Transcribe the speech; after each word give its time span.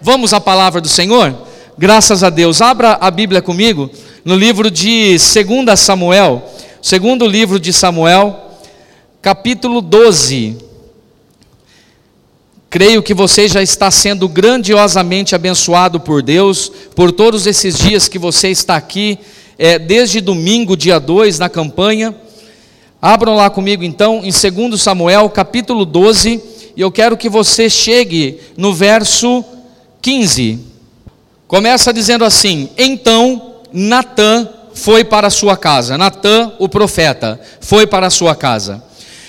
Vamos 0.00 0.32
à 0.32 0.40
palavra 0.40 0.80
do 0.80 0.88
Senhor? 0.88 1.34
Graças 1.76 2.22
a 2.22 2.30
Deus. 2.30 2.62
Abra 2.62 2.98
a 3.00 3.10
Bíblia 3.10 3.42
comigo 3.42 3.90
no 4.24 4.36
livro 4.36 4.70
de 4.70 5.16
2 5.16 5.78
Samuel, 5.78 6.48
segundo 6.80 7.26
livro 7.26 7.58
de 7.58 7.72
Samuel, 7.72 8.52
capítulo 9.20 9.80
12. 9.80 10.56
Creio 12.70 13.02
que 13.02 13.12
você 13.12 13.48
já 13.48 13.60
está 13.60 13.90
sendo 13.90 14.28
grandiosamente 14.28 15.34
abençoado 15.34 15.98
por 15.98 16.22
Deus, 16.22 16.70
por 16.94 17.10
todos 17.10 17.44
esses 17.44 17.76
dias 17.76 18.06
que 18.06 18.20
você 18.20 18.50
está 18.50 18.76
aqui, 18.76 19.18
é, 19.58 19.80
desde 19.80 20.20
domingo, 20.20 20.76
dia 20.76 21.00
2, 21.00 21.40
na 21.40 21.48
campanha. 21.48 22.14
Abram 23.02 23.34
lá 23.34 23.50
comigo 23.50 23.82
então, 23.82 24.22
em 24.22 24.30
2 24.30 24.80
Samuel, 24.80 25.28
capítulo 25.28 25.84
12, 25.84 26.40
e 26.76 26.80
eu 26.80 26.92
quero 26.92 27.16
que 27.16 27.28
você 27.28 27.68
chegue 27.68 28.38
no 28.56 28.72
verso 28.72 29.44
15. 30.00 30.58
Começa 31.46 31.92
dizendo 31.92 32.24
assim: 32.24 32.70
Então 32.76 33.56
Natã 33.72 34.48
foi 34.74 35.04
para 35.04 35.30
sua 35.30 35.56
casa. 35.56 35.98
Natã, 35.98 36.52
o 36.58 36.68
profeta, 36.68 37.40
foi 37.60 37.86
para 37.86 38.10
sua 38.10 38.34
casa. 38.34 38.82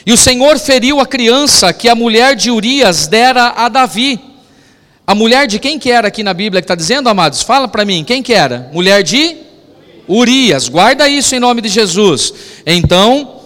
E 0.06 0.14
o 0.14 0.18
Senhor 0.18 0.58
feriu 0.58 1.00
a 1.00 1.06
criança 1.06 1.74
que 1.74 1.90
a 1.90 1.96
mulher 1.96 2.36
de 2.36 2.50
Urias 2.50 3.08
dera 3.08 3.54
a 3.56 3.70
Davi. 3.70 4.20
A 5.06 5.16
mulher 5.16 5.48
de 5.48 5.60
quem 5.60 5.80
que 5.80 5.92
era 5.92 6.08
aqui 6.08 6.24
na 6.24 6.34
Bíblia 6.34 6.62
que 6.62 6.66
está 6.66 6.76
dizendo, 6.76 7.10
amados? 7.10 7.42
Fala 7.42 7.68
para 7.68 7.84
mim, 7.84 8.04
quem 8.04 8.22
que 8.22 8.34
era? 8.34 8.70
Mulher 8.72 9.02
de 9.02 9.38
Urias. 10.08 10.70
Guarda 10.70 11.08
isso 11.10 11.36
em 11.36 11.40
nome 11.40 11.62
de 11.62 11.70
Jesus. 11.70 12.34
Então, 12.66 13.39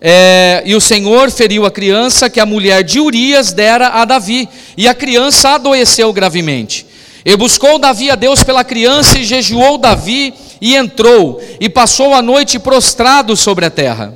é, 0.00 0.62
e 0.64 0.74
o 0.74 0.80
Senhor 0.80 1.30
feriu 1.30 1.66
a 1.66 1.70
criança 1.70 2.30
que 2.30 2.40
a 2.40 2.46
mulher 2.46 2.82
de 2.82 2.98
Urias 2.98 3.52
dera 3.52 3.88
a 3.88 4.04
Davi, 4.04 4.48
e 4.76 4.88
a 4.88 4.94
criança 4.94 5.50
adoeceu 5.50 6.12
gravemente. 6.12 6.86
E 7.22 7.36
buscou 7.36 7.78
Davi 7.78 8.10
a 8.10 8.14
Deus 8.14 8.42
pela 8.42 8.64
criança, 8.64 9.18
e 9.18 9.24
jejuou 9.24 9.76
Davi, 9.76 10.32
e 10.58 10.74
entrou, 10.74 11.42
e 11.60 11.68
passou 11.68 12.14
a 12.14 12.22
noite 12.22 12.58
prostrado 12.58 13.36
sobre 13.36 13.66
a 13.66 13.70
terra. 13.70 14.14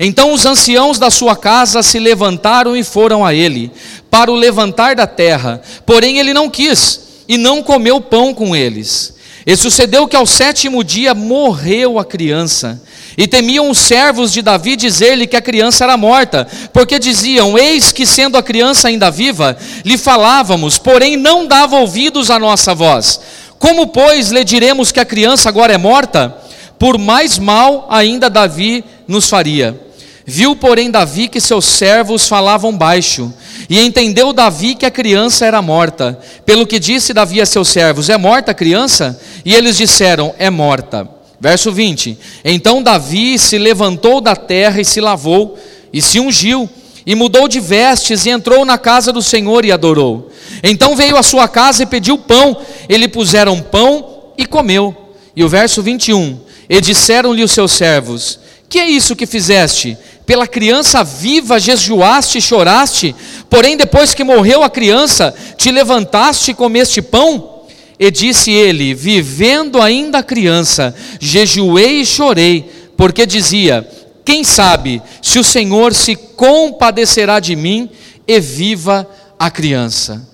Então 0.00 0.32
os 0.32 0.44
anciãos 0.44 0.98
da 0.98 1.08
sua 1.08 1.36
casa 1.36 1.80
se 1.80 2.00
levantaram 2.00 2.76
e 2.76 2.82
foram 2.82 3.24
a 3.24 3.32
ele, 3.32 3.70
para 4.10 4.32
o 4.32 4.34
levantar 4.34 4.96
da 4.96 5.06
terra, 5.06 5.62
porém 5.86 6.18
ele 6.18 6.34
não 6.34 6.50
quis, 6.50 7.00
e 7.28 7.38
não 7.38 7.62
comeu 7.62 8.00
pão 8.00 8.34
com 8.34 8.56
eles. 8.56 9.14
E 9.46 9.56
sucedeu 9.56 10.08
que 10.08 10.16
ao 10.16 10.26
sétimo 10.26 10.82
dia 10.82 11.14
morreu 11.14 11.98
a 11.98 12.04
criança. 12.04 12.80
E 13.16 13.26
temiam 13.28 13.70
os 13.70 13.78
servos 13.78 14.32
de 14.32 14.42
Davi 14.42 14.74
dizer-lhe 14.74 15.26
que 15.26 15.36
a 15.36 15.42
criança 15.42 15.84
era 15.84 15.96
morta, 15.96 16.48
porque 16.72 16.98
diziam: 16.98 17.56
Eis 17.56 17.92
que, 17.92 18.06
sendo 18.06 18.36
a 18.36 18.42
criança 18.42 18.88
ainda 18.88 19.10
viva, 19.10 19.56
lhe 19.84 19.98
falávamos, 19.98 20.78
porém 20.78 21.16
não 21.16 21.46
dava 21.46 21.76
ouvidos 21.76 22.30
à 22.30 22.38
nossa 22.38 22.74
voz. 22.74 23.20
Como, 23.58 23.86
pois, 23.86 24.30
lhe 24.30 24.44
diremos 24.44 24.90
que 24.90 25.00
a 25.00 25.04
criança 25.04 25.48
agora 25.48 25.72
é 25.72 25.78
morta? 25.78 26.36
Por 26.78 26.98
mais 26.98 27.38
mal 27.38 27.86
ainda 27.90 28.28
Davi 28.28 28.84
nos 29.06 29.28
faria. 29.28 29.78
Viu, 30.26 30.56
porém, 30.56 30.90
Davi 30.90 31.28
que 31.28 31.40
seus 31.40 31.66
servos 31.66 32.26
falavam 32.26 32.76
baixo, 32.76 33.32
e 33.68 33.78
entendeu 33.78 34.32
Davi 34.32 34.74
que 34.74 34.86
a 34.86 34.90
criança 34.90 35.44
era 35.44 35.60
morta. 35.60 36.18
Pelo 36.46 36.66
que 36.66 36.78
disse 36.78 37.12
Davi 37.12 37.40
a 37.40 37.46
seus 37.46 37.68
servos: 37.68 38.08
É 38.08 38.16
morta 38.16 38.52
a 38.52 38.54
criança? 38.54 39.20
E 39.44 39.54
eles 39.54 39.76
disseram: 39.76 40.34
É 40.38 40.48
morta. 40.48 41.08
Verso 41.38 41.70
20: 41.70 42.18
Então 42.42 42.82
Davi 42.82 43.38
se 43.38 43.58
levantou 43.58 44.20
da 44.20 44.34
terra 44.34 44.80
e 44.80 44.84
se 44.84 44.98
lavou, 44.98 45.58
e 45.92 46.00
se 46.00 46.18
ungiu, 46.18 46.68
e 47.04 47.14
mudou 47.14 47.46
de 47.46 47.60
vestes, 47.60 48.24
e 48.24 48.30
entrou 48.30 48.64
na 48.64 48.78
casa 48.78 49.12
do 49.12 49.22
Senhor 49.22 49.62
e 49.62 49.72
adorou. 49.72 50.30
Então 50.62 50.96
veio 50.96 51.18
à 51.18 51.22
sua 51.22 51.46
casa 51.46 51.82
e 51.82 51.86
pediu 51.86 52.16
pão, 52.16 52.56
ele 52.88 53.08
puseram 53.08 53.60
pão 53.60 54.32
e 54.38 54.46
comeu. 54.46 54.96
E 55.36 55.44
o 55.44 55.48
verso 55.50 55.82
21: 55.82 56.38
E 56.66 56.80
disseram-lhe 56.80 57.42
os 57.42 57.52
seus 57.52 57.72
servos: 57.72 58.40
Que 58.74 58.80
é 58.80 58.90
isso 58.90 59.14
que 59.14 59.24
fizeste? 59.24 59.96
Pela 60.26 60.48
criança 60.48 61.04
viva 61.04 61.60
jejuaste 61.60 62.38
e 62.38 62.42
choraste, 62.42 63.14
porém 63.48 63.76
depois 63.76 64.14
que 64.14 64.24
morreu 64.24 64.64
a 64.64 64.68
criança, 64.68 65.32
te 65.56 65.70
levantaste 65.70 66.50
e 66.50 66.54
comeste 66.54 67.00
pão? 67.00 67.66
E 68.00 68.10
disse 68.10 68.50
ele: 68.50 68.92
Vivendo 68.92 69.80
ainda 69.80 70.18
a 70.18 70.22
criança, 70.24 70.92
jejuei 71.20 72.00
e 72.00 72.04
chorei, 72.04 72.68
porque 72.96 73.24
dizia: 73.24 73.88
Quem 74.24 74.42
sabe 74.42 75.00
se 75.22 75.38
o 75.38 75.44
Senhor 75.44 75.94
se 75.94 76.16
compadecerá 76.16 77.38
de 77.38 77.54
mim 77.54 77.88
e 78.26 78.40
viva 78.40 79.08
a 79.38 79.52
criança. 79.52 80.28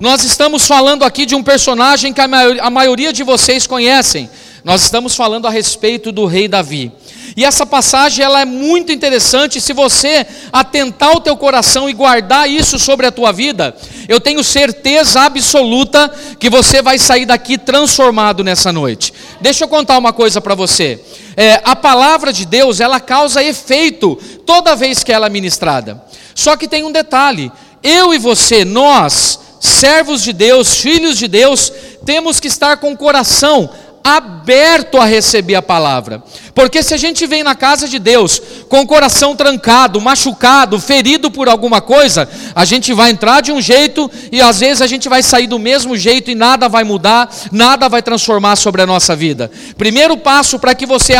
Nós 0.00 0.24
estamos 0.24 0.66
falando 0.66 1.04
aqui 1.04 1.26
de 1.26 1.34
um 1.34 1.42
personagem 1.42 2.10
que 2.10 2.22
a 2.22 2.70
maioria 2.70 3.12
de 3.12 3.22
vocês 3.22 3.66
conhecem. 3.66 4.30
Nós 4.64 4.82
estamos 4.82 5.14
falando 5.14 5.46
a 5.46 5.50
respeito 5.50 6.10
do 6.10 6.24
rei 6.24 6.48
Davi. 6.48 6.90
E 7.36 7.44
essa 7.44 7.64
passagem 7.64 8.24
ela 8.24 8.40
é 8.40 8.44
muito 8.44 8.92
interessante 8.92 9.60
se 9.60 9.72
você 9.72 10.26
atentar 10.52 11.16
o 11.16 11.20
teu 11.20 11.36
coração 11.36 11.88
e 11.88 11.92
guardar 11.92 12.48
isso 12.48 12.78
sobre 12.78 13.06
a 13.06 13.12
tua 13.12 13.32
vida. 13.32 13.74
Eu 14.08 14.20
tenho 14.20 14.44
certeza 14.44 15.22
absoluta 15.22 16.12
que 16.38 16.50
você 16.50 16.82
vai 16.82 16.98
sair 16.98 17.24
daqui 17.24 17.56
transformado 17.56 18.44
nessa 18.44 18.72
noite. 18.72 19.14
Deixa 19.40 19.64
eu 19.64 19.68
contar 19.68 19.98
uma 19.98 20.12
coisa 20.12 20.40
para 20.40 20.54
você. 20.54 21.00
É, 21.36 21.60
a 21.64 21.74
palavra 21.74 22.32
de 22.32 22.44
Deus 22.44 22.80
ela 22.80 23.00
causa 23.00 23.42
efeito 23.42 24.16
toda 24.44 24.76
vez 24.76 25.02
que 25.02 25.12
ela 25.12 25.26
é 25.26 25.30
ministrada. 25.30 26.02
Só 26.34 26.56
que 26.56 26.68
tem 26.68 26.84
um 26.84 26.92
detalhe. 26.92 27.50
Eu 27.82 28.12
e 28.12 28.18
você, 28.18 28.64
nós, 28.64 29.40
servos 29.58 30.22
de 30.22 30.32
Deus, 30.32 30.76
filhos 30.76 31.16
de 31.16 31.26
Deus, 31.26 31.72
temos 32.04 32.38
que 32.38 32.48
estar 32.48 32.76
com 32.76 32.92
o 32.92 32.96
coração 32.96 33.70
aberto 34.04 34.98
a 34.98 35.04
receber 35.04 35.54
a 35.54 35.62
palavra. 35.62 36.22
Porque 36.54 36.82
se 36.82 36.92
a 36.92 36.96
gente 36.96 37.26
vem 37.26 37.42
na 37.42 37.54
casa 37.54 37.88
de 37.88 37.98
Deus 37.98 38.40
com 38.68 38.80
o 38.80 38.86
coração 38.86 39.36
trancado, 39.36 40.00
machucado, 40.00 40.78
ferido 40.80 41.30
por 41.30 41.48
alguma 41.48 41.80
coisa, 41.80 42.28
a 42.54 42.64
gente 42.64 42.92
vai 42.92 43.10
entrar 43.10 43.40
de 43.40 43.52
um 43.52 43.60
jeito 43.60 44.10
e 44.30 44.40
às 44.40 44.60
vezes 44.60 44.82
a 44.82 44.86
gente 44.86 45.08
vai 45.08 45.22
sair 45.22 45.46
do 45.46 45.58
mesmo 45.58 45.96
jeito 45.96 46.30
e 46.30 46.34
nada 46.34 46.68
vai 46.68 46.84
mudar, 46.84 47.32
nada 47.50 47.88
vai 47.88 48.02
transformar 48.02 48.56
sobre 48.56 48.82
a 48.82 48.86
nossa 48.86 49.14
vida. 49.14 49.50
Primeiro 49.76 50.16
passo 50.16 50.58
para 50.58 50.74
que 50.74 50.86
você 50.86 51.14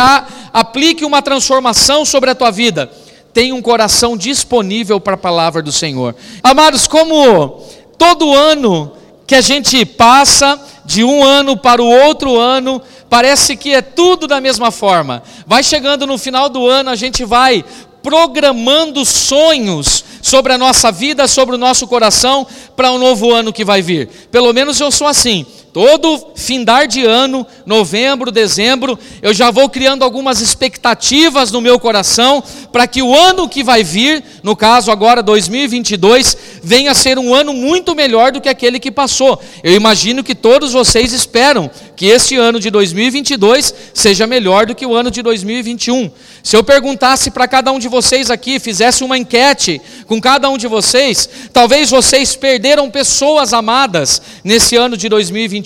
aplique 0.51 1.05
uma 1.05 1.21
transformação 1.21 2.05
sobre 2.05 2.29
a 2.29 2.35
tua 2.35 2.51
vida, 2.51 2.91
tenha 3.33 3.55
um 3.55 3.61
coração 3.61 4.15
disponível 4.15 4.99
para 4.99 5.15
a 5.15 5.17
palavra 5.17 5.61
do 5.61 5.71
Senhor. 5.71 6.15
Amados, 6.43 6.87
como 6.87 7.63
todo 7.97 8.33
ano 8.33 8.91
que 9.25 9.35
a 9.35 9.41
gente 9.41 9.83
passa, 9.85 10.59
de 10.85 11.03
um 11.03 11.23
ano 11.23 11.55
para 11.55 11.81
o 11.81 11.87
outro 11.87 12.37
ano, 12.37 12.81
parece 13.09 13.55
que 13.55 13.73
é 13.73 13.81
tudo 13.81 14.27
da 14.27 14.41
mesma 14.41 14.71
forma. 14.71 15.23
Vai 15.45 15.63
chegando 15.63 16.05
no 16.05 16.17
final 16.17 16.49
do 16.49 16.67
ano, 16.67 16.89
a 16.89 16.95
gente 16.95 17.23
vai 17.23 17.63
programando 18.01 19.05
sonhos 19.05 20.03
sobre 20.21 20.53
a 20.53 20.57
nossa 20.57 20.91
vida, 20.91 21.27
sobre 21.27 21.55
o 21.55 21.57
nosso 21.57 21.87
coração, 21.87 22.45
para 22.75 22.91
o 22.91 22.95
um 22.95 22.97
novo 22.97 23.33
ano 23.33 23.53
que 23.53 23.63
vai 23.63 23.81
vir. 23.81 24.09
Pelo 24.29 24.51
menos 24.53 24.79
eu 24.79 24.91
sou 24.91 25.07
assim. 25.07 25.45
Todo 25.73 26.33
findar 26.35 26.87
de 26.87 27.03
ano, 27.03 27.47
novembro, 27.65 28.31
dezembro, 28.31 28.97
eu 29.23 29.33
já 29.33 29.49
vou 29.49 29.67
criando 29.67 30.03
algumas 30.03 30.39
expectativas 30.39 31.51
no 31.51 31.59
meu 31.59 31.79
coração 31.79 32.43
para 32.71 32.85
que 32.85 33.01
o 33.01 33.15
ano 33.15 33.49
que 33.49 33.63
vai 33.63 33.83
vir, 33.83 34.23
no 34.43 34.55
caso 34.55 34.91
agora 34.91 35.23
2022, 35.23 36.37
venha 36.61 36.91
a 36.91 36.93
ser 36.93 37.17
um 37.17 37.33
ano 37.33 37.53
muito 37.53 37.95
melhor 37.95 38.31
do 38.31 38.39
que 38.39 38.47
aquele 38.47 38.79
que 38.79 38.91
passou. 38.91 39.41
Eu 39.63 39.73
imagino 39.73 40.23
que 40.23 40.35
todos 40.35 40.73
vocês 40.73 41.11
esperam 41.11 41.71
que 41.95 42.05
este 42.05 42.35
ano 42.35 42.59
de 42.59 42.69
2022 42.69 43.73
seja 43.95 44.27
melhor 44.27 44.67
do 44.67 44.75
que 44.75 44.85
o 44.85 44.93
ano 44.93 45.09
de 45.09 45.23
2021. 45.23 46.11
Se 46.43 46.55
eu 46.55 46.63
perguntasse 46.63 47.31
para 47.31 47.47
cada 47.47 47.71
um 47.71 47.79
de 47.79 47.87
vocês 47.87 48.29
aqui, 48.29 48.59
fizesse 48.59 49.03
uma 49.03 49.17
enquete 49.17 49.81
com 50.05 50.21
cada 50.21 50.49
um 50.51 50.57
de 50.57 50.67
vocês, 50.67 51.27
talvez 51.51 51.89
vocês 51.89 52.35
perderam 52.35 52.91
pessoas 52.91 53.53
amadas 53.53 54.21
nesse 54.43 54.75
ano 54.75 54.95
de 54.95 55.09
2021. 55.09 55.62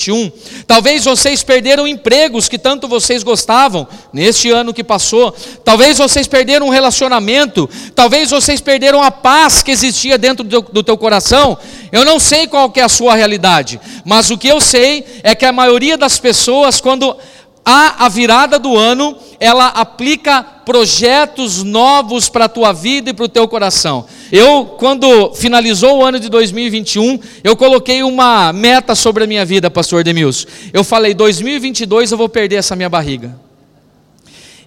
Talvez 0.66 1.06
vocês 1.06 1.44
perderam 1.44 1.88
empregos 1.88 2.48
que 2.48 2.58
tanto 2.58 2.88
vocês 2.88 3.24
gostavam 3.24 3.88
neste 4.14 4.50
ano 4.50 4.74
que 4.74 4.84
passou. 4.84 5.36
Talvez 5.64 5.98
vocês 5.98 6.28
perderam 6.28 6.68
um 6.68 6.72
relacionamento. 6.72 7.70
Talvez 7.96 8.30
vocês 8.30 8.62
perderam 8.62 9.02
a 9.02 9.12
paz 9.12 9.64
que 9.64 9.72
existia 9.72 10.18
dentro 10.18 10.44
do, 10.44 10.62
do 10.62 10.84
teu 10.84 10.98
coração. 10.98 11.58
Eu 11.92 12.06
não 12.06 12.20
sei 12.20 12.48
qual 12.48 12.72
é 12.76 12.82
a 12.82 12.90
sua 12.90 13.16
realidade, 13.16 13.80
mas 14.06 14.30
o 14.30 14.38
que 14.38 14.48
eu 14.48 14.62
sei 14.62 15.06
é 15.24 15.34
que 15.34 15.46
a 15.46 15.52
maioria 15.52 15.98
das 15.98 16.20
pessoas, 16.20 16.80
quando 16.80 17.18
há 17.66 18.06
a 18.06 18.10
virada 18.10 18.58
do 18.58 18.78
ano, 18.78 19.18
ela 19.40 19.68
aplica 19.68 20.57
projetos 20.68 21.64
novos 21.64 22.28
para 22.28 22.44
a 22.44 22.50
tua 22.50 22.74
vida 22.74 23.12
e 23.12 23.14
para 23.14 23.24
o 23.24 23.30
teu 23.30 23.48
coração. 23.48 24.06
Eu, 24.30 24.66
quando 24.66 25.34
finalizou 25.34 26.00
o 26.00 26.04
ano 26.04 26.20
de 26.20 26.28
2021, 26.28 27.18
eu 27.42 27.56
coloquei 27.56 28.04
uma 28.04 28.52
meta 28.52 28.94
sobre 28.94 29.24
a 29.24 29.28
minha 29.28 29.46
vida, 29.46 29.72
pastor 29.72 30.04
Demilson. 30.04 30.46
Eu 30.74 30.84
falei, 30.84 31.14
2022 31.14 32.12
eu 32.12 32.18
vou 32.18 32.28
perder 32.28 32.58
essa 32.58 32.76
minha 32.76 32.90
barriga. 32.90 33.40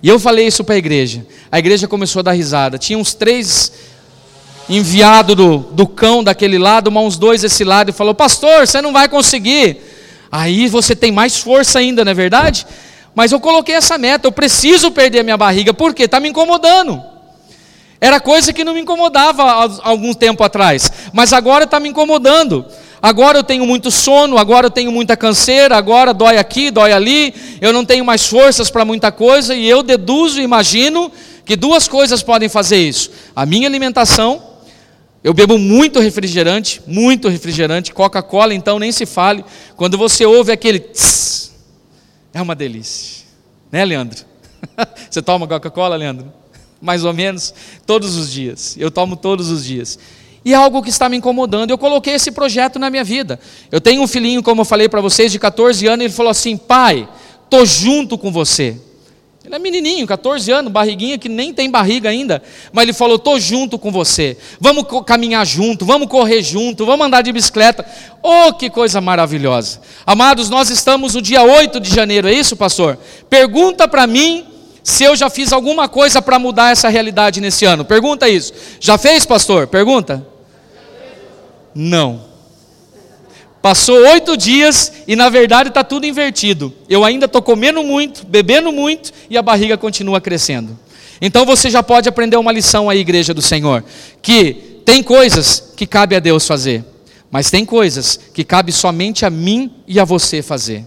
E 0.02 0.08
eu 0.08 0.18
falei 0.18 0.46
isso 0.46 0.64
para 0.64 0.76
a 0.76 0.78
igreja. 0.78 1.26
A 1.52 1.58
igreja 1.58 1.86
começou 1.86 2.20
a 2.20 2.22
dar 2.22 2.32
risada. 2.32 2.78
Tinha 2.78 2.98
uns 2.98 3.12
três 3.12 3.70
enviado 4.70 5.34
do, 5.34 5.58
do 5.58 5.86
cão 5.86 6.24
daquele 6.24 6.56
lado, 6.56 6.88
uns 6.88 7.18
dois 7.18 7.42
desse 7.42 7.62
lado, 7.62 7.90
e 7.90 7.92
falou: 7.92 8.14
Pastor, 8.14 8.66
você 8.66 8.80
não 8.80 8.94
vai 8.94 9.06
conseguir. 9.06 9.76
Aí 10.32 10.66
você 10.66 10.96
tem 10.96 11.12
mais 11.12 11.36
força 11.36 11.78
ainda, 11.78 12.06
não 12.06 12.12
é 12.12 12.14
verdade? 12.14 12.66
Mas 13.20 13.32
eu 13.32 13.38
coloquei 13.38 13.74
essa 13.74 13.98
meta, 13.98 14.26
eu 14.26 14.32
preciso 14.32 14.90
perder 14.90 15.22
minha 15.22 15.36
barriga, 15.36 15.74
porque 15.74 16.04
está 16.04 16.18
me 16.18 16.30
incomodando. 16.30 17.02
Era 18.00 18.18
coisa 18.18 18.50
que 18.50 18.64
não 18.64 18.72
me 18.72 18.80
incomodava 18.80 19.42
há 19.42 19.68
algum 19.82 20.14
tempo 20.14 20.42
atrás, 20.42 20.90
mas 21.12 21.34
agora 21.34 21.64
está 21.64 21.78
me 21.78 21.90
incomodando. 21.90 22.64
Agora 23.02 23.36
eu 23.36 23.44
tenho 23.44 23.66
muito 23.66 23.90
sono, 23.90 24.38
agora 24.38 24.68
eu 24.68 24.70
tenho 24.70 24.90
muita 24.90 25.18
canseira, 25.18 25.76
agora 25.76 26.14
dói 26.14 26.38
aqui, 26.38 26.70
dói 26.70 26.94
ali, 26.94 27.34
eu 27.60 27.74
não 27.74 27.84
tenho 27.84 28.06
mais 28.06 28.26
forças 28.26 28.70
para 28.70 28.86
muita 28.86 29.12
coisa, 29.12 29.54
e 29.54 29.68
eu 29.68 29.82
deduzo 29.82 30.40
e 30.40 30.42
imagino 30.42 31.12
que 31.44 31.56
duas 31.56 31.86
coisas 31.86 32.22
podem 32.22 32.48
fazer 32.48 32.78
isso: 32.78 33.10
a 33.36 33.44
minha 33.44 33.68
alimentação, 33.68 34.42
eu 35.22 35.34
bebo 35.34 35.58
muito 35.58 36.00
refrigerante, 36.00 36.80
muito 36.86 37.28
refrigerante, 37.28 37.92
Coca-Cola 37.92 38.54
então 38.54 38.78
nem 38.78 38.90
se 38.90 39.04
fale, 39.04 39.44
quando 39.76 39.98
você 39.98 40.24
ouve 40.24 40.52
aquele 40.52 40.78
tss, 40.78 41.49
é 42.32 42.40
uma 42.40 42.54
delícia, 42.54 43.26
né, 43.70 43.84
Leandro? 43.84 44.24
você 45.10 45.20
toma 45.22 45.46
Coca-Cola, 45.46 45.96
Leandro? 45.96 46.32
Mais 46.80 47.04
ou 47.04 47.12
menos 47.12 47.52
todos 47.86 48.16
os 48.16 48.30
dias, 48.30 48.76
eu 48.78 48.90
tomo 48.90 49.16
todos 49.16 49.50
os 49.50 49.64
dias. 49.64 49.98
E 50.44 50.54
é 50.54 50.56
algo 50.56 50.82
que 50.82 50.88
está 50.88 51.08
me 51.08 51.16
incomodando. 51.16 51.70
Eu 51.70 51.76
coloquei 51.76 52.14
esse 52.14 52.30
projeto 52.30 52.78
na 52.78 52.88
minha 52.88 53.04
vida. 53.04 53.38
Eu 53.70 53.80
tenho 53.80 54.02
um 54.02 54.06
filhinho, 54.06 54.42
como 54.42 54.62
eu 54.62 54.64
falei 54.64 54.88
para 54.88 55.00
vocês, 55.00 55.30
de 55.30 55.38
14 55.38 55.86
anos, 55.86 56.00
e 56.00 56.06
ele 56.06 56.14
falou 56.14 56.30
assim: 56.30 56.56
pai, 56.56 57.06
estou 57.44 57.66
junto 57.66 58.16
com 58.16 58.32
você. 58.32 58.80
Ele 59.50 59.56
é 59.56 59.58
menininho, 59.58 60.06
14 60.06 60.48
anos, 60.52 60.70
barriguinha 60.70 61.18
que 61.18 61.28
nem 61.28 61.52
tem 61.52 61.68
barriga 61.68 62.08
ainda, 62.08 62.40
mas 62.72 62.84
ele 62.84 62.92
falou: 62.92 63.18
"Tô 63.18 63.36
junto 63.40 63.80
com 63.80 63.90
você. 63.90 64.36
Vamos 64.60 64.84
caminhar 65.04 65.44
junto, 65.44 65.84
vamos 65.84 66.06
correr 66.06 66.40
junto, 66.40 66.86
vamos 66.86 67.04
andar 67.04 67.20
de 67.20 67.32
bicicleta". 67.32 67.84
Oh, 68.22 68.52
que 68.52 68.70
coisa 68.70 69.00
maravilhosa. 69.00 69.80
Amados, 70.06 70.48
nós 70.48 70.70
estamos 70.70 71.14
no 71.14 71.20
dia 71.22 71.42
8 71.42 71.80
de 71.80 71.92
janeiro, 71.92 72.28
é 72.28 72.32
isso, 72.32 72.54
pastor? 72.54 72.96
Pergunta 73.28 73.88
para 73.88 74.06
mim 74.06 74.46
se 74.84 75.02
eu 75.02 75.16
já 75.16 75.28
fiz 75.28 75.52
alguma 75.52 75.88
coisa 75.88 76.22
para 76.22 76.38
mudar 76.38 76.70
essa 76.70 76.88
realidade 76.88 77.40
nesse 77.40 77.64
ano. 77.64 77.84
Pergunta 77.84 78.28
isso. 78.28 78.52
Já 78.78 78.96
fez, 78.96 79.26
pastor? 79.26 79.66
Pergunta? 79.66 80.24
Não. 81.74 82.29
Passou 83.62 83.96
oito 83.96 84.36
dias 84.36 84.92
e 85.06 85.14
na 85.14 85.28
verdade 85.28 85.68
está 85.68 85.84
tudo 85.84 86.06
invertido. 86.06 86.72
Eu 86.88 87.04
ainda 87.04 87.26
estou 87.26 87.42
comendo 87.42 87.82
muito, 87.82 88.26
bebendo 88.26 88.72
muito 88.72 89.12
e 89.28 89.36
a 89.36 89.42
barriga 89.42 89.76
continua 89.76 90.20
crescendo. 90.20 90.78
Então 91.20 91.44
você 91.44 91.68
já 91.68 91.82
pode 91.82 92.08
aprender 92.08 92.38
uma 92.38 92.52
lição 92.52 92.88
aí, 92.88 93.00
igreja 93.00 93.34
do 93.34 93.42
Senhor, 93.42 93.84
que 94.22 94.54
tem 94.86 95.02
coisas 95.02 95.72
que 95.76 95.86
cabe 95.86 96.16
a 96.16 96.20
Deus 96.20 96.46
fazer, 96.46 96.82
mas 97.30 97.50
tem 97.50 97.66
coisas 97.66 98.18
que 98.32 98.42
cabe 98.42 98.72
somente 98.72 99.26
a 99.26 99.30
mim 99.30 99.70
e 99.86 100.00
a 100.00 100.04
você 100.04 100.40
fazer. 100.40 100.86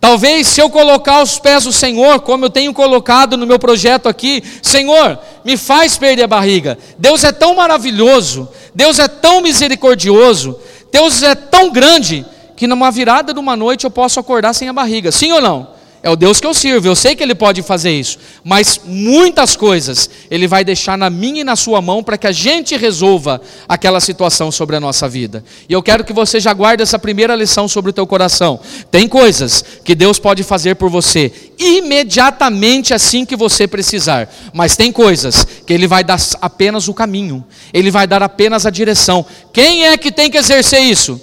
Talvez 0.00 0.48
se 0.48 0.60
eu 0.60 0.68
colocar 0.68 1.18
aos 1.18 1.38
pés 1.38 1.62
do 1.62 1.72
Senhor, 1.72 2.18
como 2.22 2.46
eu 2.46 2.50
tenho 2.50 2.74
colocado 2.74 3.36
no 3.36 3.46
meu 3.46 3.56
projeto 3.56 4.08
aqui, 4.08 4.42
Senhor, 4.60 5.16
me 5.44 5.56
faz 5.56 5.96
perder 5.96 6.24
a 6.24 6.26
barriga. 6.26 6.76
Deus 6.98 7.22
é 7.22 7.30
tão 7.30 7.54
maravilhoso, 7.54 8.48
Deus 8.74 8.98
é 8.98 9.06
tão 9.06 9.40
misericordioso, 9.40 10.58
Deus 10.92 11.22
é 11.22 11.34
tão 11.34 11.70
grande 11.70 12.24
que 12.54 12.66
numa 12.66 12.90
virada 12.90 13.32
de 13.32 13.40
uma 13.40 13.56
noite 13.56 13.84
eu 13.84 13.90
posso 13.90 14.20
acordar 14.20 14.52
sem 14.52 14.68
a 14.68 14.72
barriga. 14.74 15.10
Sim 15.10 15.32
ou 15.32 15.40
não? 15.40 15.68
É 16.02 16.10
o 16.10 16.16
Deus 16.16 16.40
que 16.40 16.46
eu 16.46 16.52
sirvo, 16.52 16.88
eu 16.88 16.96
sei 16.96 17.14
que 17.14 17.22
Ele 17.22 17.34
pode 17.34 17.62
fazer 17.62 17.92
isso, 17.92 18.18
mas 18.42 18.80
muitas 18.84 19.54
coisas 19.54 20.10
Ele 20.28 20.48
vai 20.48 20.64
deixar 20.64 20.98
na 20.98 21.08
minha 21.08 21.42
e 21.42 21.44
na 21.44 21.54
sua 21.54 21.80
mão 21.80 22.02
para 22.02 22.18
que 22.18 22.26
a 22.26 22.32
gente 22.32 22.76
resolva 22.76 23.40
aquela 23.68 24.00
situação 24.00 24.50
sobre 24.50 24.74
a 24.74 24.80
nossa 24.80 25.08
vida. 25.08 25.44
E 25.68 25.72
eu 25.72 25.80
quero 25.80 26.02
que 26.02 26.12
você 26.12 26.40
já 26.40 26.52
guarde 26.52 26.82
essa 26.82 26.98
primeira 26.98 27.36
lição 27.36 27.68
sobre 27.68 27.90
o 27.90 27.92
teu 27.92 28.04
coração. 28.04 28.58
Tem 28.90 29.06
coisas 29.06 29.64
que 29.84 29.94
Deus 29.94 30.18
pode 30.18 30.42
fazer 30.42 30.74
por 30.74 30.90
você 30.90 31.32
imediatamente 31.56 32.92
assim 32.92 33.24
que 33.24 33.36
você 33.36 33.68
precisar, 33.68 34.28
mas 34.52 34.76
tem 34.76 34.90
coisas 34.90 35.46
que 35.64 35.72
Ele 35.72 35.86
vai 35.86 36.02
dar 36.02 36.18
apenas 36.40 36.88
o 36.88 36.94
caminho, 36.94 37.44
Ele 37.72 37.92
vai 37.92 38.08
dar 38.08 38.24
apenas 38.24 38.66
a 38.66 38.70
direção. 38.70 39.24
Quem 39.52 39.86
é 39.86 39.96
que 39.96 40.10
tem 40.10 40.28
que 40.28 40.38
exercer 40.38 40.80
isso? 40.80 41.20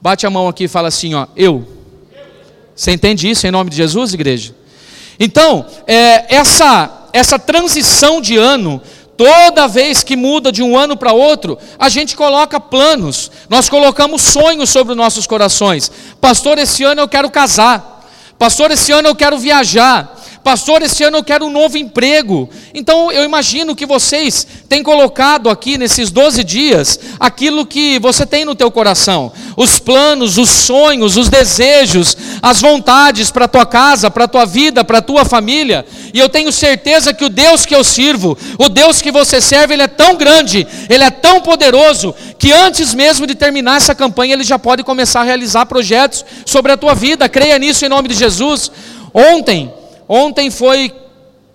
Bate 0.00 0.26
a 0.26 0.30
mão 0.30 0.48
aqui 0.48 0.64
e 0.64 0.68
fala 0.68 0.88
assim: 0.88 1.12
ó, 1.12 1.26
eu. 1.36 1.79
Você 2.80 2.92
entende 2.92 3.28
isso 3.28 3.46
em 3.46 3.50
nome 3.50 3.68
de 3.68 3.76
Jesus, 3.76 4.14
igreja? 4.14 4.54
Então, 5.18 5.66
é, 5.86 6.34
essa, 6.34 7.08
essa 7.12 7.38
transição 7.38 8.22
de 8.22 8.38
ano, 8.38 8.80
toda 9.18 9.68
vez 9.68 10.02
que 10.02 10.16
muda 10.16 10.50
de 10.50 10.62
um 10.62 10.78
ano 10.78 10.96
para 10.96 11.12
outro, 11.12 11.58
a 11.78 11.90
gente 11.90 12.16
coloca 12.16 12.58
planos, 12.58 13.30
nós 13.50 13.68
colocamos 13.68 14.22
sonhos 14.22 14.70
sobre 14.70 14.92
os 14.92 14.96
nossos 14.96 15.26
corações. 15.26 15.92
Pastor, 16.22 16.56
esse 16.56 16.82
ano 16.82 17.02
eu 17.02 17.06
quero 17.06 17.28
casar. 17.28 18.08
Pastor, 18.38 18.70
esse 18.70 18.90
ano 18.92 19.08
eu 19.08 19.14
quero 19.14 19.36
viajar. 19.36 20.18
Pastor, 20.42 20.80
esse 20.82 21.04
ano 21.04 21.18
eu 21.18 21.24
quero 21.24 21.44
um 21.44 21.50
novo 21.50 21.76
emprego. 21.76 22.48
Então 22.72 23.12
eu 23.12 23.24
imagino 23.24 23.76
que 23.76 23.84
vocês 23.84 24.46
têm 24.68 24.82
colocado 24.82 25.50
aqui 25.50 25.76
nesses 25.76 26.10
12 26.10 26.42
dias 26.42 26.98
aquilo 27.18 27.66
que 27.66 27.98
você 27.98 28.24
tem 28.24 28.44
no 28.44 28.54
teu 28.54 28.70
coração, 28.70 29.32
os 29.56 29.78
planos, 29.78 30.38
os 30.38 30.48
sonhos, 30.48 31.16
os 31.18 31.28
desejos, 31.28 32.16
as 32.40 32.60
vontades 32.60 33.30
para 33.30 33.46
tua 33.46 33.66
casa, 33.66 34.10
para 34.10 34.26
tua 34.26 34.46
vida, 34.46 34.82
para 34.82 35.02
tua 35.02 35.24
família. 35.24 35.84
E 36.14 36.18
eu 36.18 36.28
tenho 36.28 36.50
certeza 36.50 37.12
que 37.12 37.24
o 37.24 37.28
Deus 37.28 37.66
que 37.66 37.74
eu 37.74 37.84
sirvo, 37.84 38.36
o 38.58 38.68
Deus 38.68 39.02
que 39.02 39.12
você 39.12 39.40
serve, 39.40 39.74
ele 39.74 39.82
é 39.82 39.88
tão 39.88 40.16
grande, 40.16 40.66
ele 40.88 41.04
é 41.04 41.10
tão 41.10 41.42
poderoso 41.42 42.14
que 42.38 42.50
antes 42.50 42.94
mesmo 42.94 43.26
de 43.26 43.34
terminar 43.34 43.76
essa 43.76 43.94
campanha, 43.94 44.32
ele 44.32 44.44
já 44.44 44.58
pode 44.58 44.82
começar 44.82 45.20
a 45.20 45.24
realizar 45.24 45.66
projetos 45.66 46.24
sobre 46.46 46.72
a 46.72 46.76
tua 46.76 46.94
vida. 46.94 47.28
Creia 47.28 47.58
nisso 47.58 47.84
em 47.84 47.88
nome 47.88 48.08
de 48.08 48.14
Jesus. 48.14 48.72
Ontem 49.12 49.79
Ontem 50.12 50.50
foi 50.50 50.92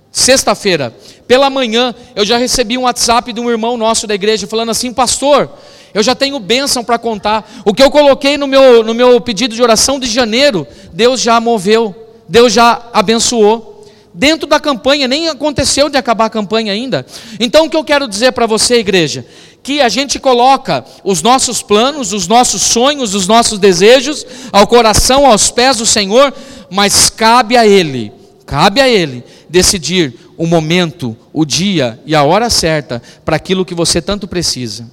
sexta-feira, 0.10 0.96
pela 1.28 1.50
manhã, 1.50 1.94
eu 2.16 2.24
já 2.24 2.38
recebi 2.38 2.78
um 2.78 2.84
WhatsApp 2.84 3.34
de 3.34 3.42
um 3.42 3.52
irmão 3.52 3.76
nosso 3.76 4.08
da 4.08 4.16
igreja 4.16 4.48
falando 4.48 4.70
assim: 4.70 4.94
Pastor, 4.94 5.50
eu 5.94 6.02
já 6.02 6.16
tenho 6.16 6.40
bênção 6.40 6.82
para 6.82 6.98
contar. 6.98 7.64
O 7.66 7.74
que 7.74 7.84
eu 7.84 7.92
coloquei 7.92 8.38
no 8.38 8.48
meu, 8.48 8.82
no 8.82 8.94
meu 8.94 9.20
pedido 9.20 9.54
de 9.54 9.62
oração 9.62 10.00
de 10.00 10.08
janeiro, 10.08 10.66
Deus 10.94 11.20
já 11.20 11.38
moveu, 11.42 11.94
Deus 12.30 12.54
já 12.54 12.82
abençoou. 12.94 13.86
Dentro 14.14 14.48
da 14.48 14.58
campanha, 14.58 15.06
nem 15.06 15.28
aconteceu 15.28 15.90
de 15.90 15.98
acabar 15.98 16.28
a 16.28 16.30
campanha 16.30 16.72
ainda. 16.72 17.06
Então, 17.38 17.66
o 17.66 17.70
que 17.70 17.76
eu 17.76 17.84
quero 17.84 18.08
dizer 18.08 18.32
para 18.32 18.46
você, 18.46 18.76
igreja? 18.76 19.26
que 19.62 19.82
a 19.82 19.90
gente 19.90 20.20
coloca 20.20 20.86
os 21.04 21.24
nossos 21.24 21.62
planos, 21.62 22.14
os 22.14 22.28
nossos 22.28 22.62
sonhos, 22.62 23.16
os 23.16 23.28
nossos 23.28 23.58
desejos 23.58 24.26
ao 24.54 24.68
coração, 24.68 25.26
aos 25.26 25.50
pés 25.50 25.78
do 25.78 25.88
Senhor, 25.88 26.32
mas 26.70 27.10
cabe 27.10 27.58
a 27.58 27.66
Ele 27.66 28.14
Cabe 28.46 28.80
a 28.80 28.88
Ele 28.88 29.24
decidir 29.50 30.14
o 30.38 30.46
momento, 30.46 31.16
o 31.34 31.46
dia 31.46 32.00
e 32.06 32.14
a 32.14 32.24
hora 32.24 32.50
certa 32.50 33.02
para 33.24 33.36
aquilo 33.36 33.66
que 33.66 33.74
você 33.74 34.02
tanto 34.02 34.28
precisa. 34.28 34.90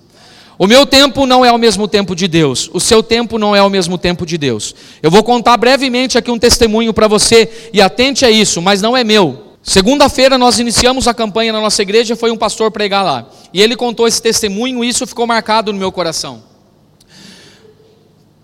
O 0.59 0.67
meu 0.67 0.87
tempo 0.87 1.27
não 1.27 1.45
é 1.45 1.51
o 1.51 1.59
mesmo 1.59 1.89
tempo 1.89 2.15
de 2.15 2.29
Deus, 2.29 2.71
o 2.73 2.79
seu 2.79 3.03
tempo 3.03 3.39
não 3.39 3.57
é 3.57 3.63
o 3.63 3.71
mesmo 3.71 3.99
tempo 3.99 4.25
de 4.25 4.39
Deus. 4.39 4.75
Eu 5.03 5.11
vou 5.11 5.25
contar 5.25 5.57
brevemente 5.57 6.17
aqui 6.17 6.31
um 6.31 6.39
testemunho 6.39 6.93
para 6.93 7.09
você 7.09 7.51
e 7.73 7.81
atente 7.81 8.25
a 8.25 8.31
isso, 8.31 8.63
mas 8.63 8.81
não 8.81 8.97
é 8.97 9.03
meu. 9.03 9.57
Segunda-feira 9.63 10.37
nós 10.37 10.59
iniciamos 10.59 11.07
a 11.09 11.15
campanha 11.15 11.53
na 11.53 11.61
nossa 11.61 11.83
igreja, 11.83 12.17
foi 12.17 12.31
um 12.31 12.37
pastor 12.37 12.71
pregar 12.71 13.05
lá. 13.05 13.29
E 13.53 13.61
ele 13.61 13.77
contou 13.77 14.07
esse 14.07 14.21
testemunho 14.21 14.85
e 14.85 14.89
isso 14.89 15.07
ficou 15.07 15.27
marcado 15.27 15.73
no 15.73 15.79
meu 15.79 15.91
coração. 15.91 16.52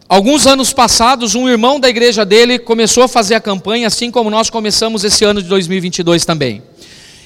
Alguns 0.08 0.46
anos 0.46 0.72
passados, 0.72 1.34
um 1.34 1.46
irmão 1.46 1.78
da 1.78 1.86
igreja 1.86 2.24
dele 2.24 2.58
começou 2.58 3.02
a 3.02 3.08
fazer 3.08 3.34
a 3.34 3.40
campanha, 3.40 3.86
assim 3.86 4.10
como 4.10 4.30
nós 4.30 4.48
começamos 4.48 5.04
esse 5.04 5.22
ano 5.22 5.42
de 5.42 5.48
2022 5.48 6.24
também. 6.24 6.62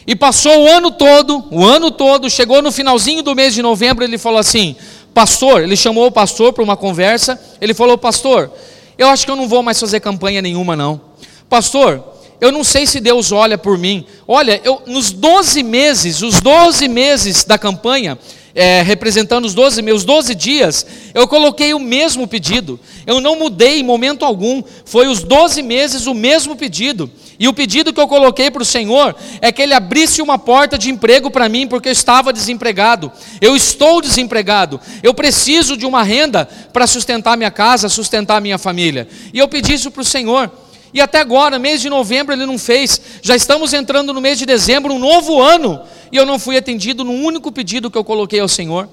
E 0.05 0.17
passou 0.17 0.65
o 0.65 0.69
ano 0.69 0.91
todo, 0.91 1.45
o 1.53 1.65
ano 1.65 1.93
todo, 1.93 2.29
chegou 2.29 2.61
no 2.61 2.73
finalzinho 2.73 3.23
do 3.23 3.37
mês 3.37 3.55
de 3.55 3.63
novembro, 3.63 4.03
ele 4.03 4.19
falou 4.19 4.41
assim: 4.41 4.75
Pastor, 5.15 5.63
ele 5.63 5.77
chamou 5.77 6.07
o 6.07 6.11
pastor 6.11 6.53
para 6.53 6.65
uma 6.65 6.77
conversa. 6.77 7.41
Ele 7.61 7.73
falou: 7.73 7.97
Pastor, 7.97 8.51
eu 8.99 9.07
acho 9.09 9.25
que 9.25 9.31
eu 9.31 9.37
não 9.37 9.47
vou 9.47 9.63
mais 9.63 9.79
fazer 9.79 10.01
campanha 10.01 10.43
nenhuma, 10.43 10.75
não. 10.75 11.01
Pastor, 11.49 12.03
eu 12.41 12.51
não 12.51 12.65
sei 12.65 12.85
se 12.85 12.99
Deus 12.99 13.31
olha 13.31 13.57
por 13.57 13.79
mim. 13.79 14.05
Olha, 14.27 14.61
eu, 14.65 14.83
nos 14.87 15.13
12 15.13 15.63
meses, 15.63 16.21
os 16.21 16.41
12 16.41 16.89
meses 16.89 17.45
da 17.45 17.57
campanha, 17.57 18.19
é, 18.55 18.83
representando 18.83 19.45
os 19.45 19.55
12 19.55 19.81
meus 19.83 20.05
12 20.05 20.35
dias, 20.35 20.87
eu 21.15 21.27
coloquei 21.27 21.75
o 21.75 21.79
mesmo 21.79 22.27
pedido. 22.27 22.79
Eu 23.07 23.21
não 23.21 23.39
mudei 23.39 23.81
em 23.81 23.83
momento 23.83 24.25
algum. 24.25 24.63
Foi 24.85 25.09
os 25.09 25.23
12 25.23 25.63
meses 25.63 26.07
o 26.07 26.15
mesmo 26.15 26.55
pedido. 26.57 27.11
E 27.39 27.49
o 27.49 27.53
pedido 27.53 27.93
que 27.93 28.01
eu 28.01 28.07
coloquei 28.07 28.51
para 28.51 28.63
o 28.63 28.65
Senhor 28.65 29.17
é 29.41 29.51
que 29.51 29.63
Ele 29.63 29.75
abrisse 29.75 30.23
uma 30.23 30.39
porta 30.39 30.79
de 30.79 30.91
emprego 30.91 31.31
para 31.31 31.49
mim, 31.49 31.67
porque 31.67 31.89
eu 31.89 31.93
estava 31.93 32.33
desempregado. 32.33 33.11
Eu 33.41 33.57
estou 33.57 34.01
desempregado. 34.01 34.81
Eu 35.03 35.13
preciso 35.13 35.77
de 35.77 35.87
uma 35.87 36.03
renda 36.03 36.49
para 36.73 36.87
sustentar 36.87 37.37
minha 37.37 37.51
casa, 37.51 37.89
sustentar 37.89 38.41
minha 38.41 38.59
família. 38.59 39.09
E 39.33 39.39
eu 39.39 39.49
pedi 39.49 39.75
isso 39.75 39.91
para 39.91 40.03
o 40.03 40.05
Senhor. 40.05 40.51
E 40.95 41.01
até 41.01 41.21
agora, 41.21 41.59
mês 41.59 41.81
de 41.81 41.89
novembro, 41.89 42.35
Ele 42.35 42.45
não 42.45 42.59
fez. 42.59 43.01
Já 43.23 43.35
estamos 43.35 43.73
entrando 43.73 44.13
no 44.13 44.21
mês 44.21 44.39
de 44.39 44.45
dezembro, 44.45 44.93
um 44.93 44.99
novo 44.99 45.41
ano. 45.41 45.81
e 46.11 46.17
eu 46.17 46.27
não 46.27 46.39
fui 46.39 46.57
atendido 46.57 47.03
no 47.03 47.13
único 47.13 47.51
pedido 47.51 47.91
que 47.91 47.97
eu 47.97 48.05
coloquei 48.05 48.41
ao 48.41 48.49
Senhor. 48.49 48.89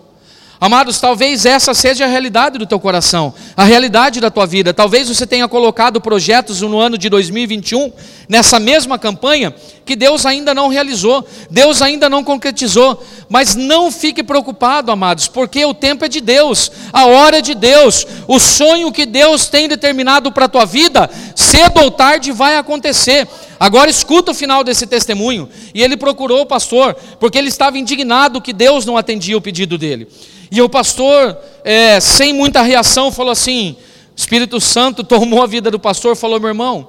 Amados, 0.61 0.99
talvez 0.99 1.45
essa 1.45 1.73
seja 1.73 2.03
a 2.03 2.07
realidade 2.07 2.57
do 2.57 2.65
teu 2.65 2.81
coração, 2.81 3.33
a 3.55 3.63
realidade 3.63 4.19
da 4.19 4.29
tua 4.29 4.45
vida. 4.45 4.73
Talvez 4.73 5.07
você 5.07 5.25
tenha 5.25 5.47
colocado 5.47 6.01
projetos 6.01 6.59
no 6.59 6.77
ano 6.77 6.97
de 6.97 7.07
2021, 7.07 7.89
nessa 8.27 8.59
mesma 8.59 8.99
campanha, 8.99 9.55
que 9.85 9.95
Deus 9.95 10.25
ainda 10.25 10.53
não 10.53 10.67
realizou, 10.67 11.25
Deus 11.49 11.81
ainda 11.81 12.09
não 12.09 12.25
concretizou. 12.25 13.01
Mas 13.29 13.55
não 13.55 13.89
fique 13.89 14.21
preocupado, 14.21 14.91
amados, 14.91 15.29
porque 15.29 15.63
o 15.63 15.73
tempo 15.73 16.03
é 16.03 16.09
de 16.09 16.19
Deus, 16.19 16.69
a 16.91 17.05
hora 17.05 17.37
é 17.37 17.41
de 17.41 17.55
Deus, 17.55 18.05
o 18.27 18.37
sonho 18.37 18.91
que 18.91 19.05
Deus 19.05 19.47
tem 19.47 19.69
determinado 19.69 20.29
para 20.29 20.43
a 20.45 20.49
tua 20.49 20.65
vida, 20.65 21.09
cedo 21.35 21.79
ou 21.79 21.89
tarde 21.89 22.33
vai 22.33 22.57
acontecer. 22.57 23.25
Agora 23.59 23.89
escuta 23.89 24.31
o 24.31 24.35
final 24.35 24.63
desse 24.63 24.87
testemunho. 24.87 25.49
E 25.73 25.83
ele 25.83 25.97
procurou 25.97 26.41
o 26.41 26.45
pastor, 26.45 26.95
porque 27.19 27.37
ele 27.37 27.49
estava 27.49 27.77
indignado 27.77 28.41
que 28.41 28.53
Deus 28.53 28.85
não 28.85 28.95
atendia 28.95 29.37
o 29.37 29.41
pedido 29.41 29.77
dele. 29.77 30.07
E 30.49 30.61
o 30.61 30.69
pastor, 30.69 31.37
é, 31.63 31.99
sem 31.99 32.33
muita 32.33 32.61
reação, 32.61 33.11
falou 33.11 33.31
assim: 33.31 33.75
Espírito 34.15 34.61
Santo 34.61 35.03
tomou 35.05 35.43
a 35.43 35.47
vida 35.47 35.69
do 35.69 35.79
pastor, 35.79 36.15
falou: 36.15 36.39
meu 36.39 36.49
irmão, 36.49 36.87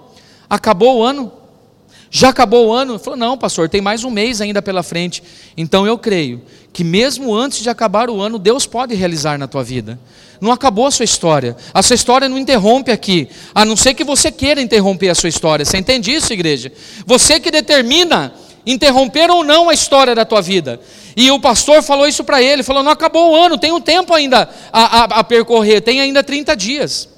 acabou 0.48 0.98
o 0.98 1.02
ano? 1.02 1.32
Já 2.11 2.31
acabou 2.31 2.69
o 2.69 2.73
ano? 2.73 2.95
Ele 2.95 2.99
falou: 2.99 3.19
não, 3.19 3.38
pastor, 3.38 3.69
tem 3.69 3.81
mais 3.81 4.02
um 4.02 4.11
mês 4.11 4.40
ainda 4.40 4.61
pela 4.61 4.83
frente. 4.83 5.23
Então 5.57 5.87
eu 5.87 5.97
creio 5.97 6.43
que 6.73 6.83
mesmo 6.83 7.35
antes 7.35 7.61
de 7.61 7.71
acabar 7.71 8.11
o 8.11 8.21
ano, 8.21 8.38
Deus 8.38 8.67
pode 8.67 8.95
realizar 8.95 9.38
na 9.38 9.47
tua 9.47 9.62
vida. 9.62 9.99
Não 10.40 10.50
acabou 10.50 10.87
a 10.87 10.90
sua 10.90 11.05
história. 11.05 11.57
A 11.73 11.83
sua 11.83 11.95
história 11.95 12.29
não 12.29 12.38
interrompe 12.38 12.90
aqui. 12.90 13.29
A 13.55 13.64
não 13.64 13.76
ser 13.76 13.95
que 13.95 14.02
você 14.02 14.33
queira 14.33 14.61
interromper 14.61 15.11
a 15.11 15.14
sua 15.14 15.29
história. 15.29 15.64
Você 15.64 15.79
entende 15.79 16.12
isso, 16.12 16.33
igreja? 16.33 16.73
Você 17.07 17.38
que 17.38 17.50
determina 17.50 18.33
interromper 18.67 19.31
ou 19.31 19.45
não 19.45 19.69
a 19.69 19.75
história 19.75 20.14
da 20.14 20.25
tua 20.25 20.40
vida. 20.40 20.81
E 21.17 21.31
o 21.31 21.40
pastor 21.40 21.83
falou 21.83 22.07
isso 22.07 22.25
para 22.25 22.43
ele, 22.43 22.62
falou, 22.62 22.83
não 22.83 22.93
acabou 22.93 23.33
o 23.33 23.37
ano, 23.37 23.59
tem 23.59 23.73
um 23.73 23.81
tempo 23.81 24.14
ainda 24.14 24.49
a, 24.73 25.00
a, 25.00 25.05
a, 25.05 25.25
percorrer, 25.25 25.81
tem 25.81 26.00
ainda 26.00 26.23
30 26.23 26.57
dias. 26.57 27.09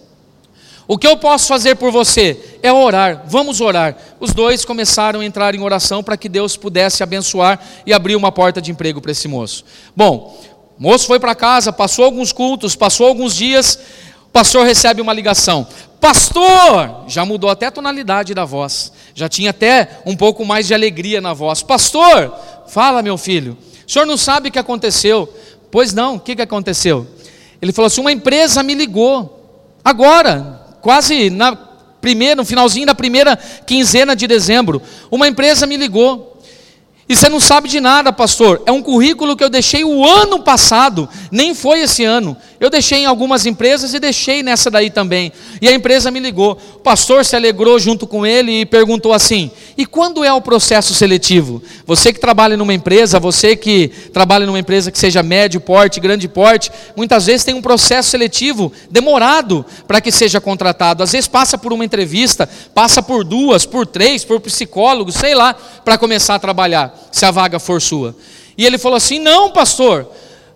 O 0.93 0.99
que 0.99 1.07
eu 1.07 1.17
posso 1.17 1.49
fazer 1.49 1.77
por 1.77 1.91
você 1.91 2.39
é 2.63 2.71
orar, 2.71 3.23
vamos 3.27 3.63
orar. 3.63 3.97
Os 4.21 4.35
dois 4.35 4.63
começaram 4.63 5.21
a 5.21 5.25
entrar 5.25 5.55
em 5.55 5.63
oração 5.63 6.03
para 6.03 6.19
que 6.19 6.29
Deus 6.29 6.55
pudesse 6.55 7.03
abençoar 7.03 7.59
e 7.87 7.95
abrir 7.95 8.15
uma 8.15 8.31
porta 8.31 8.61
de 8.61 8.71
emprego 8.71 9.01
para 9.01 9.11
esse 9.11 9.27
moço. 9.27 9.65
Bom, 9.97 10.39
o 10.79 10.83
moço 10.83 11.07
foi 11.07 11.19
para 11.19 11.35
casa, 11.35 11.73
passou 11.73 12.05
alguns 12.05 12.31
cultos, 12.31 12.77
passou 12.77 13.07
alguns 13.07 13.35
dias, 13.35 13.79
o 14.27 14.29
pastor 14.33 14.67
recebe 14.67 15.01
uma 15.01 15.15
ligação. 15.15 15.67
Pastor! 15.99 17.05
Já 17.09 17.25
mudou 17.25 17.49
até 17.49 17.65
a 17.65 17.71
tonalidade 17.71 18.35
da 18.35 18.45
voz, 18.45 18.93
já 19.15 19.31
tinha 19.31 19.49
até 19.49 20.03
um 20.05 20.15
pouco 20.15 20.45
mais 20.45 20.67
de 20.67 20.75
alegria 20.75 21.23
na 21.23 21.33
voz. 21.33 21.63
Pastor, 21.63 22.37
fala 22.69 23.01
meu 23.01 23.17
filho. 23.17 23.57
O 23.89 23.91
senhor 23.91 24.05
não 24.05 24.19
sabe 24.19 24.51
o 24.51 24.53
que 24.53 24.59
aconteceu? 24.59 25.27
Pois 25.71 25.95
não, 25.95 26.17
o 26.17 26.21
que, 26.21 26.37
que 26.37 26.43
aconteceu? 26.43 27.07
Ele 27.63 27.73
falou 27.73 27.87
assim: 27.87 28.03
uma 28.03 28.13
empresa 28.13 28.63
me 28.63 28.75
ligou, 28.75 29.73
agora, 29.83 30.61
quase 30.83 31.31
na 31.31 31.57
primeira, 32.01 32.35
no 32.35 32.45
finalzinho 32.45 32.85
da 32.85 32.95
primeira 32.95 33.39
quinzena 33.65 34.15
de 34.15 34.27
dezembro, 34.27 34.83
uma 35.11 35.29
empresa 35.29 35.67
me 35.67 35.77
ligou 35.77 36.33
e 37.09 37.17
você 37.17 37.29
não 37.29 37.41
sabe 37.41 37.69
de 37.69 37.81
nada, 37.81 38.12
pastor. 38.12 38.62
É 38.65 38.73
um 38.73 38.81
currículo 38.81 39.37
que 39.37 39.45
eu 39.45 39.51
deixei 39.51 39.85
o 39.85 40.03
ano 40.03 40.39
passado, 40.39 41.09
nem 41.31 41.55
foi 41.55 41.81
esse 41.81 42.05
ano. 42.05 42.35
Eu 42.59 42.71
deixei 42.71 43.01
em 43.01 43.07
algumas 43.07 43.45
empresas 43.45 43.93
e 43.93 43.99
deixei 43.99 44.43
nessa 44.43 44.71
daí 44.71 44.89
também. 44.89 45.33
E 45.61 45.69
a 45.69 45.75
empresa 45.75 46.11
me 46.11 46.21
ligou. 46.21 46.59
O 46.77 46.79
pastor 46.79 47.25
se 47.25 47.37
alegrou 47.37 47.79
junto 47.79 48.07
com 48.07 48.25
ele 48.25 48.61
e 48.61 48.65
perguntou 48.65 49.12
assim: 49.12 49.51
"E 49.76 49.87
quando 49.87 50.25
é 50.25 50.33
o 50.33 50.41
processo 50.41 50.95
seletivo? 50.95 51.62
Você 51.87 52.12
que 52.12 52.21
trabalha 52.21 52.57
numa 52.57 52.75
empresa, 52.75 53.19
você 53.19 53.57
que 53.57 53.88
trabalha 54.12 54.47
numa 54.47 54.59
empresa 54.59 54.91
que 54.91 54.99
seja 54.99 55.23
médio 55.23 55.61
porte, 55.61 56.00
grande 56.00 56.29
porte, 56.29 56.71
muitas 56.97 57.26
vezes 57.26 57.45
tem 57.45 57.55
um 57.55 57.62
processo 57.62 58.11
seletivo 58.11 58.73
demorado 58.91 59.64
para 59.87 60.00
que 60.00 60.12
seja 60.12 60.41
contratado. 60.41 61.02
Às 61.02 61.12
vezes 61.12 61.29
passa 61.29 61.57
por 61.57 61.73
uma 61.73 61.85
entrevista, 61.85 62.49
passa 62.75 63.02
por 63.02 63.25
duas, 63.25 63.64
por 63.64 63.87
três, 63.87 64.25
por 64.25 64.41
psicólogo, 64.41 65.12
sei 65.12 65.35
lá, 65.35 65.55
para 65.55 65.99
começar 65.99 66.35
a 66.35 66.38
trabalhar 66.38 67.09
se 67.11 67.25
a 67.25 67.31
vaga 67.31 67.59
for 67.59 67.81
sua. 67.81 68.14
E 68.57 68.67
ele 68.67 68.79
falou 68.79 68.97
assim: 68.97 69.19
Não, 69.19 69.50
pastor, 69.50 70.09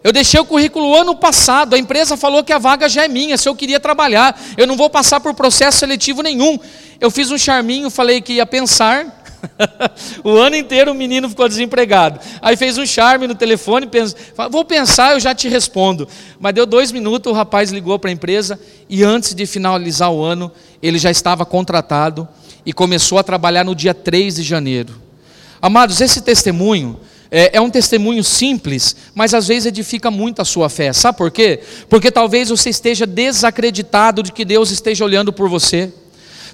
eu 0.07 0.13
deixei 0.13 0.39
o 0.39 0.45
currículo 0.45 0.95
ano 0.95 1.17
passado, 1.17 1.75
a 1.75 1.79
empresa 1.79 2.17
falou 2.17 2.45
que 2.45 2.53
a 2.53 2.59
vaga 2.59 2.89
já 2.89 3.03
é 3.03 3.09
minha, 3.09 3.37
se 3.37 3.49
eu 3.49 3.57
queria 3.57 3.81
trabalhar, 3.81 4.41
eu 4.57 4.65
não 4.65 4.77
vou 4.77 4.89
passar 4.89 5.19
por 5.19 5.35
processo 5.35 5.79
seletivo 5.79 6.23
nenhum. 6.23 6.61
Eu 7.01 7.11
fiz 7.11 7.29
um 7.33 7.37
charminho, 7.37 7.91
falei 7.91 8.21
que 8.21 8.35
ia 8.35 8.47
pensar. 8.47 9.25
o 10.23 10.37
ano 10.37 10.55
inteiro 10.55 10.93
o 10.93 10.95
menino 10.95 11.29
ficou 11.29 11.49
desempregado. 11.49 12.21
Aí 12.41 12.57
fez 12.57 12.79
um 12.79 12.87
charme 12.87 13.27
no 13.27 13.35
telefone, 13.35 13.89
pensa, 13.89 14.15
vou 14.49 14.65
pensar, 14.65 15.15
eu 15.15 15.19
já 15.19 15.35
te 15.35 15.49
respondo. 15.49 16.07
Mas 16.39 16.55
deu 16.55 16.67
dois 16.67 16.93
minutos, 16.93 17.33
o 17.33 17.35
rapaz 17.35 17.73
ligou 17.73 17.99
para 17.99 18.09
a 18.09 18.13
empresa 18.13 18.61
e 18.89 19.03
antes 19.03 19.35
de 19.35 19.45
finalizar 19.45 20.13
o 20.13 20.23
ano, 20.23 20.53
ele 20.81 21.01
já 21.01 21.11
estava 21.11 21.45
contratado 21.45 22.29
e 22.65 22.73
começou 22.73 23.19
a 23.19 23.25
trabalhar 23.25 23.65
no 23.65 23.75
dia 23.75 23.93
3 23.93 24.37
de 24.37 24.45
janeiro. 24.45 25.03
Amados, 25.61 26.01
esse 26.01 26.21
testemunho 26.21 26.97
é, 27.31 27.57
é, 27.57 27.61
um 27.61 27.71
testemunho 27.71 28.23
simples, 28.23 28.97
mas 29.15 29.35
às 29.35 29.49
vezes 29.49 29.67
edifica 29.67 30.11
muito 30.11 30.41
a 30.41 30.45
sua 30.45 30.69
fé. 30.69 30.93
Sabe 30.93 31.19
por 31.19 31.31
quê? 31.31 31.61
Porque 31.89 32.11
talvez 32.11 32.49
você 32.49 32.71
esteja 32.71 33.07
desacreditado 33.07 34.23
de 34.23 34.33
que 34.33 34.45
Deus 34.45 34.71
esteja 34.71 35.05
olhando 35.05 35.33
por 35.33 35.49
você. 35.49 35.93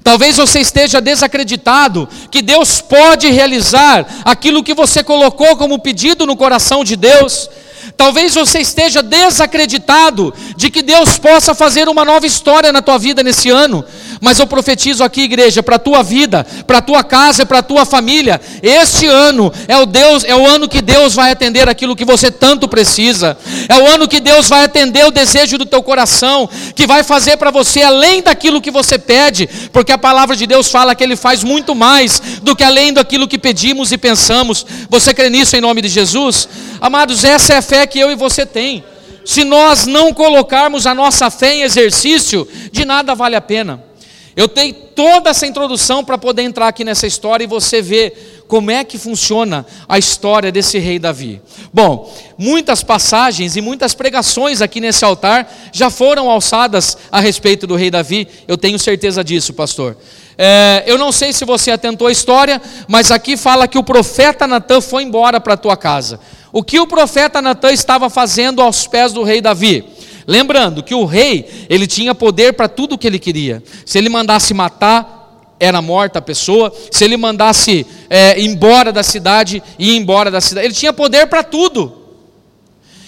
Talvez 0.02 0.36
você 0.36 0.60
esteja 0.60 1.00
desacreditado 1.00 2.08
que 2.30 2.42
Deus 2.42 2.80
pode 2.80 3.30
realizar 3.30 4.22
aquilo 4.24 4.62
que 4.62 4.74
você 4.74 5.02
colocou 5.02 5.56
como 5.56 5.78
pedido 5.78 6.26
no 6.26 6.36
coração 6.36 6.82
de 6.82 6.96
Deus. 6.96 7.48
Talvez 7.96 8.34
você 8.34 8.60
esteja 8.60 9.02
desacreditado 9.02 10.34
de 10.56 10.70
que 10.70 10.82
Deus 10.82 11.18
possa 11.18 11.54
fazer 11.54 11.88
uma 11.88 12.04
nova 12.04 12.26
história 12.26 12.72
na 12.72 12.82
tua 12.82 12.98
vida 12.98 13.22
nesse 13.22 13.50
ano. 13.50 13.84
Mas 14.22 14.38
eu 14.38 14.46
profetizo 14.46 15.02
aqui, 15.02 15.22
igreja, 15.22 15.64
para 15.64 15.74
a 15.74 15.80
tua 15.80 16.00
vida, 16.00 16.46
para 16.64 16.78
a 16.78 16.80
tua 16.80 17.02
casa, 17.02 17.44
para 17.44 17.58
a 17.58 17.62
tua 17.62 17.84
família. 17.84 18.40
Este 18.62 19.04
ano 19.04 19.52
é 19.66 19.76
o 19.76 19.84
Deus, 19.84 20.22
é 20.22 20.32
o 20.32 20.46
ano 20.46 20.68
que 20.68 20.80
Deus 20.80 21.12
vai 21.12 21.32
atender 21.32 21.68
aquilo 21.68 21.96
que 21.96 22.04
você 22.04 22.30
tanto 22.30 22.68
precisa. 22.68 23.36
É 23.68 23.76
o 23.76 23.84
ano 23.84 24.06
que 24.06 24.20
Deus 24.20 24.48
vai 24.48 24.62
atender 24.62 25.04
o 25.04 25.10
desejo 25.10 25.58
do 25.58 25.66
teu 25.66 25.82
coração, 25.82 26.48
que 26.76 26.86
vai 26.86 27.02
fazer 27.02 27.36
para 27.36 27.50
você 27.50 27.82
além 27.82 28.22
daquilo 28.22 28.60
que 28.60 28.70
você 28.70 28.96
pede, 28.96 29.48
porque 29.72 29.90
a 29.90 29.98
palavra 29.98 30.36
de 30.36 30.46
Deus 30.46 30.68
fala 30.70 30.94
que 30.94 31.02
ele 31.02 31.16
faz 31.16 31.42
muito 31.42 31.74
mais 31.74 32.22
do 32.42 32.54
que 32.54 32.62
além 32.62 32.92
daquilo 32.92 33.26
que 33.26 33.36
pedimos 33.36 33.90
e 33.90 33.98
pensamos. 33.98 34.64
Você 34.88 35.12
crê 35.12 35.30
nisso 35.30 35.56
em 35.56 35.60
nome 35.60 35.82
de 35.82 35.88
Jesus? 35.88 36.48
Amados, 36.80 37.24
essa 37.24 37.54
é 37.54 37.56
a 37.56 37.62
fé 37.62 37.88
que 37.88 37.98
eu 37.98 38.08
e 38.08 38.14
você 38.14 38.46
tem. 38.46 38.84
Se 39.24 39.42
nós 39.42 39.84
não 39.84 40.14
colocarmos 40.14 40.86
a 40.86 40.94
nossa 40.94 41.28
fé 41.28 41.54
em 41.54 41.62
exercício, 41.62 42.46
de 42.70 42.84
nada 42.84 43.16
vale 43.16 43.34
a 43.34 43.40
pena. 43.40 43.90
Eu 44.36 44.48
tenho 44.48 44.74
toda 44.94 45.30
essa 45.30 45.46
introdução 45.46 46.04
para 46.04 46.16
poder 46.16 46.42
entrar 46.42 46.68
aqui 46.68 46.84
nessa 46.84 47.06
história 47.06 47.44
e 47.44 47.46
você 47.46 47.82
ver 47.82 48.44
como 48.48 48.70
é 48.70 48.84
que 48.84 48.98
funciona 48.98 49.64
a 49.88 49.98
história 49.98 50.52
desse 50.52 50.78
rei 50.78 50.98
Davi. 50.98 51.40
Bom, 51.72 52.12
muitas 52.36 52.82
passagens 52.82 53.56
e 53.56 53.60
muitas 53.60 53.94
pregações 53.94 54.60
aqui 54.60 54.80
nesse 54.80 55.04
altar 55.04 55.50
já 55.72 55.88
foram 55.90 56.30
alçadas 56.30 56.98
a 57.10 57.20
respeito 57.20 57.66
do 57.66 57.76
rei 57.76 57.90
Davi, 57.90 58.28
eu 58.46 58.58
tenho 58.58 58.78
certeza 58.78 59.22
disso, 59.24 59.52
pastor. 59.54 59.96
É, 60.36 60.82
eu 60.86 60.96
não 60.98 61.12
sei 61.12 61.32
se 61.32 61.44
você 61.44 61.70
atentou 61.70 62.08
à 62.08 62.12
história, 62.12 62.60
mas 62.88 63.10
aqui 63.10 63.36
fala 63.36 63.68
que 63.68 63.78
o 63.78 63.84
profeta 63.84 64.46
Natan 64.46 64.80
foi 64.80 65.02
embora 65.02 65.40
para 65.40 65.54
a 65.54 65.58
tua 65.58 65.76
casa. 65.76 66.18
O 66.52 66.62
que 66.62 66.78
o 66.78 66.86
profeta 66.86 67.40
Natan 67.40 67.72
estava 67.72 68.10
fazendo 68.10 68.60
aos 68.60 68.86
pés 68.86 69.12
do 69.12 69.22
rei 69.22 69.40
Davi? 69.40 69.91
Lembrando 70.26 70.82
que 70.82 70.94
o 70.94 71.04
rei, 71.04 71.66
ele 71.68 71.86
tinha 71.86 72.14
poder 72.14 72.52
para 72.52 72.68
tudo 72.68 72.94
o 72.94 72.98
que 72.98 73.06
ele 73.06 73.18
queria. 73.18 73.62
Se 73.84 73.98
ele 73.98 74.08
mandasse 74.08 74.54
matar, 74.54 75.56
era 75.58 75.80
morta 75.80 76.18
a 76.18 76.22
pessoa. 76.22 76.72
Se 76.90 77.04
ele 77.04 77.16
mandasse 77.16 77.86
é, 78.10 78.40
embora 78.40 78.92
da 78.92 79.02
cidade, 79.02 79.62
ia 79.78 79.96
embora 79.96 80.30
da 80.30 80.40
cidade. 80.40 80.66
Ele 80.66 80.74
tinha 80.74 80.92
poder 80.92 81.26
para 81.26 81.42
tudo. 81.42 82.02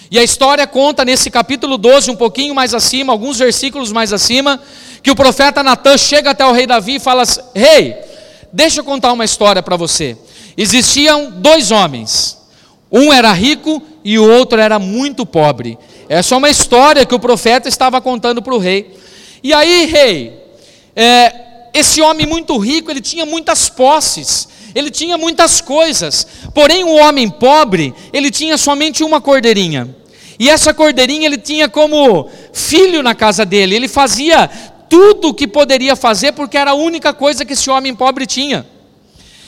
E 0.09 0.19
a 0.19 0.23
história 0.23 0.65
conta 0.67 1.03
nesse 1.03 1.29
capítulo 1.29 1.77
12, 1.77 2.11
um 2.11 2.15
pouquinho 2.15 2.53
mais 2.53 2.73
acima, 2.73 3.11
alguns 3.11 3.37
versículos 3.37 3.91
mais 3.91 4.13
acima, 4.13 4.61
que 5.01 5.11
o 5.11 5.15
profeta 5.15 5.63
Natan 5.63 5.97
chega 5.97 6.31
até 6.31 6.45
o 6.45 6.51
rei 6.51 6.65
Davi 6.65 6.95
e 6.95 6.99
fala 6.99 7.23
assim: 7.23 7.41
Rei, 7.53 7.95
deixa 8.53 8.79
eu 8.79 8.83
contar 8.83 9.11
uma 9.11 9.25
história 9.25 9.61
para 9.61 9.75
você. 9.75 10.17
Existiam 10.55 11.31
dois 11.31 11.71
homens, 11.71 12.37
um 12.91 13.11
era 13.11 13.33
rico 13.33 13.81
e 14.03 14.17
o 14.17 14.29
outro 14.29 14.61
era 14.61 14.79
muito 14.79 15.25
pobre. 15.25 15.77
Essa 16.07 16.35
é 16.35 16.37
uma 16.37 16.49
história 16.49 17.05
que 17.05 17.15
o 17.15 17.19
profeta 17.19 17.67
estava 17.67 17.99
contando 17.99 18.41
para 18.41 18.53
o 18.53 18.59
rei. 18.59 18.95
E 19.43 19.53
aí, 19.53 19.85
rei, 19.85 20.33
é, 20.95 21.33
esse 21.73 22.01
homem 22.01 22.25
muito 22.25 22.57
rico, 22.57 22.91
ele 22.91 23.01
tinha 23.01 23.25
muitas 23.25 23.69
posses, 23.69 24.47
ele 24.73 24.89
tinha 24.91 25.17
muitas 25.17 25.61
coisas. 25.61 26.27
Porém, 26.53 26.83
o 26.83 26.95
homem 26.95 27.29
pobre, 27.29 27.93
ele 28.13 28.31
tinha 28.31 28.57
somente 28.57 29.03
uma 29.03 29.19
cordeirinha. 29.19 29.95
E 30.37 30.49
essa 30.49 30.73
cordeirinha 30.73 31.25
ele 31.25 31.37
tinha 31.37 31.69
como 31.69 32.29
filho 32.53 33.01
na 33.01 33.15
casa 33.15 33.45
dele. 33.45 33.75
Ele 33.75 33.87
fazia 33.87 34.49
tudo 34.89 35.29
o 35.29 35.33
que 35.33 35.47
poderia 35.47 35.95
fazer 35.95 36.33
porque 36.33 36.57
era 36.57 36.71
a 36.71 36.75
única 36.75 37.13
coisa 37.13 37.45
que 37.45 37.53
esse 37.53 37.69
homem 37.69 37.95
pobre 37.95 38.25
tinha. 38.25 38.65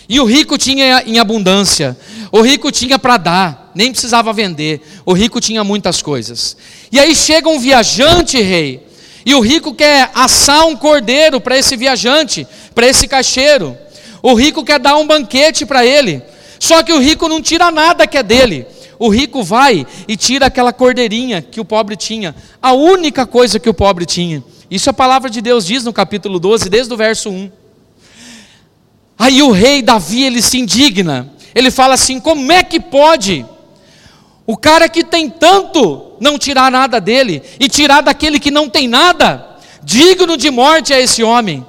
E 0.10 0.20
o 0.20 0.26
rico 0.26 0.58
tinha 0.58 1.04
em 1.06 1.20
abundância, 1.20 1.98
o 2.32 2.42
rico 2.42 2.72
tinha 2.72 2.98
para 2.98 3.18
dar, 3.18 3.72
nem 3.76 3.92
precisava 3.92 4.32
vender, 4.32 4.82
o 5.06 5.12
rico 5.12 5.42
tinha 5.42 5.64
muitas 5.64 6.02
coisas. 6.02 6.56
E 6.92 7.00
aí 7.00 7.14
chega 7.14 7.50
um 7.50 7.60
viajante, 7.60 8.42
rei, 8.42 8.88
e 9.26 9.36
o 9.36 9.42
rico 9.42 9.74
quer 9.74 10.10
assar 10.16 10.66
um 10.66 10.78
cordeiro 10.78 11.42
para 11.42 11.58
esse 11.58 11.76
viajante, 11.76 12.48
para 12.74 12.88
esse 12.88 13.06
caixeiro. 13.10 13.78
O 14.24 14.34
rico 14.34 14.64
quer 14.64 14.80
dar 14.80 14.96
um 14.96 15.06
banquete 15.06 15.66
para 15.66 15.86
ele. 15.86 16.22
Só 16.58 16.82
que 16.82 16.94
o 16.94 17.00
rico 17.00 17.28
não 17.28 17.42
tira 17.42 17.70
nada 17.70 18.08
que 18.08 18.18
é 18.18 18.24
dele. 18.24 18.66
O 18.98 19.10
rico 19.10 19.44
vai 19.44 19.86
e 20.08 20.16
tira 20.16 20.46
aquela 20.46 20.72
cordeirinha 20.72 21.42
que 21.42 21.60
o 21.60 21.66
pobre 21.66 21.98
tinha, 21.98 22.34
a 22.62 22.72
única 22.72 23.26
coisa 23.26 23.60
que 23.60 23.70
o 23.70 23.74
pobre 23.74 24.06
tinha. 24.06 24.42
Isso 24.72 24.90
a 24.90 24.94
palavra 24.94 25.30
de 25.30 25.42
Deus 25.42 25.66
diz 25.66 25.84
no 25.84 25.92
capítulo 25.92 26.40
12, 26.40 26.70
desde 26.70 26.94
o 26.94 26.98
verso 26.98 27.30
1. 27.30 27.52
Aí 29.18 29.42
o 29.42 29.52
rei 29.52 29.82
Davi, 29.82 30.24
ele 30.24 30.42
se 30.42 30.60
indigna. 30.60 31.30
Ele 31.56 31.72
fala 31.72 31.96
assim: 31.96 32.20
"Como 32.20 32.52
é 32.52 32.64
que 32.64 32.80
pode 32.80 33.46
o 34.46 34.56
cara 34.56 34.88
que 34.88 35.04
tem 35.04 35.30
tanto 35.30 36.14
não 36.20 36.38
tirar 36.38 36.72
nada 36.72 37.02
dele 37.02 37.42
e 37.60 37.68
tirar 37.68 38.02
daquele 38.02 38.40
que 38.40 38.52
não 38.52 38.70
tem 38.70 38.88
nada? 38.88 39.58
Digno 39.84 40.38
de 40.38 40.52
morte 40.52 40.94
é 40.94 41.02
esse 41.02 41.24
homem." 41.24 41.66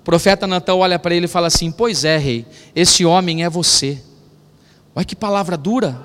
O 0.00 0.04
profeta 0.04 0.46
Natão 0.46 0.78
olha 0.78 0.98
para 0.98 1.14
ele 1.14 1.26
e 1.26 1.28
fala 1.28 1.48
assim: 1.48 1.70
"Pois 1.70 2.04
é, 2.04 2.16
rei, 2.16 2.46
esse 2.74 3.04
homem 3.04 3.44
é 3.44 3.50
você." 3.50 3.98
Olha 4.94 5.04
que 5.04 5.14
palavra 5.14 5.58
dura. 5.58 6.00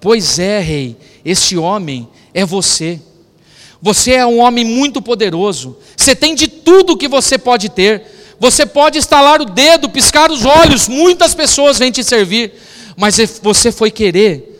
Pois 0.00 0.38
é, 0.38 0.60
rei, 0.60 0.96
esse 1.24 1.56
homem 1.56 2.08
é 2.32 2.44
você. 2.44 3.00
Você 3.82 4.12
é 4.12 4.24
um 4.24 4.38
homem 4.38 4.64
muito 4.64 5.02
poderoso. 5.02 5.76
Você 5.96 6.14
tem 6.14 6.34
de 6.34 6.46
tudo 6.46 6.96
que 6.96 7.08
você 7.08 7.36
pode 7.36 7.68
ter. 7.68 8.17
Você 8.40 8.64
pode 8.64 8.98
estalar 8.98 9.40
o 9.40 9.44
dedo, 9.44 9.88
piscar 9.88 10.30
os 10.30 10.44
olhos, 10.44 10.86
muitas 10.86 11.34
pessoas 11.34 11.78
vêm 11.78 11.90
te 11.90 12.04
servir, 12.04 12.52
mas 12.96 13.16
você 13.42 13.72
foi 13.72 13.90
querer 13.90 14.54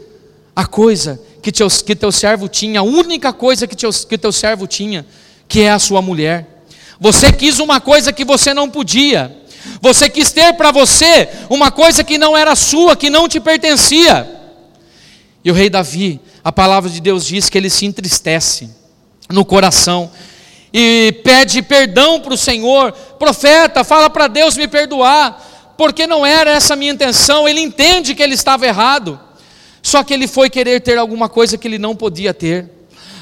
a 0.54 0.66
coisa 0.66 1.20
que, 1.40 1.52
teu, 1.52 1.68
que 1.68 1.94
teu 1.94 2.10
servo 2.10 2.48
tinha, 2.48 2.80
a 2.80 2.82
única 2.82 3.32
coisa 3.32 3.66
que 3.66 3.76
teu, 3.76 3.90
que 3.90 4.18
teu 4.18 4.32
servo 4.32 4.66
tinha, 4.66 5.06
que 5.46 5.60
é 5.60 5.70
a 5.70 5.78
sua 5.78 6.02
mulher. 6.02 6.64
Você 7.00 7.32
quis 7.32 7.60
uma 7.60 7.80
coisa 7.80 8.12
que 8.12 8.24
você 8.24 8.52
não 8.52 8.68
podia. 8.68 9.34
Você 9.80 10.08
quis 10.08 10.32
ter 10.32 10.54
para 10.54 10.72
você 10.72 11.28
uma 11.48 11.70
coisa 11.70 12.02
que 12.02 12.18
não 12.18 12.36
era 12.36 12.56
sua, 12.56 12.96
que 12.96 13.08
não 13.08 13.28
te 13.28 13.38
pertencia. 13.38 14.28
E 15.44 15.50
o 15.50 15.54
rei 15.54 15.70
Davi, 15.70 16.20
a 16.42 16.50
palavra 16.50 16.90
de 16.90 17.00
Deus 17.00 17.24
diz 17.24 17.48
que 17.48 17.56
ele 17.56 17.70
se 17.70 17.86
entristece 17.86 18.70
no 19.28 19.44
coração 19.44 20.10
e 20.72 21.20
pede 21.24 21.62
perdão 21.62 22.20
para 22.20 22.34
o 22.34 22.38
Senhor. 22.38 22.92
Profeta, 23.18 23.84
fala 23.84 24.10
para 24.10 24.26
Deus 24.26 24.56
me 24.56 24.68
perdoar, 24.68 25.74
porque 25.76 26.06
não 26.06 26.24
era 26.24 26.50
essa 26.50 26.74
a 26.74 26.76
minha 26.76 26.92
intenção. 26.92 27.48
Ele 27.48 27.60
entende 27.60 28.14
que 28.14 28.22
ele 28.22 28.34
estava 28.34 28.66
errado, 28.66 29.18
só 29.82 30.02
que 30.02 30.12
ele 30.12 30.26
foi 30.26 30.50
querer 30.50 30.80
ter 30.80 30.98
alguma 30.98 31.28
coisa 31.28 31.56
que 31.56 31.66
ele 31.66 31.78
não 31.78 31.94
podia 31.94 32.34
ter. 32.34 32.68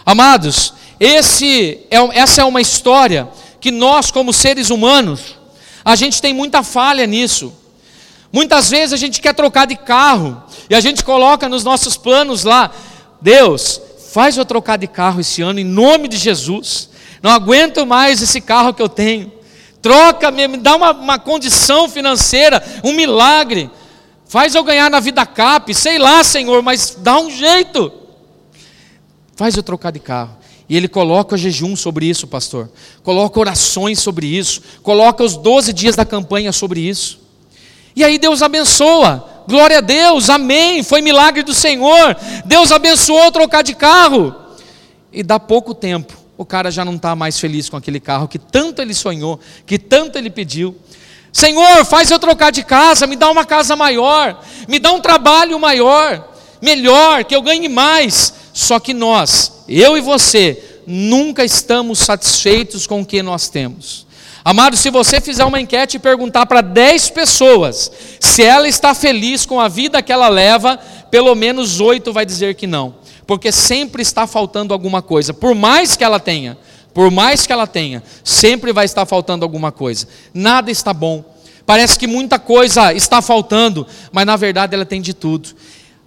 Amados, 0.05 0.75
esse 0.99 1.81
é, 1.91 1.97
essa 2.19 2.43
é 2.43 2.45
uma 2.45 2.61
história 2.61 3.29
que 3.61 3.71
nós, 3.71 4.11
como 4.11 4.33
seres 4.33 4.71
humanos, 4.71 5.37
a 5.85 5.95
gente 5.97 6.21
tem 6.21 6.33
muita 6.33 6.63
falha 6.63 7.07
nisso. 7.07 7.53
Muitas 8.33 8.71
vezes 8.71 8.93
a 8.93 8.97
gente 8.97 9.21
quer 9.21 9.35
trocar 9.35 9.67
de 9.67 9.77
carro 9.77 10.43
e 10.69 10.75
a 10.75 10.81
gente 10.81 11.05
coloca 11.05 11.49
nos 11.49 11.65
nossos 11.65 11.97
planos 11.97 12.45
lá, 12.45 12.71
Deus, 13.21 13.81
faz 14.13 14.37
eu 14.37 14.45
trocar 14.45 14.77
de 14.79 14.87
carro 14.87 15.21
esse 15.21 15.43
ano 15.43 15.61
em 15.61 15.65
nome 15.65 16.09
de 16.09 16.17
Jesus. 16.17 16.91
Não 17.27 17.33
aguento 17.33 17.85
mais 17.85 18.23
esse 18.23 18.41
carro 18.41 18.73
que 18.73 18.81
eu 18.81 18.89
tenho. 18.89 19.33
Troca, 19.83 20.31
me 20.31 20.47
dá 20.59 20.77
uma, 20.77 20.93
uma 20.93 21.19
condição 21.19 21.89
financeira, 21.89 22.65
um 22.85 22.93
milagre. 22.93 23.69
Faz 24.29 24.55
eu 24.55 24.63
ganhar 24.63 24.89
na 24.89 25.01
vida 25.01 25.27
cap, 25.27 25.75
sei 25.75 25.99
lá, 25.99 26.23
Senhor, 26.23 26.63
mas 26.63 26.97
dá 27.01 27.19
um 27.19 27.29
jeito. 27.29 27.93
Faz 29.35 29.57
eu 29.57 29.63
trocar 29.65 29.91
de 29.91 29.99
carro. 29.99 30.37
E 30.69 30.77
ele 30.77 30.87
coloca 30.87 31.37
jejum 31.37 31.75
sobre 31.75 32.07
isso, 32.07 32.29
pastor. 32.29 32.71
Coloca 33.03 33.41
orações 33.41 33.99
sobre 33.99 34.29
isso. 34.29 34.63
Coloca 34.81 35.25
os 35.25 35.37
12 35.37 35.73
dias 35.73 35.97
da 35.97 36.05
campanha 36.05 36.53
sobre 36.53 36.79
isso. 36.79 37.19
E 37.97 38.05
aí 38.05 38.19
Deus 38.19 38.41
abençoa. 38.41 39.43
Glória 39.49 39.79
a 39.79 39.81
Deus, 39.81 40.31
amém. 40.31 40.85
Foi 40.85 41.03
milagre 41.03 41.43
do 41.43 41.53
Senhor. 41.53 42.17
Deus 42.45 42.71
abençoou 42.71 43.33
trocar 43.33 43.63
de 43.63 43.75
carro. 43.75 44.33
E 45.13 45.25
dá 45.25 45.41
pouco 45.41 45.75
tempo, 45.75 46.26
o 46.37 46.45
cara 46.45 46.71
já 46.71 46.85
não 46.85 46.97
está 46.97 47.17
mais 47.17 47.39
feliz 47.39 47.69
com 47.69 47.77
aquele 47.77 48.01
carro 48.01 48.29
que 48.29 48.39
tanto 48.39 48.83
ele 48.83 48.95
sonhou, 48.95 49.41
que 49.65 49.79
tanto 49.79 50.19
ele 50.19 50.31
pediu. 50.31 50.77
Senhor, 51.33 51.85
faz 51.85 52.11
eu 52.11 52.19
trocar 52.19 52.51
de 52.51 52.63
casa, 52.63 53.07
me 53.07 53.17
dá 53.17 53.31
uma 53.31 53.45
casa 53.45 53.77
maior, 53.77 54.43
me 54.67 54.79
dá 54.79 54.93
um 54.93 55.01
trabalho 55.01 55.59
maior, 55.59 56.33
melhor, 56.61 57.25
que 57.25 57.35
eu 57.35 57.43
ganhe 57.43 57.69
mais. 57.69 58.33
Só 58.53 58.79
que 58.79 58.95
nós, 58.95 59.65
eu 59.69 59.99
e 59.99 60.01
você, 60.01 60.81
nunca 60.87 61.45
estamos 61.45 61.99
satisfeitos 61.99 62.87
com 62.87 63.01
o 63.01 63.07
que 63.07 63.23
nós 63.23 63.49
temos. 63.49 64.07
Amado, 64.45 64.77
se 64.77 64.91
você 64.91 65.21
fizer 65.21 65.45
uma 65.45 65.61
enquete 65.61 65.97
e 65.97 66.01
perguntar 66.01 66.47
para 66.47 66.61
10 66.61 67.11
pessoas 67.11 67.91
se 68.21 68.45
ela 68.45 68.69
está 68.69 68.95
feliz 68.95 69.45
com 69.45 69.61
a 69.61 69.67
vida 69.67 70.01
que 70.01 70.13
ela 70.13 70.29
leva, 70.29 70.79
pelo 71.11 71.35
menos 71.35 71.81
8 71.81 72.13
vai 72.13 72.25
dizer 72.25 72.55
que 72.55 72.67
não, 72.67 72.95
porque 73.27 73.51
sempre 73.51 74.03
está 74.03 74.27
faltando 74.27 74.73
alguma 74.73 75.03
coisa, 75.03 75.35
por 75.35 75.55
mais 75.55 75.97
que 75.97 76.05
ela 76.05 76.21
tenha, 76.21 76.57
por 76.95 77.11
mais 77.11 77.47
que 77.47 77.53
ela 77.53 77.67
tenha, 77.67 78.03
sempre 78.25 78.73
vai 78.73 78.85
estar 78.85 79.05
faltando 79.05 79.45
alguma 79.45 79.73
coisa, 79.73 80.07
nada 80.33 80.71
está 80.71 80.95
bom, 80.95 81.25
parece 81.67 81.99
que 81.99 82.07
muita 82.07 82.39
coisa 82.39 82.93
está 82.95 83.21
faltando, 83.21 83.87
mas 84.13 84.25
na 84.25 84.37
verdade 84.37 84.75
ela 84.75 84.87
tem 84.87 85.01
de 85.01 85.13
tudo. 85.13 85.51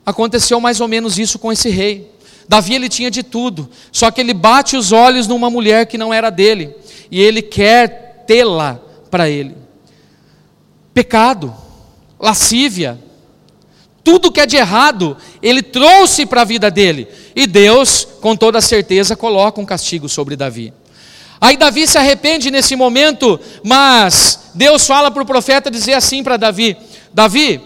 Aconteceu 0.05 0.59
mais 0.59 0.79
ou 0.79 0.87
menos 0.87 1.19
isso 1.19 1.37
com 1.37 1.51
esse 1.51 1.69
rei. 1.69 2.09
Davi 2.47 2.73
ele 2.73 2.89
tinha 2.89 3.11
de 3.11 3.21
tudo, 3.21 3.69
só 3.91 4.09
que 4.09 4.19
ele 4.19 4.33
bate 4.33 4.75
os 4.75 4.91
olhos 4.91 5.27
numa 5.27 5.51
mulher 5.51 5.85
que 5.85 5.99
não 5.99 6.11
era 6.11 6.31
dele, 6.31 6.73
e 7.11 7.21
ele 7.21 7.43
quer 7.43 8.23
tê-la 8.25 8.79
para 9.11 9.29
ele. 9.29 9.55
Pecado, 10.91 11.53
lascívia, 12.19 12.99
tudo 14.03 14.31
que 14.31 14.39
é 14.39 14.45
de 14.45 14.55
errado, 14.55 15.15
ele 15.41 15.61
trouxe 15.61 16.25
para 16.25 16.41
a 16.41 16.45
vida 16.45 16.71
dele, 16.71 17.07
e 17.35 17.45
Deus, 17.45 18.07
com 18.21 18.35
toda 18.35 18.61
certeza, 18.61 19.15
coloca 19.15 19.61
um 19.61 19.65
castigo 19.65 20.07
sobre 20.07 20.35
Davi. 20.35 20.73
Aí 21.41 21.55
Davi 21.55 21.87
se 21.87 21.97
arrepende 21.97 22.51
nesse 22.51 22.75
momento, 22.75 23.39
mas 23.63 24.51
Deus 24.53 24.85
fala 24.85 25.09
para 25.09 25.23
o 25.23 25.25
profeta 25.25 25.71
dizer 25.71 25.93
assim 25.93 26.21
para 26.21 26.35
Davi: 26.35 26.75
Davi, 27.13 27.61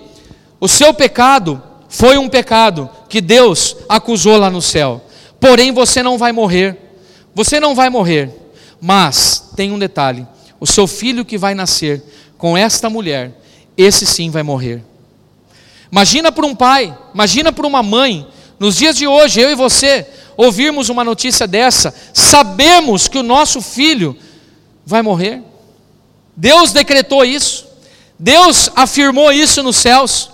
o 0.60 0.67
seu 0.67 0.93
pecado 0.93 1.62
foi 1.89 2.17
um 2.17 2.30
pecado 2.30 2.89
que 3.10 3.19
Deus 3.19 3.76
acusou 3.89 4.38
lá 4.38 4.50
no 4.50 4.62
céu. 4.62 5.02
Porém, 5.39 5.72
você 5.72 6.02
não 6.02 6.17
vai 6.17 6.32
morrer. 6.32 6.78
Você 7.36 7.60
não 7.60 7.76
vai 7.76 7.89
morrer. 7.89 8.32
Mas 8.80 9.52
tem 9.56 9.72
um 9.72 9.80
detalhe: 9.80 10.28
o 10.60 10.67
seu 10.67 10.88
filho 10.88 11.26
que 11.26 11.38
vai 11.38 11.56
nascer 11.56 12.04
com 12.38 12.58
esta 12.58 12.89
mulher, 12.89 13.32
esse 13.76 14.06
sim 14.06 14.30
vai 14.30 14.43
morrer. 14.43 14.84
Imagina 15.93 16.32
para 16.32 16.43
um 16.47 16.56
pai, 16.56 16.91
imagina 17.13 17.53
para 17.53 17.67
uma 17.67 17.84
mãe, 17.84 18.25
nos 18.58 18.77
dias 18.77 18.97
de 18.97 19.06
hoje, 19.06 19.39
eu 19.39 19.51
e 19.51 19.56
você, 19.56 20.08
ouvirmos 20.36 20.89
uma 20.89 21.03
notícia 21.03 21.45
dessa, 21.45 21.93
sabemos 22.12 23.08
que 23.08 23.19
o 23.19 23.21
nosso 23.21 23.62
filho 23.62 24.17
vai 24.84 25.03
morrer. 25.03 25.43
Deus 26.36 26.71
decretou 26.71 27.23
isso, 27.23 27.67
Deus 28.17 28.71
afirmou 28.75 29.32
isso 29.32 29.62
nos 29.62 29.75
céus 29.75 30.32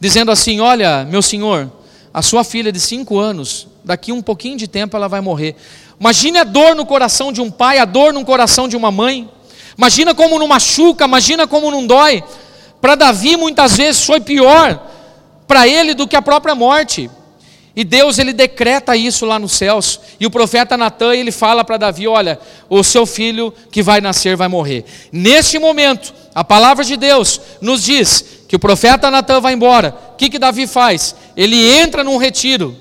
dizendo 0.00 0.32
assim: 0.32 0.58
Olha, 0.58 1.04
meu 1.04 1.22
senhor, 1.22 1.70
a 2.12 2.20
sua 2.20 2.42
filha 2.42 2.72
de 2.72 2.80
cinco 2.80 3.20
anos, 3.20 3.68
daqui 3.84 4.10
um 4.10 4.20
pouquinho 4.20 4.56
de 4.56 4.66
tempo 4.66 4.96
ela 4.96 5.06
vai 5.06 5.20
morrer. 5.20 5.54
Imagine 6.00 6.38
a 6.38 6.44
dor 6.44 6.74
no 6.74 6.84
coração 6.84 7.30
de 7.32 7.40
um 7.40 7.48
pai, 7.48 7.78
a 7.78 7.84
dor 7.84 8.12
no 8.12 8.24
coração 8.24 8.66
de 8.66 8.76
uma 8.76 8.90
mãe. 8.90 9.30
Imagina 9.78 10.16
como 10.16 10.36
não 10.36 10.48
machuca, 10.48 11.04
imagina 11.04 11.46
como 11.46 11.70
não 11.70 11.86
dói. 11.86 12.24
Para 12.82 12.96
Davi 12.96 13.36
muitas 13.36 13.76
vezes 13.76 14.04
foi 14.04 14.20
pior 14.20 14.90
para 15.46 15.68
ele 15.68 15.94
do 15.94 16.08
que 16.08 16.16
a 16.16 16.20
própria 16.20 16.52
morte. 16.52 17.08
E 17.76 17.84
Deus 17.84 18.18
ele 18.18 18.32
decreta 18.32 18.96
isso 18.96 19.24
lá 19.24 19.38
nos 19.38 19.52
céus. 19.52 20.00
E 20.18 20.26
o 20.26 20.30
profeta 20.30 20.76
Natan 20.76 21.14
ele 21.14 21.30
fala 21.30 21.62
para 21.64 21.76
Davi: 21.76 22.08
Olha, 22.08 22.40
o 22.68 22.82
seu 22.82 23.06
filho 23.06 23.54
que 23.70 23.84
vai 23.84 24.00
nascer 24.00 24.36
vai 24.36 24.48
morrer. 24.48 24.84
Neste 25.12 25.60
momento, 25.60 26.12
a 26.34 26.42
palavra 26.42 26.84
de 26.84 26.96
Deus 26.96 27.40
nos 27.60 27.84
diz 27.84 28.24
que 28.48 28.56
o 28.56 28.58
profeta 28.58 29.12
Natan 29.12 29.40
vai 29.40 29.52
embora. 29.52 29.96
O 30.14 30.16
que, 30.16 30.28
que 30.28 30.38
Davi 30.38 30.66
faz? 30.66 31.14
Ele 31.36 31.64
entra 31.78 32.02
num 32.02 32.16
retiro. 32.16 32.76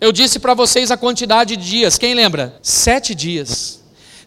Eu 0.00 0.10
disse 0.10 0.40
para 0.40 0.54
vocês 0.54 0.90
a 0.90 0.96
quantidade 0.96 1.56
de 1.56 1.70
dias. 1.70 1.96
Quem 1.96 2.14
lembra? 2.14 2.58
Sete 2.60 3.14
dias. 3.14 3.79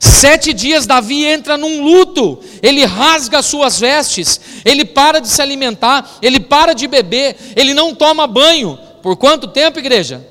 Sete 0.06 0.52
dias 0.52 0.86
Davi 0.86 1.24
entra 1.24 1.56
num 1.56 1.82
luto, 1.82 2.38
ele 2.62 2.84
rasga 2.84 3.40
as 3.40 3.46
suas 3.46 3.80
vestes, 3.80 4.38
ele 4.66 4.84
para 4.84 5.22
de 5.22 5.30
se 5.30 5.42
alimentar, 5.42 6.18
ele 6.22 6.42
para 6.42 6.74
de 6.74 6.90
beber, 6.90 7.38
ele 7.56 7.74
não 7.74 7.96
toma 7.96 8.28
banho, 8.28 8.78
por 9.02 9.16
quanto 9.16 9.48
tempo, 9.48 9.80
igreja? 9.80 10.28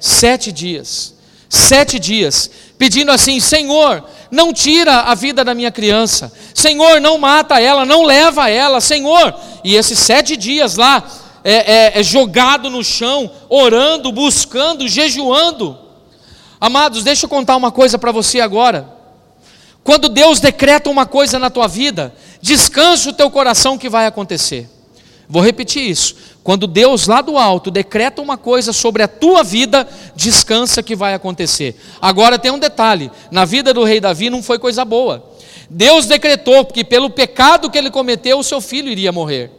Sete 0.00 0.50
dias. 0.50 1.14
Sete 1.48 2.00
dias. 2.00 2.50
Pedindo 2.76 3.12
assim: 3.12 3.38
Senhor, 3.38 4.02
não 4.28 4.52
tira 4.52 5.02
a 5.02 5.14
vida 5.14 5.44
da 5.44 5.54
minha 5.54 5.70
criança. 5.70 6.32
Senhor, 6.52 7.00
não 7.00 7.16
mata 7.16 7.60
ela, 7.60 7.86
não 7.86 8.02
leva 8.02 8.50
ela, 8.50 8.80
Senhor. 8.80 9.32
E 9.62 9.76
esses 9.76 10.00
sete 10.00 10.36
dias 10.36 10.74
lá, 10.74 11.08
é, 11.44 11.52
é, 11.54 12.00
é 12.00 12.02
jogado 12.02 12.68
no 12.68 12.82
chão, 12.82 13.30
orando, 13.48 14.10
buscando, 14.10 14.88
jejuando. 14.88 15.78
Amados, 16.60 17.04
deixa 17.04 17.26
eu 17.26 17.30
contar 17.30 17.54
uma 17.54 17.70
coisa 17.70 17.96
para 17.96 18.10
você 18.10 18.40
agora. 18.40 18.95
Quando 19.86 20.08
Deus 20.08 20.40
decreta 20.40 20.90
uma 20.90 21.06
coisa 21.06 21.38
na 21.38 21.48
tua 21.48 21.68
vida, 21.68 22.12
descansa 22.42 23.08
o 23.08 23.12
teu 23.12 23.30
coração 23.30 23.78
que 23.78 23.88
vai 23.88 24.04
acontecer. 24.04 24.68
Vou 25.28 25.40
repetir 25.40 25.88
isso. 25.88 26.16
Quando 26.42 26.66
Deus 26.66 27.06
lá 27.06 27.20
do 27.22 27.38
alto 27.38 27.70
decreta 27.70 28.20
uma 28.20 28.36
coisa 28.36 28.72
sobre 28.72 29.04
a 29.04 29.08
tua 29.08 29.44
vida, 29.44 29.88
descansa 30.16 30.82
que 30.82 30.96
vai 30.96 31.14
acontecer. 31.14 31.76
Agora 32.02 32.36
tem 32.36 32.50
um 32.50 32.58
detalhe: 32.58 33.12
na 33.30 33.44
vida 33.44 33.72
do 33.72 33.84
rei 33.84 34.00
Davi 34.00 34.28
não 34.28 34.42
foi 34.42 34.58
coisa 34.58 34.84
boa. 34.84 35.24
Deus 35.70 36.06
decretou 36.06 36.64
que 36.64 36.82
pelo 36.82 37.08
pecado 37.08 37.70
que 37.70 37.78
ele 37.78 37.90
cometeu, 37.90 38.40
o 38.40 38.44
seu 38.44 38.60
filho 38.60 38.90
iria 38.90 39.12
morrer. 39.12 39.52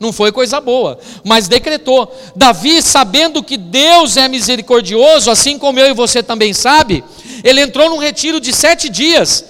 Não 0.00 0.14
foi 0.14 0.32
coisa 0.32 0.62
boa, 0.62 0.98
mas 1.22 1.46
decretou. 1.46 2.10
Davi, 2.34 2.80
sabendo 2.80 3.42
que 3.42 3.58
Deus 3.58 4.16
é 4.16 4.28
misericordioso, 4.28 5.30
assim 5.30 5.58
como 5.58 5.78
eu 5.78 5.88
e 5.88 5.94
você 5.94 6.22
também 6.22 6.54
sabe, 6.54 7.04
ele 7.42 7.60
entrou 7.60 7.90
num 7.90 7.98
retiro 7.98 8.40
de 8.40 8.50
sete 8.50 8.88
dias, 8.88 9.44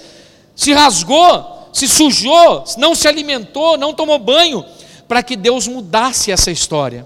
se 0.55 0.73
rasgou, 0.73 1.69
se 1.73 1.87
sujou, 1.87 2.63
não 2.77 2.95
se 2.95 3.07
alimentou, 3.07 3.77
não 3.77 3.93
tomou 3.93 4.17
banho, 4.17 4.63
para 5.07 5.21
que 5.21 5.35
Deus 5.35 5.67
mudasse 5.67 6.31
essa 6.31 6.49
história. 6.49 7.05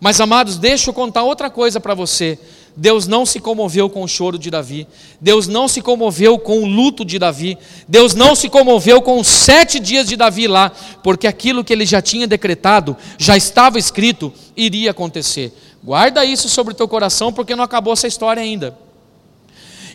Mas 0.00 0.20
amados, 0.20 0.56
deixa 0.56 0.90
eu 0.90 0.94
contar 0.94 1.24
outra 1.24 1.50
coisa 1.50 1.78
para 1.80 1.94
você. 1.94 2.38
Deus 2.76 3.08
não 3.08 3.26
se 3.26 3.40
comoveu 3.40 3.90
com 3.90 4.04
o 4.04 4.08
choro 4.08 4.38
de 4.38 4.52
Davi, 4.52 4.86
Deus 5.20 5.48
não 5.48 5.66
se 5.66 5.82
comoveu 5.82 6.38
com 6.38 6.62
o 6.62 6.66
luto 6.66 7.04
de 7.04 7.18
Davi, 7.18 7.58
Deus 7.88 8.14
não 8.14 8.36
se 8.36 8.48
comoveu 8.48 9.02
com 9.02 9.18
os 9.18 9.26
sete 9.26 9.80
dias 9.80 10.06
de 10.06 10.14
Davi 10.14 10.46
lá, 10.46 10.70
porque 11.02 11.26
aquilo 11.26 11.64
que 11.64 11.72
ele 11.72 11.84
já 11.84 12.00
tinha 12.00 12.24
decretado, 12.24 12.96
já 13.18 13.36
estava 13.36 13.80
escrito, 13.80 14.32
iria 14.56 14.92
acontecer. 14.92 15.52
Guarda 15.82 16.24
isso 16.24 16.48
sobre 16.48 16.72
o 16.72 16.76
teu 16.76 16.86
coração, 16.86 17.32
porque 17.32 17.56
não 17.56 17.64
acabou 17.64 17.92
essa 17.92 18.06
história 18.06 18.40
ainda. 18.40 18.78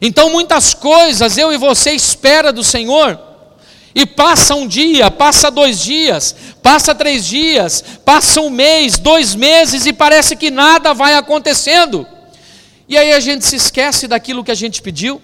Então, 0.01 0.29
muitas 0.29 0.73
coisas 0.73 1.38
eu 1.38 1.53
e 1.53 1.58
você 1.58 1.91
espera 1.91 2.51
do 2.51 2.63
Senhor, 2.63 3.19
e 3.95 4.06
passa 4.06 4.56
um 4.56 4.67
dia, 4.67 5.12
passa 5.12 5.51
dois 5.51 5.79
dias, 5.79 6.36
passa 6.63 6.95
três 6.95 7.25
dias, 7.25 7.84
passa 8.03 8.41
um 8.41 8.49
mês, 8.49 8.97
dois 8.97 9.36
meses, 9.36 9.86
e 9.86 9.93
parece 9.93 10.36
que 10.36 10.49
nada 10.49 10.93
vai 10.93 11.13
acontecendo. 11.13 12.08
E 12.88 12.97
aí 12.97 13.13
a 13.13 13.19
gente 13.19 13.45
se 13.45 13.56
esquece 13.56 14.08
daquilo 14.08 14.43
que 14.43 14.51
a 14.51 14.56
gente 14.56 14.82
pediu. 14.82 15.21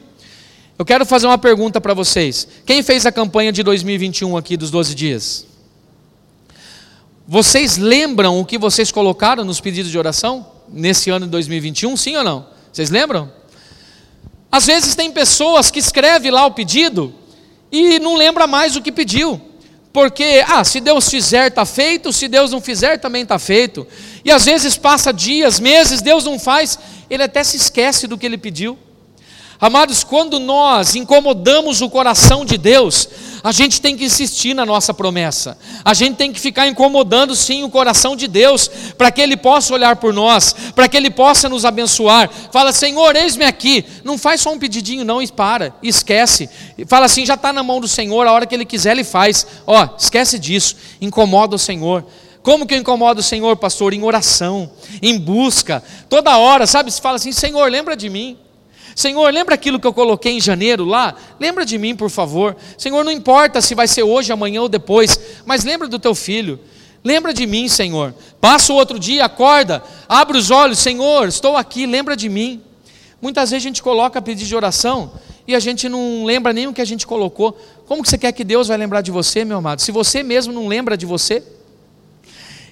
Eu 0.77 0.85
quero 0.85 1.05
fazer 1.05 1.27
uma 1.27 1.37
pergunta 1.37 1.81
para 1.81 1.93
vocês. 1.93 2.47
Quem 2.65 2.81
fez 2.83 3.05
a 3.05 3.11
campanha 3.11 3.51
de 3.51 3.63
2021 3.63 4.37
aqui 4.37 4.55
dos 4.55 4.71
12 4.71 4.95
dias? 4.95 5.45
Vocês 7.27 7.77
lembram 7.77 8.39
o 8.39 8.45
que 8.45 8.57
vocês 8.57 8.91
colocaram 8.91 9.43
nos 9.43 9.59
pedidos 9.59 9.91
de 9.91 9.97
oração 9.97 10.45
nesse 10.69 11.09
ano 11.09 11.25
de 11.25 11.31
2021? 11.31 11.97
Sim 11.97 12.17
ou 12.17 12.23
não? 12.23 12.47
Vocês 12.71 12.89
lembram? 12.89 13.31
Às 14.51 14.65
vezes 14.65 14.95
tem 14.95 15.11
pessoas 15.11 15.69
que 15.69 15.79
escrevem 15.79 16.31
lá 16.31 16.45
o 16.45 16.51
pedido 16.51 17.13
e 17.71 17.99
não 17.99 18.15
lembra 18.15 18.47
mais 18.47 18.75
o 18.75 18.81
que 18.81 18.91
pediu. 18.91 19.39
Porque, 19.91 20.43
ah, 20.47 20.63
se 20.63 20.79
Deus 20.79 21.09
fizer, 21.09 21.47
está 21.47 21.65
feito, 21.65 22.13
se 22.13 22.27
Deus 22.27 22.51
não 22.51 22.61
fizer, 22.61 22.99
também 22.99 23.23
está 23.23 23.39
feito. 23.39 23.87
E 24.23 24.31
às 24.31 24.45
vezes 24.45 24.77
passa 24.77 25.11
dias, 25.11 25.59
meses, 25.59 26.01
Deus 26.01 26.23
não 26.23 26.39
faz, 26.39 26.77
ele 27.09 27.23
até 27.23 27.43
se 27.43 27.57
esquece 27.57 28.07
do 28.07 28.17
que 28.17 28.25
ele 28.25 28.37
pediu. 28.37 28.77
Amados, 29.59 30.03
quando 30.03 30.39
nós 30.39 30.95
incomodamos 30.95 31.81
o 31.81 31.89
coração 31.89 32.45
de 32.45 32.57
Deus, 32.57 33.09
a 33.43 33.51
gente 33.51 33.81
tem 33.81 33.95
que 33.95 34.05
insistir 34.05 34.53
na 34.53 34.65
nossa 34.65 34.93
promessa. 34.93 35.57
A 35.83 35.93
gente 35.93 36.15
tem 36.15 36.31
que 36.31 36.39
ficar 36.39 36.67
incomodando 36.67 37.35
sim 37.35 37.63
o 37.63 37.69
coração 37.69 38.15
de 38.15 38.27
Deus, 38.27 38.69
para 38.97 39.11
que 39.11 39.21
Ele 39.21 39.37
possa 39.37 39.73
olhar 39.73 39.95
por 39.95 40.13
nós, 40.13 40.55
para 40.75 40.87
que 40.87 40.97
Ele 40.97 41.09
possa 41.09 41.47
nos 41.47 41.65
abençoar. 41.65 42.29
Fala, 42.51 42.71
Senhor, 42.71 43.15
eis-me 43.15 43.45
aqui. 43.45 43.85
Não 44.03 44.17
faz 44.17 44.41
só 44.41 44.51
um 44.51 44.59
pedidinho, 44.59 45.05
não, 45.05 45.21
e 45.21 45.27
para, 45.27 45.73
esquece. 45.81 46.49
Fala 46.87 47.05
assim, 47.05 47.25
já 47.25 47.35
está 47.35 47.53
na 47.53 47.63
mão 47.63 47.79
do 47.79 47.87
Senhor, 47.87 48.27
a 48.27 48.31
hora 48.31 48.45
que 48.45 48.55
Ele 48.55 48.65
quiser, 48.65 48.91
Ele 48.91 49.03
faz. 49.03 49.47
Ó, 49.65 49.87
esquece 49.97 50.37
disso, 50.37 50.75
incomoda 50.99 51.55
o 51.55 51.59
Senhor. 51.59 52.05
Como 52.41 52.65
que 52.65 52.73
eu 52.73 52.79
incomodo 52.79 53.19
o 53.19 53.23
Senhor, 53.23 53.55
pastor? 53.57 53.93
Em 53.93 54.03
oração, 54.03 54.71
em 55.01 55.17
busca, 55.17 55.83
toda 56.07 56.37
hora, 56.37 56.65
sabe? 56.65 56.91
Se 56.91 57.01
fala 57.01 57.17
assim, 57.17 57.31
Senhor, 57.31 57.69
lembra 57.69 57.95
de 57.95 58.09
mim. 58.09 58.37
Senhor, 58.99 59.33
lembra 59.33 59.55
aquilo 59.55 59.79
que 59.79 59.87
eu 59.87 59.93
coloquei 59.93 60.33
em 60.33 60.41
janeiro 60.41 60.83
lá? 60.83 61.15
Lembra 61.39 61.65
de 61.65 61.77
mim, 61.77 61.95
por 61.95 62.09
favor. 62.09 62.53
Senhor, 62.77 63.01
não 63.05 63.13
importa 63.13 63.61
se 63.61 63.73
vai 63.73 63.87
ser 63.87 64.03
hoje, 64.03 64.29
amanhã 64.29 64.61
ou 64.61 64.67
depois, 64.67 65.17
mas 65.45 65.63
lembra 65.63 65.87
do 65.87 65.97
teu 65.97 66.13
filho. 66.13 66.59
Lembra 67.01 67.33
de 67.33 67.47
mim, 67.47 67.69
Senhor. 67.69 68.13
Passa 68.41 68.73
o 68.73 68.75
outro 68.75 68.99
dia, 68.99 69.23
acorda, 69.23 69.81
abre 70.09 70.37
os 70.37 70.51
olhos, 70.51 70.79
Senhor, 70.79 71.29
estou 71.29 71.55
aqui, 71.55 71.85
lembra 71.85 72.13
de 72.13 72.27
mim. 72.27 72.61
Muitas 73.21 73.51
vezes 73.51 73.63
a 73.63 73.69
gente 73.69 73.81
coloca 73.81 74.21
pedido 74.21 74.49
de 74.49 74.53
oração 74.53 75.13
e 75.47 75.55
a 75.55 75.61
gente 75.61 75.87
não 75.87 76.25
lembra 76.25 76.51
nem 76.51 76.67
o 76.67 76.73
que 76.73 76.81
a 76.81 76.85
gente 76.85 77.07
colocou. 77.07 77.57
Como 77.87 78.03
que 78.03 78.09
você 78.09 78.17
quer 78.17 78.33
que 78.33 78.43
Deus 78.43 78.67
vai 78.67 78.75
lembrar 78.75 78.99
de 78.99 79.11
você, 79.11 79.45
meu 79.45 79.59
amado? 79.59 79.81
Se 79.81 79.93
você 79.93 80.23
mesmo 80.23 80.51
não 80.51 80.67
lembra 80.67 80.97
de 80.97 81.05
você? 81.05 81.41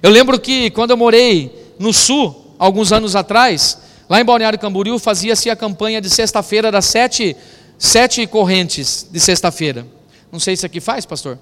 Eu 0.04 0.10
lembro 0.10 0.38
que 0.38 0.72
quando 0.72 0.92
eu 0.92 0.98
morei 0.98 1.74
no 1.80 1.94
sul, 1.94 2.54
alguns 2.60 2.92
anos 2.92 3.16
atrás, 3.16 3.87
Lá 4.10 4.22
em 4.22 4.26
Balneário 4.26 4.58
Camboriú 4.58 4.98
fazia-se 5.00 5.50
a 5.50 5.56
campanha 5.56 6.00
de 6.00 6.10
sexta-feira 6.10 6.72
das 6.72 6.86
sete, 6.86 7.36
sete 7.78 8.26
correntes 8.26 9.06
de 9.12 9.20
sexta-feira. 9.20 9.86
Não 10.32 10.40
sei 10.40 10.56
se 10.56 10.66
aqui 10.66 10.80
faz, 10.80 11.06
pastor. 11.06 11.38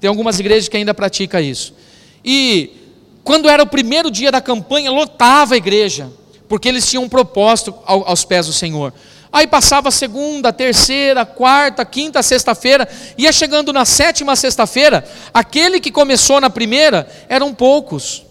Tem 0.00 0.08
algumas 0.08 0.38
igrejas 0.38 0.68
que 0.68 0.76
ainda 0.76 0.94
praticam 0.94 1.40
isso. 1.40 1.74
E 2.24 2.70
quando 3.24 3.48
era 3.48 3.62
o 3.62 3.66
primeiro 3.66 4.10
dia 4.10 4.30
da 4.30 4.40
campanha, 4.40 4.90
lotava 4.90 5.54
a 5.54 5.56
igreja, 5.56 6.10
porque 6.48 6.68
eles 6.68 6.88
tinham 6.88 7.04
um 7.04 7.08
propósito 7.08 7.74
aos 7.84 8.24
pés 8.24 8.46
do 8.46 8.52
Senhor. 8.52 8.92
Aí 9.32 9.48
passava 9.48 9.90
segunda, 9.90 10.52
terceira, 10.52 11.26
quarta, 11.26 11.84
quinta, 11.84 12.22
sexta-feira, 12.22 12.88
ia 13.18 13.32
chegando 13.32 13.72
na 13.72 13.84
sétima 13.84 14.36
sexta-feira, 14.36 15.04
aquele 15.32 15.80
que 15.80 15.90
começou 15.90 16.40
na 16.40 16.48
primeira 16.48 17.08
eram 17.28 17.52
poucos. 17.52 18.24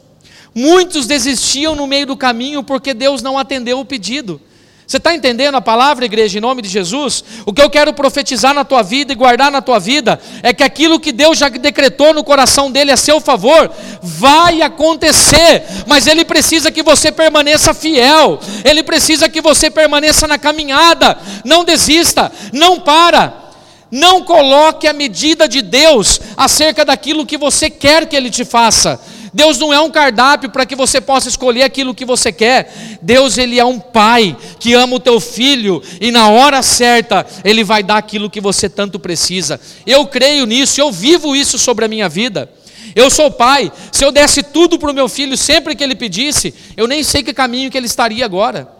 Muitos 0.55 1.07
desistiam 1.07 1.75
no 1.75 1.87
meio 1.87 2.05
do 2.05 2.17
caminho 2.17 2.63
porque 2.63 2.93
Deus 2.93 3.21
não 3.21 3.37
atendeu 3.37 3.79
o 3.79 3.85
pedido. 3.85 4.39
Você 4.85 4.97
está 4.97 5.15
entendendo 5.15 5.55
a 5.55 5.61
palavra, 5.61 6.05
igreja, 6.05 6.37
em 6.37 6.41
nome 6.41 6.61
de 6.61 6.67
Jesus? 6.67 7.23
O 7.45 7.53
que 7.53 7.61
eu 7.61 7.69
quero 7.69 7.93
profetizar 7.93 8.53
na 8.53 8.65
tua 8.65 8.83
vida 8.83 9.13
e 9.13 9.15
guardar 9.15 9.49
na 9.49 9.61
tua 9.61 9.79
vida 9.79 10.19
é 10.43 10.53
que 10.53 10.61
aquilo 10.61 10.99
que 10.99 11.11
Deus 11.11 11.37
já 11.37 11.47
decretou 11.49 12.13
no 12.13 12.23
coração 12.23 12.69
dele 12.69 12.91
a 12.91 12.97
seu 12.97 13.21
favor 13.21 13.71
vai 14.01 14.61
acontecer, 14.61 15.63
mas 15.87 16.05
ele 16.05 16.25
precisa 16.25 16.69
que 16.69 16.83
você 16.83 17.11
permaneça 17.11 17.73
fiel, 17.73 18.39
ele 18.63 18.83
precisa 18.83 19.29
que 19.29 19.41
você 19.41 19.71
permaneça 19.71 20.27
na 20.27 20.37
caminhada, 20.37 21.17
não 21.45 21.63
desista, 21.63 22.31
não 22.51 22.79
para. 22.79 23.41
Não 23.89 24.23
coloque 24.23 24.87
a 24.87 24.93
medida 24.93 25.47
de 25.47 25.61
Deus 25.61 26.19
acerca 26.35 26.83
daquilo 26.83 27.27
que 27.27 27.37
você 27.37 27.69
quer 27.69 28.07
que 28.07 28.15
Ele 28.15 28.31
te 28.31 28.43
faça. 28.43 28.99
Deus 29.33 29.57
não 29.57 29.73
é 29.73 29.79
um 29.79 29.89
cardápio 29.89 30.49
para 30.49 30.65
que 30.65 30.75
você 30.75 31.01
possa 31.01 31.27
escolher 31.27 31.63
aquilo 31.63 31.95
que 31.95 32.05
você 32.05 32.31
quer. 32.31 32.99
Deus 33.01 33.37
ele 33.37 33.59
é 33.59 33.65
um 33.65 33.79
pai 33.79 34.37
que 34.59 34.73
ama 34.73 34.95
o 34.95 34.99
teu 34.99 35.19
filho 35.19 35.81
e 35.99 36.11
na 36.11 36.29
hora 36.29 36.61
certa 36.61 37.25
ele 37.43 37.63
vai 37.63 37.81
dar 37.81 37.97
aquilo 37.97 38.29
que 38.29 38.39
você 38.39 38.69
tanto 38.69 38.99
precisa. 38.99 39.59
Eu 39.87 40.05
creio 40.05 40.45
nisso, 40.45 40.79
eu 40.79 40.91
vivo 40.91 41.35
isso 41.35 41.57
sobre 41.57 41.85
a 41.85 41.87
minha 41.87 42.07
vida. 42.07 42.49
Eu 42.95 43.09
sou 43.09 43.31
pai. 43.31 43.71
Se 43.91 44.05
eu 44.05 44.11
desse 44.11 44.43
tudo 44.43 44.77
para 44.77 44.91
o 44.91 44.93
meu 44.93 45.09
filho 45.09 45.35
sempre 45.35 45.75
que 45.75 45.83
ele 45.83 45.95
pedisse, 45.95 46.53
eu 46.77 46.87
nem 46.87 47.03
sei 47.03 47.23
que 47.23 47.33
caminho 47.33 47.71
que 47.71 47.77
ele 47.77 47.87
estaria 47.87 48.23
agora. 48.23 48.71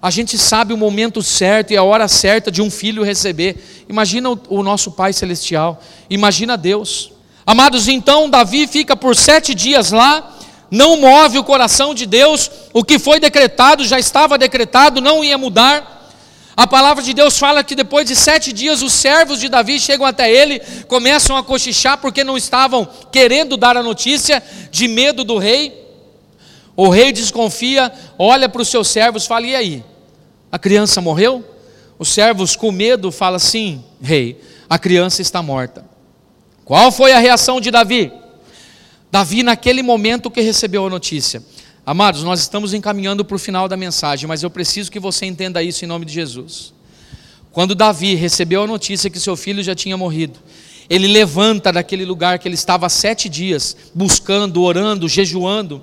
A 0.00 0.10
gente 0.10 0.38
sabe 0.38 0.72
o 0.72 0.76
momento 0.76 1.20
certo 1.24 1.72
e 1.72 1.76
a 1.76 1.82
hora 1.82 2.06
certa 2.06 2.52
de 2.52 2.62
um 2.62 2.70
filho 2.70 3.02
receber. 3.02 3.56
Imagina 3.88 4.30
o, 4.30 4.40
o 4.48 4.62
nosso 4.62 4.92
Pai 4.92 5.12
Celestial. 5.12 5.82
Imagina 6.08 6.56
Deus. 6.56 7.17
Amados, 7.48 7.88
então 7.88 8.28
Davi 8.28 8.66
fica 8.66 8.94
por 8.94 9.16
sete 9.16 9.54
dias 9.54 9.90
lá, 9.90 10.36
não 10.70 11.00
move 11.00 11.38
o 11.38 11.42
coração 11.42 11.94
de 11.94 12.04
Deus, 12.04 12.50
o 12.74 12.84
que 12.84 12.98
foi 12.98 13.18
decretado 13.18 13.86
já 13.86 13.98
estava 13.98 14.36
decretado, 14.36 15.00
não 15.00 15.24
ia 15.24 15.38
mudar. 15.38 16.12
A 16.54 16.66
palavra 16.66 17.02
de 17.02 17.14
Deus 17.14 17.38
fala 17.38 17.64
que 17.64 17.74
depois 17.74 18.06
de 18.06 18.14
sete 18.14 18.52
dias 18.52 18.82
os 18.82 18.92
servos 18.92 19.40
de 19.40 19.48
Davi 19.48 19.80
chegam 19.80 20.04
até 20.04 20.30
ele, 20.30 20.60
começam 20.88 21.38
a 21.38 21.42
cochichar 21.42 21.96
porque 21.96 22.22
não 22.22 22.36
estavam 22.36 22.86
querendo 23.10 23.56
dar 23.56 23.78
a 23.78 23.82
notícia, 23.82 24.42
de 24.70 24.86
medo 24.86 25.24
do 25.24 25.38
rei. 25.38 25.72
O 26.76 26.90
rei 26.90 27.12
desconfia, 27.12 27.90
olha 28.18 28.46
para 28.46 28.60
os 28.60 28.68
seus 28.68 28.88
servos, 28.88 29.24
fala: 29.24 29.46
e 29.46 29.56
aí? 29.56 29.84
A 30.52 30.58
criança 30.58 31.00
morreu? 31.00 31.42
Os 31.98 32.10
servos 32.10 32.54
com 32.54 32.70
medo 32.70 33.10
falam 33.10 33.36
assim: 33.36 33.82
rei, 34.02 34.38
a 34.68 34.78
criança 34.78 35.22
está 35.22 35.42
morta. 35.42 35.87
Qual 36.68 36.92
foi 36.92 37.12
a 37.12 37.18
reação 37.18 37.62
de 37.62 37.70
Davi? 37.70 38.12
Davi, 39.10 39.42
naquele 39.42 39.82
momento 39.82 40.30
que 40.30 40.42
recebeu 40.42 40.84
a 40.84 40.90
notícia. 40.90 41.42
Amados, 41.84 42.22
nós 42.22 42.40
estamos 42.40 42.74
encaminhando 42.74 43.24
para 43.24 43.36
o 43.36 43.38
final 43.38 43.66
da 43.66 43.74
mensagem, 43.74 44.28
mas 44.28 44.42
eu 44.42 44.50
preciso 44.50 44.90
que 44.90 45.00
você 45.00 45.24
entenda 45.24 45.62
isso 45.62 45.82
em 45.82 45.88
nome 45.88 46.04
de 46.04 46.12
Jesus. 46.12 46.74
Quando 47.52 47.74
Davi 47.74 48.14
recebeu 48.14 48.64
a 48.64 48.66
notícia 48.66 49.08
que 49.08 49.18
seu 49.18 49.34
filho 49.34 49.62
já 49.62 49.74
tinha 49.74 49.96
morrido, 49.96 50.38
Ele 50.90 51.06
levanta 51.06 51.72
daquele 51.72 52.04
lugar 52.04 52.38
que 52.38 52.46
ele 52.46 52.54
estava 52.54 52.84
há 52.84 52.90
sete 52.90 53.30
dias, 53.30 53.74
buscando, 53.94 54.62
orando, 54.62 55.08
jejuando, 55.08 55.80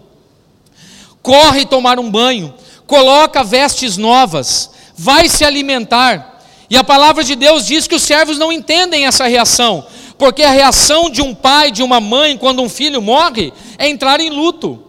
corre 1.20 1.66
tomar 1.66 1.98
um 1.98 2.12
banho, 2.12 2.54
coloca 2.86 3.44
vestes 3.44 3.98
novas, 3.98 4.70
vai 4.96 5.28
se 5.30 5.44
alimentar. 5.44 6.44
E 6.70 6.78
a 6.78 6.84
palavra 6.84 7.24
de 7.24 7.36
Deus 7.36 7.66
diz 7.66 7.88
que 7.88 7.96
os 7.96 8.04
servos 8.04 8.38
não 8.38 8.52
entendem 8.52 9.08
essa 9.08 9.26
reação, 9.26 9.88
porque 10.18 10.44
a 10.44 10.52
reação 10.52 11.10
de 11.10 11.22
um 11.22 11.34
pai, 11.34 11.72
de 11.72 11.84
uma 11.84 12.00
mãe, 12.00 12.38
quando 12.38 12.62
um 12.62 12.70
filho 12.70 13.02
morre, 13.02 13.52
é 13.78 13.88
entrar 13.88 14.20
em 14.20 14.30
luto, 14.30 14.82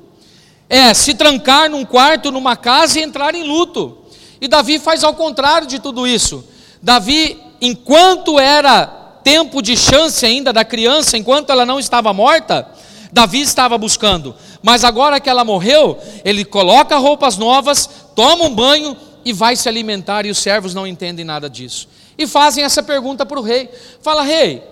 é 0.69 0.93
se 0.95 1.15
trancar 1.15 1.71
num 1.71 1.85
quarto, 1.85 2.31
numa 2.31 2.57
casa 2.57 2.99
e 2.99 3.03
entrar 3.03 3.35
em 3.35 3.45
luto. 3.45 3.99
E 4.41 4.49
Davi 4.49 4.79
faz 4.79 5.03
ao 5.03 5.15
contrário 5.15 5.67
de 5.67 5.79
tudo 5.79 6.07
isso. 6.07 6.45
Davi, 6.83 7.39
enquanto 7.61 8.39
era 8.39 8.87
tempo 9.25 9.61
de 9.61 9.77
chance 9.77 10.25
ainda 10.25 10.53
da 10.53 10.65
criança, 10.65 11.17
enquanto 11.17 11.51
ela 11.51 11.67
não 11.67 11.81
estava 11.81 12.13
morta, 12.13 12.69
Davi 13.13 13.41
estava 13.41 13.77
buscando. 13.77 14.35
Mas 14.63 14.85
agora 14.85 15.19
que 15.19 15.29
ela 15.29 15.45
morreu, 15.45 15.99
ele 16.25 16.45
coloca 16.45 16.97
roupas 16.97 17.37
novas, 17.37 17.89
toma 18.15 18.45
um 18.45 18.55
banho 18.55 18.97
e 19.25 19.33
vai 19.33 19.57
se 19.57 19.69
alimentar, 19.69 20.27
e 20.27 20.31
os 20.31 20.39
servos 20.39 20.75
não 20.75 20.87
entendem 20.87 21.25
nada 21.25 21.51
disso. 21.51 21.89
E 22.17 22.27
fazem 22.27 22.63
essa 22.63 22.83
pergunta 22.83 23.27
para 23.27 23.41
o 23.41 23.43
rei: 23.43 23.69
fala, 24.01 24.23
rei, 24.23 24.63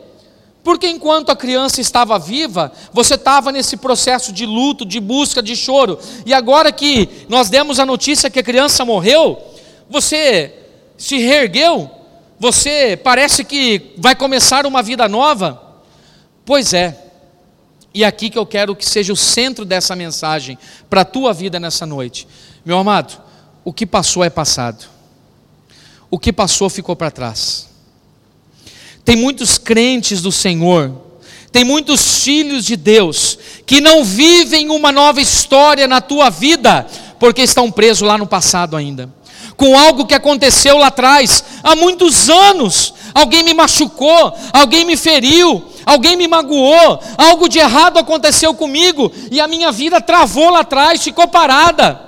porque 0.65 0.89
enquanto 0.89 1.31
a 1.31 1.37
criança 1.37 1.83
estava 1.83 2.19
viva, 2.19 2.73
você 2.91 3.15
estava 3.15 3.53
nesse 3.53 3.77
processo 3.77 4.33
de 4.33 4.47
luto, 4.47 4.87
de 4.87 4.99
busca, 4.99 5.43
de 5.43 5.55
choro, 5.55 5.99
e 6.25 6.33
agora 6.33 6.73
que 6.73 7.27
nós 7.29 7.51
demos 7.51 7.79
a 7.79 7.85
notícia 7.85 8.31
que 8.31 8.41
a 8.41 8.43
criança 8.43 8.83
morreu, 8.83 9.39
você 9.91 10.55
se 10.97 11.19
reergueu, 11.19 11.91
você 12.41 12.97
parece 12.97 13.45
que 13.45 13.93
vai 13.99 14.15
começar 14.15 14.65
uma 14.65 14.83
vida 14.83 15.07
nova. 15.07 15.63
Pois 16.47 16.73
é, 16.73 16.99
e 17.93 18.03
aqui 18.03 18.31
que 18.31 18.39
eu 18.39 18.47
quero 18.47 18.75
que 18.75 18.87
seja 18.87 19.13
o 19.13 19.17
centro 19.17 19.67
dessa 19.67 19.95
mensagem 19.95 20.59
para 20.89 21.03
a 21.03 21.05
tua 21.05 21.35
vida 21.35 21.61
nessa 21.61 21.85
noite. 21.85 22.27
Meu 22.65 22.79
amado, 22.79 23.21
o 23.63 23.73
que 23.73 23.85
passou 23.85 24.25
é 24.25 24.31
passado, 24.31 24.87
o 26.11 26.19
que 26.19 26.33
passou 26.33 26.71
ficou 26.71 26.97
para 26.97 27.11
trás. 27.11 27.74
Tem 29.05 29.17
muitos 29.17 29.59
crentes 29.59 30.23
do 30.23 30.33
Senhor, 30.33 30.93
tem 31.53 31.65
muitos 31.65 32.23
filhos 32.23 32.65
de 32.65 32.77
Deus 32.77 33.39
que 33.67 33.81
não 33.81 34.03
vivem 34.05 34.71
uma 34.71 34.91
nova 34.91 35.21
história 35.21 35.87
na 35.87 36.01
tua 36.01 36.31
vida 36.31 36.87
porque 37.19 37.43
estão 37.43 37.71
presos 37.71 38.07
lá 38.07 38.19
no 38.19 38.27
passado 38.27 38.77
ainda 38.77 39.13
com 39.57 39.79
algo 39.79 40.07
que 40.07 40.15
aconteceu 40.15 40.77
lá 40.77 40.89
atrás, 40.89 41.45
há 41.63 41.77
muitos 41.77 42.29
anos. 42.29 42.95
Alguém 43.15 43.45
me 43.45 43.55
machucou, 43.55 44.37
alguém 44.53 44.85
me 44.85 44.97
feriu, 44.97 45.63
alguém 45.87 46.17
me 46.17 46.27
magoou, 46.27 47.01
algo 47.17 47.49
de 47.49 47.61
errado 47.61 47.99
aconteceu 47.99 48.53
comigo 48.55 49.13
e 49.31 49.41
a 49.41 49.47
minha 49.47 49.71
vida 49.71 50.01
travou 50.01 50.51
lá 50.51 50.61
atrás, 50.61 51.03
ficou 51.03 51.29
parada. 51.29 52.04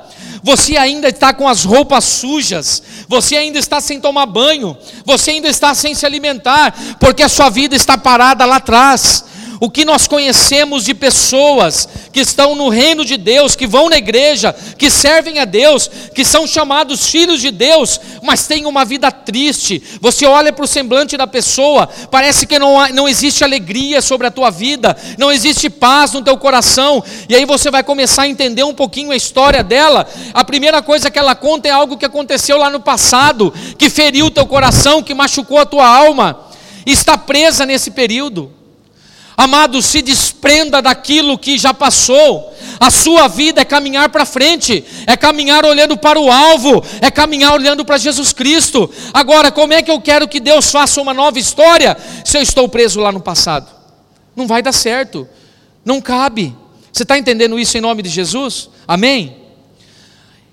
Você 0.46 0.76
ainda 0.76 1.08
está 1.08 1.34
com 1.34 1.48
as 1.48 1.64
roupas 1.64 2.04
sujas, 2.04 2.80
você 3.08 3.36
ainda 3.36 3.58
está 3.58 3.80
sem 3.80 4.00
tomar 4.00 4.26
banho, 4.26 4.78
você 5.04 5.32
ainda 5.32 5.48
está 5.48 5.74
sem 5.74 5.92
se 5.92 6.06
alimentar, 6.06 6.72
porque 7.00 7.24
a 7.24 7.28
sua 7.28 7.50
vida 7.50 7.74
está 7.74 7.98
parada 7.98 8.44
lá 8.44 8.54
atrás 8.54 9.24
o 9.60 9.70
que 9.70 9.84
nós 9.84 10.06
conhecemos 10.06 10.84
de 10.84 10.94
pessoas 10.94 11.88
que 12.12 12.20
estão 12.20 12.54
no 12.54 12.68
reino 12.68 13.04
de 13.04 13.16
Deus, 13.16 13.56
que 13.56 13.66
vão 13.66 13.88
na 13.88 13.96
igreja, 13.96 14.54
que 14.76 14.90
servem 14.90 15.38
a 15.38 15.44
Deus, 15.44 15.90
que 16.14 16.24
são 16.24 16.46
chamados 16.46 17.06
filhos 17.06 17.40
de 17.40 17.50
Deus, 17.50 18.00
mas 18.22 18.46
têm 18.46 18.66
uma 18.66 18.84
vida 18.84 19.10
triste. 19.10 19.82
Você 20.00 20.26
olha 20.26 20.52
para 20.52 20.64
o 20.64 20.68
semblante 20.68 21.16
da 21.16 21.26
pessoa, 21.26 21.88
parece 22.10 22.46
que 22.46 22.58
não, 22.58 22.80
há, 22.80 22.88
não 22.90 23.08
existe 23.08 23.44
alegria 23.44 24.00
sobre 24.02 24.26
a 24.26 24.30
tua 24.30 24.50
vida, 24.50 24.96
não 25.18 25.32
existe 25.32 25.70
paz 25.70 26.12
no 26.12 26.22
teu 26.22 26.36
coração, 26.36 27.02
e 27.28 27.34
aí 27.34 27.44
você 27.44 27.70
vai 27.70 27.82
começar 27.82 28.22
a 28.22 28.28
entender 28.28 28.62
um 28.62 28.74
pouquinho 28.74 29.10
a 29.10 29.16
história 29.16 29.62
dela. 29.62 30.06
A 30.34 30.44
primeira 30.44 30.82
coisa 30.82 31.10
que 31.10 31.18
ela 31.18 31.34
conta 31.34 31.68
é 31.68 31.70
algo 31.70 31.96
que 31.96 32.04
aconteceu 32.04 32.58
lá 32.58 32.70
no 32.70 32.80
passado, 32.80 33.52
que 33.78 33.88
feriu 33.88 34.26
o 34.26 34.30
teu 34.30 34.46
coração, 34.46 35.02
que 35.02 35.14
machucou 35.14 35.58
a 35.58 35.66
tua 35.66 35.86
alma, 35.86 36.46
está 36.84 37.16
presa 37.16 37.64
nesse 37.64 37.90
período. 37.90 38.52
Amado, 39.36 39.82
se 39.82 40.00
desprenda 40.00 40.80
daquilo 40.80 41.36
que 41.36 41.58
já 41.58 41.74
passou. 41.74 42.54
A 42.80 42.90
sua 42.90 43.28
vida 43.28 43.60
é 43.60 43.64
caminhar 43.64 44.08
para 44.08 44.24
frente, 44.24 44.82
é 45.06 45.14
caminhar 45.14 45.64
olhando 45.64 45.96
para 45.96 46.18
o 46.18 46.30
alvo, 46.30 46.82
é 47.02 47.10
caminhar 47.10 47.52
olhando 47.52 47.84
para 47.84 47.98
Jesus 47.98 48.32
Cristo. 48.32 48.90
Agora, 49.12 49.52
como 49.52 49.74
é 49.74 49.82
que 49.82 49.90
eu 49.90 50.00
quero 50.00 50.26
que 50.26 50.40
Deus 50.40 50.70
faça 50.70 51.00
uma 51.00 51.12
nova 51.12 51.38
história 51.38 51.96
se 52.24 52.38
eu 52.38 52.42
estou 52.42 52.66
preso 52.66 52.98
lá 53.00 53.12
no 53.12 53.20
passado? 53.20 53.70
Não 54.34 54.46
vai 54.46 54.62
dar 54.62 54.72
certo, 54.72 55.28
não 55.84 56.00
cabe. 56.00 56.54
Você 56.90 57.02
está 57.02 57.18
entendendo 57.18 57.58
isso 57.58 57.76
em 57.76 57.80
nome 57.80 58.02
de 58.02 58.08
Jesus? 58.08 58.70
Amém? 58.88 59.36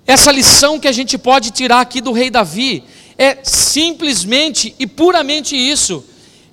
Essa 0.05 0.29
lição 0.29 0.77
que 0.77 0.89
a 0.89 0.91
gente 0.91 1.17
pode 1.17 1.51
tirar 1.51 1.79
aqui 1.79 2.01
do 2.01 2.11
rei 2.11 2.29
Davi 2.29 2.83
é 3.17 3.37
simplesmente 3.43 4.75
e 4.77 4.85
puramente 4.85 5.55
isso 5.55 6.03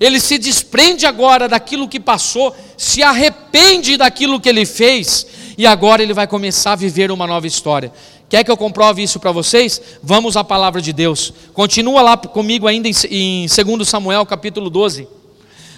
ele 0.01 0.19
se 0.19 0.39
desprende 0.39 1.05
agora 1.05 1.47
daquilo 1.47 1.87
que 1.87 1.99
passou, 1.99 2.55
se 2.75 3.03
arrepende 3.03 3.97
daquilo 3.97 4.39
que 4.41 4.49
ele 4.49 4.65
fez, 4.65 5.27
e 5.55 5.67
agora 5.67 6.01
ele 6.01 6.11
vai 6.11 6.25
começar 6.25 6.71
a 6.71 6.75
viver 6.75 7.11
uma 7.11 7.27
nova 7.27 7.45
história. 7.45 7.93
Quer 8.27 8.43
que 8.43 8.49
eu 8.49 8.57
comprove 8.57 9.03
isso 9.03 9.19
para 9.19 9.31
vocês? 9.31 9.79
Vamos 10.01 10.35
à 10.35 10.43
palavra 10.43 10.81
de 10.81 10.91
Deus. 10.91 11.31
Continua 11.53 12.01
lá 12.01 12.17
comigo 12.17 12.65
ainda 12.65 12.89
em 12.89 13.45
2 13.45 13.87
Samuel 13.87 14.25
capítulo 14.25 14.71
12. 14.71 15.07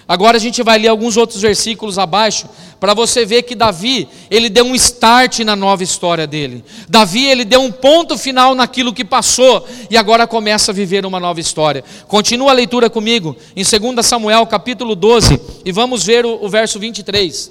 Agora 0.06 0.36
a 0.36 0.40
gente 0.40 0.62
vai 0.62 0.78
ler 0.78 0.88
alguns 0.88 1.16
outros 1.16 1.40
versículos 1.40 1.98
abaixo 1.98 2.46
para 2.78 2.92
você 2.92 3.24
ver 3.24 3.44
que 3.44 3.54
Davi, 3.54 4.06
ele 4.30 4.50
deu 4.50 4.66
um 4.66 4.74
start 4.74 5.38
na 5.40 5.56
nova 5.56 5.82
história 5.82 6.26
dele. 6.26 6.62
Davi, 6.86 7.24
ele 7.24 7.44
deu 7.44 7.62
um 7.62 7.72
ponto 7.72 8.18
final 8.18 8.54
naquilo 8.54 8.92
que 8.92 9.04
passou 9.04 9.66
e 9.88 9.96
agora 9.96 10.26
começa 10.26 10.70
a 10.70 10.74
viver 10.74 11.06
uma 11.06 11.18
nova 11.18 11.40
história. 11.40 11.82
Continua 12.06 12.50
a 12.50 12.54
leitura 12.54 12.90
comigo 12.90 13.34
em 13.56 13.64
2 13.64 14.04
Samuel 14.04 14.46
capítulo 14.46 14.94
12 14.94 15.40
e 15.64 15.72
vamos 15.72 16.04
ver 16.04 16.26
o, 16.26 16.44
o 16.44 16.48
verso 16.48 16.78
23. 16.78 17.50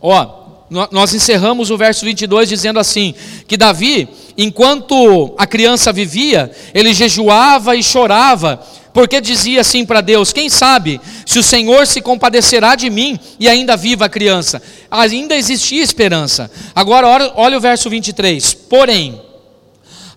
Ó, 0.00 0.45
nós 0.68 1.14
encerramos 1.14 1.70
o 1.70 1.76
verso 1.76 2.04
22 2.04 2.48
dizendo 2.48 2.78
assim: 2.80 3.14
que 3.46 3.56
Davi, 3.56 4.08
enquanto 4.36 5.34
a 5.38 5.46
criança 5.46 5.92
vivia, 5.92 6.50
ele 6.74 6.92
jejuava 6.92 7.76
e 7.76 7.82
chorava, 7.82 8.60
porque 8.92 9.20
dizia 9.20 9.60
assim 9.60 9.84
para 9.84 10.00
Deus: 10.00 10.32
Quem 10.32 10.48
sabe 10.48 11.00
se 11.24 11.38
o 11.38 11.42
Senhor 11.42 11.86
se 11.86 12.00
compadecerá 12.00 12.74
de 12.74 12.90
mim 12.90 13.18
e 13.38 13.48
ainda 13.48 13.76
viva 13.76 14.06
a 14.06 14.08
criança? 14.08 14.60
Ainda 14.90 15.36
existia 15.36 15.82
esperança. 15.82 16.50
Agora, 16.74 17.06
olha, 17.06 17.32
olha 17.36 17.58
o 17.58 17.60
verso 17.60 17.88
23: 17.88 18.54
Porém, 18.54 19.20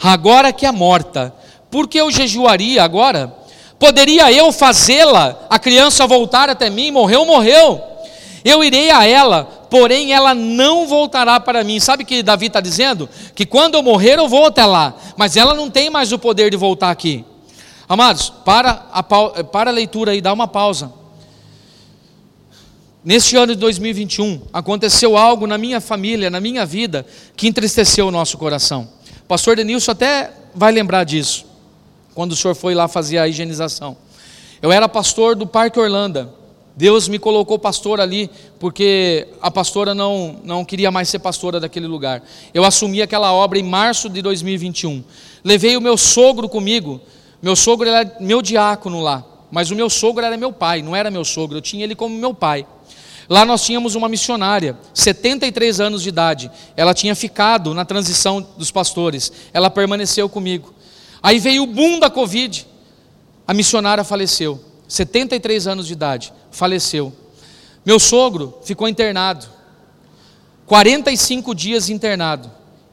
agora 0.01 0.51
que 0.51 0.65
é 0.65 0.71
morta, 0.71 1.33
por 1.69 1.87
que 1.87 1.99
eu 1.99 2.09
jejuaria 2.09 2.83
agora? 2.83 3.35
Poderia 3.77 4.31
eu 4.31 4.51
fazê-la, 4.51 5.39
a 5.49 5.59
criança 5.59 6.07
voltar 6.07 6.49
até 6.49 6.69
mim? 6.69 6.89
Morreu, 6.89 7.25
morreu. 7.25 7.81
Eu 8.43 8.63
irei 8.63 8.91
a 8.91 9.05
ela, 9.05 9.58
porém 9.69 10.13
ela 10.13 10.33
não 10.33 10.87
voltará 10.87 11.39
para 11.39 11.63
mim. 11.63 11.79
Sabe 11.79 12.03
o 12.03 12.05
que 12.05 12.23
Davi 12.23 12.47
está 12.47 12.59
dizendo? 12.59 13.09
Que 13.35 13.45
quando 13.45 13.75
eu 13.75 13.83
morrer 13.83 14.17
eu 14.17 14.27
vou 14.27 14.45
até 14.45 14.65
lá, 14.65 14.95
mas 15.15 15.37
ela 15.37 15.53
não 15.53 15.69
tem 15.69 15.89
mais 15.89 16.11
o 16.11 16.19
poder 16.19 16.49
de 16.49 16.57
voltar 16.57 16.89
aqui. 16.89 17.23
Amados, 17.87 18.29
para 18.29 18.85
a, 18.91 19.01
para 19.01 19.71
a 19.71 19.73
leitura 19.73 20.11
aí, 20.11 20.21
dá 20.21 20.31
uma 20.31 20.47
pausa. 20.47 20.93
Neste 23.03 23.35
ano 23.37 23.53
de 23.53 23.59
2021, 23.59 24.41
aconteceu 24.51 25.17
algo 25.17 25.47
na 25.47 25.57
minha 25.57 25.79
família, 25.79 26.29
na 26.29 26.39
minha 26.39 26.65
vida, 26.65 27.05
que 27.35 27.47
entristeceu 27.47 28.07
o 28.07 28.11
nosso 28.11 28.37
coração. 28.37 28.89
O 29.23 29.25
pastor 29.25 29.55
Denilson 29.55 29.91
até 29.91 30.31
vai 30.53 30.71
lembrar 30.71 31.03
disso, 31.03 31.45
quando 32.13 32.33
o 32.33 32.35
senhor 32.35 32.53
foi 32.55 32.75
lá 32.75 32.87
fazer 32.87 33.17
a 33.17 33.27
higienização. 33.27 33.97
Eu 34.61 34.71
era 34.71 34.89
pastor 34.89 35.35
do 35.35 35.47
Parque 35.47 35.79
Orlando. 35.79 36.38
Deus 36.79 37.09
me 37.09 37.19
colocou 37.19 37.59
pastor 37.59 37.99
ali, 37.99 38.29
porque 38.57 39.27
a 39.41 39.51
pastora 39.51 39.93
não, 39.93 40.39
não 40.45 40.63
queria 40.63 40.89
mais 40.89 41.09
ser 41.09 41.19
pastora 41.19 41.59
daquele 41.59 41.87
lugar. 41.87 42.23
Eu 42.53 42.63
assumi 42.63 43.01
aquela 43.01 43.33
obra 43.33 43.59
em 43.59 43.63
março 43.63 44.07
de 44.07 44.21
2021. 44.21 45.03
Levei 45.43 45.75
o 45.75 45.81
meu 45.81 45.97
sogro 45.97 46.47
comigo. 46.47 47.01
Meu 47.41 47.53
sogro 47.53 47.89
era 47.89 48.15
meu 48.21 48.41
diácono 48.41 49.01
lá, 49.01 49.25
mas 49.51 49.71
o 49.71 49.75
meu 49.75 49.89
sogro 49.89 50.23
era 50.23 50.37
meu 50.37 50.53
pai, 50.53 50.81
não 50.81 50.95
era 50.95 51.11
meu 51.11 51.25
sogro, 51.25 51.57
eu 51.57 51.61
tinha 51.61 51.83
ele 51.83 51.95
como 51.95 52.15
meu 52.15 52.33
pai. 52.33 52.65
Lá 53.27 53.43
nós 53.43 53.65
tínhamos 53.65 53.95
uma 53.95 54.07
missionária, 54.07 54.77
73 54.93 55.81
anos 55.81 56.01
de 56.01 56.07
idade. 56.07 56.49
Ela 56.77 56.93
tinha 56.93 57.13
ficado 57.13 57.73
na 57.73 57.83
transição 57.83 58.39
dos 58.57 58.71
pastores. 58.71 59.33
Ela 59.51 59.69
permaneceu 59.69 60.29
comigo. 60.29 60.73
Aí 61.21 61.39
veio 61.39 61.63
o 61.63 61.67
boom 61.67 61.99
da 61.99 62.09
Covid. 62.09 62.65
A 63.45 63.53
missionária 63.53 64.05
faleceu. 64.05 64.68
73 64.89 65.67
anos 65.67 65.85
de 65.85 65.93
idade, 65.93 66.33
faleceu. 66.51 67.13
Meu 67.85 67.99
sogro 67.99 68.57
ficou 68.63 68.87
internado, 68.87 69.45
45 70.65 71.53
dias 71.53 71.89
internado. 71.89 72.51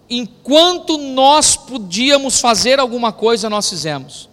Enquanto 0.09 0.99
nós 0.99 1.57
podíamos 1.57 2.39
fazer 2.39 2.79
alguma 2.79 3.13
coisa, 3.13 3.51
nós 3.51 3.69
fizemos. 3.69 4.29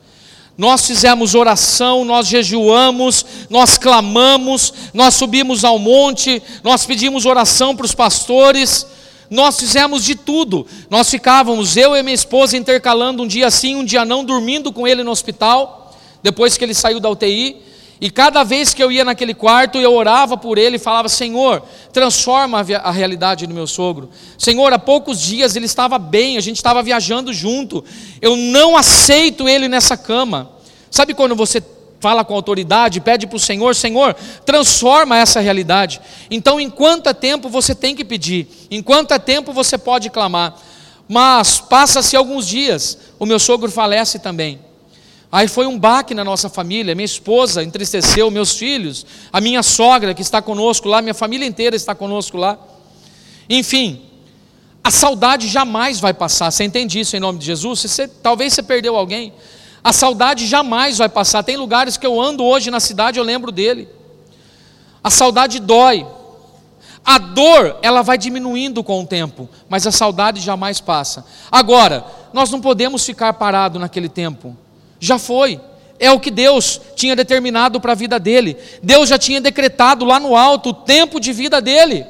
Nós 0.56 0.86
fizemos 0.86 1.34
oração, 1.34 2.06
nós 2.06 2.28
jejuamos, 2.28 3.26
nós 3.50 3.78
clamamos, 3.78 4.72
nós 4.94 5.16
subimos 5.16 5.64
ao 5.64 5.80
monte, 5.80 6.44
nós 6.64 6.86
pedimos 6.86 7.26
oração 7.26 7.76
para 7.76 7.88
os 7.88 7.96
pastores, 7.96 8.86
nós 9.32 9.60
fizemos 9.60 10.04
de 10.04 10.14
tudo. 10.14 10.68
Nós 10.92 11.10
ficávamos, 11.10 11.76
eu 11.76 11.96
e 11.96 12.04
minha 12.04 12.14
esposa, 12.14 12.56
intercalando 12.56 13.24
um 13.24 13.28
dia 13.28 13.50
sim, 13.50 13.76
um 13.76 13.86
dia 13.86 14.06
não, 14.06 14.24
dormindo 14.24 14.72
com 14.72 14.88
ele 14.88 15.02
no 15.02 15.10
hospital, 15.10 15.83
depois 16.24 16.58
que 16.58 16.64
ele 16.64 16.74
saiu 16.74 17.00
da 17.00 17.10
UTI. 17.10 17.62
E 18.02 18.10
cada 18.10 18.44
vez 18.44 18.74
que 18.74 18.84
eu 18.84 18.92
ia 18.92 19.06
naquele 19.06 19.34
quarto, 19.34 19.78
eu 19.78 19.94
orava 19.94 20.36
por 20.36 20.58
ele 20.58 20.78
e 20.78 20.80
falava: 20.80 21.08
Senhor, 21.08 21.62
transforma 21.92 22.60
a, 22.60 22.92
realidade 22.92 23.46
do 23.46 23.54
meu 23.54 23.68
sogro. 23.68 24.10
Senhor, 24.38 24.74
há 24.74 24.80
poucos 24.80 25.22
dias 25.22 25.56
ele 25.56 25.66
estava 25.66 26.00
bem, 26.00 26.38
a 26.38 26.42
gente 26.42 26.56
estava 26.56 26.82
viajando 26.82 27.32
junto. 27.32 27.84
Eu 28.22 28.36
não 28.36 28.76
aceito 28.76 29.48
ele 29.48 29.68
nessa 29.68 29.96
cama. 29.96 30.50
Sabe 30.90 31.14
quando 31.14 31.36
você 31.36 31.62
fala 32.00 32.26
com 32.26 32.34
autoridade, 32.34 33.00
pede 33.00 33.26
para 33.26 33.38
o 33.38 33.40
Senhor, 33.40 33.74
Senhor, 33.74 34.14
transforma 34.46 35.18
essa 35.18 35.40
realidade. 35.40 36.02
Então, 36.30 36.60
enquanto 36.60 37.08
é 37.08 37.14
tempo 37.14 37.48
você 37.48 37.74
tem 37.74 37.96
que 37.96 38.04
pedir, 38.04 38.50
enquanto 38.70 39.14
é 39.14 39.20
tempo 39.20 39.54
você 39.54 39.78
pode 39.78 40.10
clamar. 40.10 40.54
Mas 41.08 41.62
passa-se 41.62 42.18
alguns 42.18 42.46
dias, 42.46 42.98
o 43.18 43.26
meu 43.26 43.40
sogro 43.40 43.72
falece 43.72 44.20
também. 44.20 44.60
Aí 45.34 45.48
foi 45.48 45.66
um 45.66 45.80
baque 45.80 46.14
na 46.14 46.24
nossa 46.24 46.48
família, 46.48 46.94
minha 46.94 47.08
esposa 47.08 47.64
entristeceu, 47.64 48.30
meus 48.30 48.56
filhos, 48.56 49.04
a 49.32 49.42
minha 49.42 49.64
sogra 49.64 50.14
que 50.14 50.22
está 50.22 50.44
conosco 50.44 50.88
lá, 50.88 51.02
minha 51.02 51.16
família 51.16 51.48
inteira 51.48 51.76
está 51.76 51.96
conosco 51.96 52.38
lá. 52.38 52.56
Enfim, 53.50 54.04
a 54.84 54.92
saudade 54.92 55.48
jamais 55.48 56.00
vai 56.00 56.14
passar. 56.14 56.52
Você 56.52 56.64
entende 56.64 57.00
isso 57.00 57.18
em 57.18 57.20
nome 57.20 57.40
de 57.40 57.48
Jesus? 57.48 57.82
Você, 57.82 58.08
talvez 58.08 58.54
você 58.54 58.62
perdeu 58.62 58.96
alguém, 58.96 59.34
a 59.84 59.92
saudade 59.92 60.46
jamais 60.46 61.00
vai 61.00 61.10
passar. 61.10 61.42
Tem 61.42 61.58
lugares 61.58 61.98
que 61.98 62.06
eu 62.06 62.22
ando 62.22 62.44
hoje 62.44 62.70
na 62.70 62.80
cidade, 62.80 63.18
eu 63.18 63.26
lembro 63.26 63.52
dele. 63.52 63.90
A 65.04 65.10
saudade 65.10 65.60
dói. 65.60 66.06
A 67.04 67.18
dor, 67.18 67.80
ela 67.82 68.04
vai 68.04 68.20
diminuindo 68.20 68.84
com 68.84 69.02
o 69.02 69.08
tempo, 69.08 69.50
mas 69.68 69.88
a 69.88 69.92
saudade 69.92 70.40
jamais 70.42 70.80
passa. 70.80 71.26
Agora, 71.52 72.06
nós 72.32 72.52
não 72.52 72.62
podemos 72.62 73.04
ficar 73.04 73.34
parados 73.34 73.82
naquele 73.82 74.08
tempo. 74.08 74.56
Já 75.04 75.20
foi. 75.20 75.60
É 76.00 76.10
o 76.10 76.20
que 76.20 76.32
Deus 76.32 76.80
tinha 76.96 77.14
determinado 77.14 77.82
para 77.82 77.92
a 77.92 77.96
vida 77.96 78.18
dele. 78.18 78.56
Deus 78.82 79.10
já 79.10 79.18
tinha 79.18 79.42
decretado 79.42 80.06
lá 80.06 80.18
no 80.18 80.34
alto 80.34 80.70
o 80.70 80.74
tempo 80.74 81.20
de 81.20 81.34
vida 81.34 81.60
dele. 81.60 82.06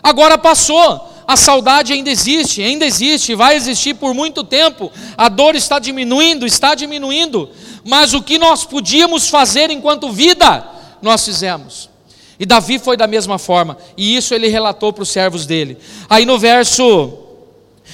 Agora 0.00 0.38
passou 0.38 1.10
a 1.26 1.36
saudade 1.36 1.92
ainda 1.92 2.10
existe, 2.10 2.62
ainda 2.62 2.86
existe, 2.86 3.34
vai 3.34 3.56
existir 3.56 3.94
por 3.94 4.14
muito 4.14 4.44
tempo. 4.44 4.92
A 5.16 5.28
dor 5.28 5.56
está 5.56 5.80
diminuindo, 5.80 6.46
está 6.46 6.76
diminuindo. 6.76 7.50
Mas 7.84 8.14
o 8.14 8.22
que 8.22 8.38
nós 8.38 8.64
podíamos 8.64 9.28
fazer 9.28 9.70
enquanto 9.70 10.12
vida, 10.12 10.64
nós 11.02 11.24
fizemos. 11.24 11.90
E 12.38 12.46
Davi 12.46 12.78
foi 12.78 12.96
da 12.96 13.08
mesma 13.08 13.38
forma, 13.38 13.76
e 13.96 14.16
isso 14.16 14.34
ele 14.34 14.48
relatou 14.48 14.92
para 14.92 15.02
os 15.02 15.08
servos 15.08 15.46
dele. 15.46 15.78
Aí 16.08 16.24
no 16.24 16.38
verso 16.38 17.12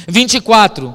24, 0.06 0.94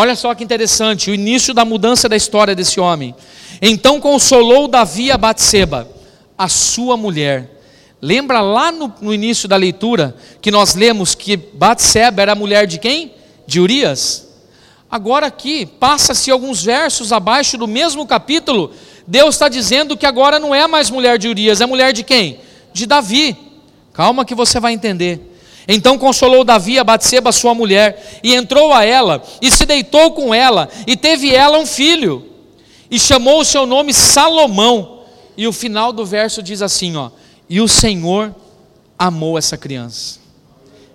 olha 0.00 0.16
só 0.16 0.34
que 0.34 0.44
interessante, 0.44 1.10
o 1.10 1.14
início 1.14 1.52
da 1.52 1.64
mudança 1.64 2.08
da 2.08 2.16
história 2.16 2.54
desse 2.54 2.80
homem. 2.80 3.14
Então 3.60 4.00
consolou 4.00 4.68
Davi 4.68 5.10
a 5.10 5.18
Batseba, 5.18 5.88
a 6.36 6.48
sua 6.48 6.96
mulher 6.96 7.58
Lembra 8.00 8.40
lá 8.40 8.70
no, 8.70 8.92
no, 9.00 9.12
início 9.12 9.48
da 9.48 9.56
leitura 9.56 10.14
que 10.40 10.52
nós 10.52 10.76
lemos 10.76 11.16
que 11.16 11.36
Batseba 11.36 12.22
era 12.22 12.32
a 12.32 12.36
mulher 12.36 12.66
de 12.66 12.78
quem? 12.78 13.12
De 13.44 13.58
Urias. 13.60 14.28
Agora 14.88 15.26
aqui, 15.26 15.66
passa-se 15.66 16.30
alguns 16.30 16.62
versos 16.62 17.12
abaixo 17.12 17.58
do 17.58 17.66
mesmo 17.66 18.06
capítulo, 18.06 18.72
Deus 19.06 19.34
está 19.34 19.48
dizendo 19.48 19.96
que 19.96 20.06
agora 20.06 20.38
não 20.38 20.54
é 20.54 20.66
mais 20.66 20.90
mulher 20.90 21.18
de 21.18 21.28
Urias, 21.28 21.60
é 21.60 21.66
mulher 21.66 21.92
de 21.92 22.04
quem? 22.04 22.38
De 22.72 22.86
Davi. 22.86 23.36
Calma 23.92 24.24
que 24.24 24.34
você 24.34 24.60
vai 24.60 24.72
entender. 24.72 25.20
Então 25.68 25.98
consolou 25.98 26.42
Davi 26.42 26.78
a 26.78 26.84
Batseba, 26.84 27.30
sua 27.30 27.54
mulher, 27.54 28.20
e 28.22 28.34
entrou 28.34 28.72
a 28.72 28.84
ela, 28.84 29.22
e 29.40 29.50
se 29.50 29.66
deitou 29.66 30.12
com 30.12 30.34
ela, 30.34 30.68
e 30.86 30.96
teve 30.96 31.34
ela 31.34 31.58
um 31.58 31.66
filho, 31.66 32.26
e 32.90 32.98
chamou 32.98 33.40
o 33.40 33.44
seu 33.44 33.66
nome 33.66 33.92
Salomão. 33.92 35.02
E 35.36 35.46
o 35.46 35.52
final 35.52 35.92
do 35.92 36.06
verso 36.06 36.42
diz 36.42 36.62
assim, 36.62 36.96
ó: 36.96 37.10
e 37.48 37.60
o 37.60 37.68
Senhor 37.68 38.34
amou 38.98 39.38
essa 39.38 39.56
criança. 39.56 40.18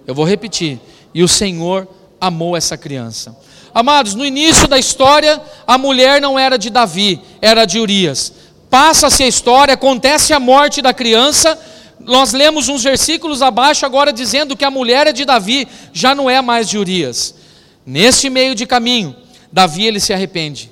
Eu 0.06 0.14
vou 0.14 0.26
repetir. 0.26 0.80
E 1.14 1.24
o 1.24 1.28
Senhor 1.28 1.88
amou 2.20 2.56
essa 2.56 2.78
criança. 2.78 3.36
Amados, 3.74 4.14
no 4.14 4.26
início 4.26 4.68
da 4.68 4.78
história, 4.78 5.42
a 5.66 5.78
mulher 5.78 6.22
não 6.22 6.38
era 6.38 6.58
de 6.58 6.70
Davi, 6.70 7.20
era 7.42 7.66
de 7.66 7.80
Urias. 7.80 8.34
Passa-se 8.70 9.24
a 9.24 9.28
história, 9.28 9.74
acontece 9.74 10.34
a 10.34 10.40
morte 10.40 10.82
da 10.82 10.94
criança. 10.94 11.58
Nós 12.06 12.34
lemos 12.34 12.68
uns 12.68 12.84
versículos 12.84 13.42
abaixo 13.42 13.86
agora 13.86 14.12
dizendo 14.12 14.58
que 14.58 14.66
a 14.66 14.72
mulher 14.72 15.12
de 15.14 15.24
Davi, 15.26 15.68
já 15.94 16.14
não 16.14 16.30
é 16.30 16.42
mais 16.42 16.68
de 16.68 16.78
Urias. 16.78 17.36
Nesse 17.86 18.30
meio 18.30 18.56
de 18.56 18.66
caminho, 18.66 19.16
Davi 19.52 19.86
ele 19.86 20.00
se 20.00 20.14
arrepende. 20.14 20.72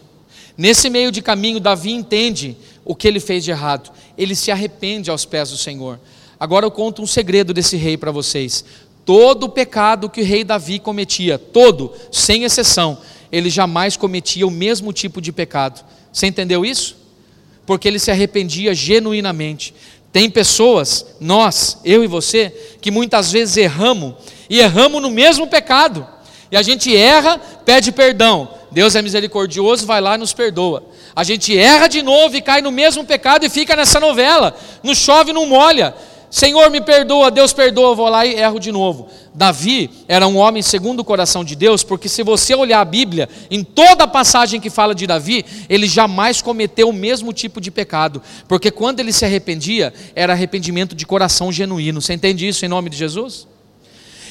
Nesse 0.58 0.90
meio 0.90 1.12
de 1.12 1.22
caminho, 1.22 1.60
Davi 1.60 1.92
entende 1.92 2.58
o 2.84 2.96
que 2.96 3.08
ele 3.08 3.20
fez 3.20 3.44
de 3.44 3.52
errado. 3.52 3.92
Ele 4.18 4.36
se 4.36 4.52
arrepende 4.52 5.10
aos 5.10 5.26
pés 5.26 5.50
do 5.50 5.58
Senhor. 5.58 6.00
Agora 6.40 6.66
eu 6.66 6.72
conto 6.72 7.02
um 7.02 7.08
segredo 7.08 7.54
desse 7.54 7.78
rei 7.78 7.98
para 7.98 8.12
vocês. 8.12 8.66
Todo 9.06 9.44
o 9.46 9.50
pecado 9.50 10.10
que 10.10 10.22
o 10.22 10.26
rei 10.26 10.44
Davi 10.44 10.80
cometia, 10.80 11.38
todo, 11.38 11.94
sem 12.12 12.44
exceção, 12.44 12.98
ele 13.32 13.50
jamais 13.50 13.96
cometia 13.96 14.46
o 14.46 14.52
mesmo 14.52 14.92
tipo 14.92 15.22
de 15.22 15.32
pecado. 15.32 15.84
Você 16.12 16.28
entendeu 16.28 16.66
isso? 16.66 16.98
Porque 17.66 17.88
ele 17.88 18.00
se 18.00 18.12
arrependia 18.12 18.74
genuinamente. 18.74 19.74
Tem 20.12 20.30
pessoas, 20.30 21.06
nós, 21.20 21.78
eu 21.86 22.04
e 22.04 22.08
você, 22.08 22.76
que 22.82 22.92
muitas 22.92 23.32
vezes 23.32 23.56
erramos 23.56 24.14
e 24.50 24.60
erramos 24.60 25.02
no 25.02 25.10
mesmo 25.10 25.48
pecado. 25.48 26.06
E 26.52 26.58
a 26.58 26.62
gente 26.62 26.96
erra, 26.96 27.40
pede 27.64 27.92
perdão. 27.92 28.50
Deus 28.72 28.96
é 28.96 29.02
misericordioso, 29.02 29.86
vai 29.86 30.02
lá 30.02 30.16
e 30.16 30.18
nos 30.18 30.34
perdoa. 30.34 30.84
A 31.16 31.24
gente 31.24 31.58
erra 31.58 31.88
de 31.88 32.02
novo 32.02 32.36
e 32.36 32.42
cai 32.42 32.62
no 32.62 32.72
mesmo 32.72 33.06
pecado 33.06 33.46
e 33.46 33.50
fica 33.50 33.76
nessa 33.76 34.00
novela. 34.00 34.58
Não 34.84 34.94
chove, 34.94 35.32
não 35.32 35.46
molha. 35.46 35.94
Senhor, 36.32 36.70
me 36.70 36.80
perdoa, 36.80 37.30
Deus 37.30 37.52
perdoa, 37.52 37.94
vou 37.94 38.08
lá 38.08 38.26
e 38.26 38.36
erro 38.36 38.58
de 38.58 38.72
novo. 38.72 39.10
Davi 39.36 39.90
era 40.08 40.26
um 40.26 40.38
homem 40.38 40.64
segundo 40.64 41.02
o 41.02 41.04
coração 41.04 41.44
de 41.44 41.58
Deus, 41.58 41.84
porque 41.84 42.08
se 42.08 42.24
você 42.24 42.56
olhar 42.56 42.80
a 42.80 42.86
Bíblia, 42.86 43.28
em 43.52 43.66
toda 43.66 44.06
a 44.06 44.08
passagem 44.08 44.62
que 44.62 44.70
fala 44.70 44.96
de 44.96 45.06
Davi, 45.06 45.46
ele 45.68 45.88
jamais 45.88 46.42
cometeu 46.42 46.88
o 46.88 46.94
mesmo 46.94 47.34
tipo 47.34 47.60
de 47.60 47.70
pecado, 47.70 48.22
porque 48.48 48.72
quando 48.72 49.02
ele 49.02 49.12
se 49.12 49.26
arrependia, 49.26 49.94
era 50.16 50.32
arrependimento 50.32 50.96
de 50.96 51.06
coração 51.06 51.52
genuíno. 51.52 52.02
Você 52.02 52.14
entende 52.14 52.48
isso 52.48 52.64
em 52.64 52.70
nome 52.70 52.90
de 52.90 52.96
Jesus? 52.96 53.46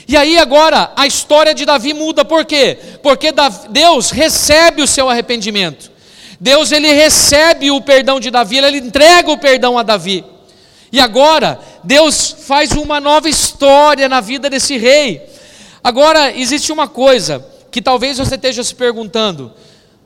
E 0.08 0.16
aí 0.16 0.38
agora 0.38 0.92
a 0.96 1.06
história 1.06 1.54
de 1.54 1.66
Davi 1.66 1.92
muda, 1.92 2.24
por 2.24 2.46
quê? 2.46 2.78
Porque 3.02 3.28
Deus 3.68 4.10
recebe 4.10 4.80
o 4.80 4.86
seu 4.86 5.10
arrependimento. 5.10 5.92
Deus 6.40 6.72
ele 6.72 6.90
recebe 6.94 7.70
o 7.70 7.82
perdão 7.82 8.18
de 8.18 8.30
Davi, 8.30 8.56
ele 8.56 8.78
entrega 8.78 9.30
o 9.30 9.36
perdão 9.36 9.78
a 9.78 9.82
Davi. 9.82 10.24
E 10.92 10.98
agora 10.98 11.60
Deus 11.82 12.34
faz 12.46 12.72
uma 12.72 13.00
nova 13.00 13.28
história 13.28 14.08
na 14.08 14.20
vida 14.20 14.50
desse 14.50 14.76
rei. 14.76 15.22
Agora 15.82 16.36
existe 16.36 16.72
uma 16.72 16.86
coisa 16.86 17.46
que 17.70 17.80
talvez 17.80 18.18
você 18.18 18.34
esteja 18.34 18.62
se 18.62 18.74
perguntando: 18.74 19.52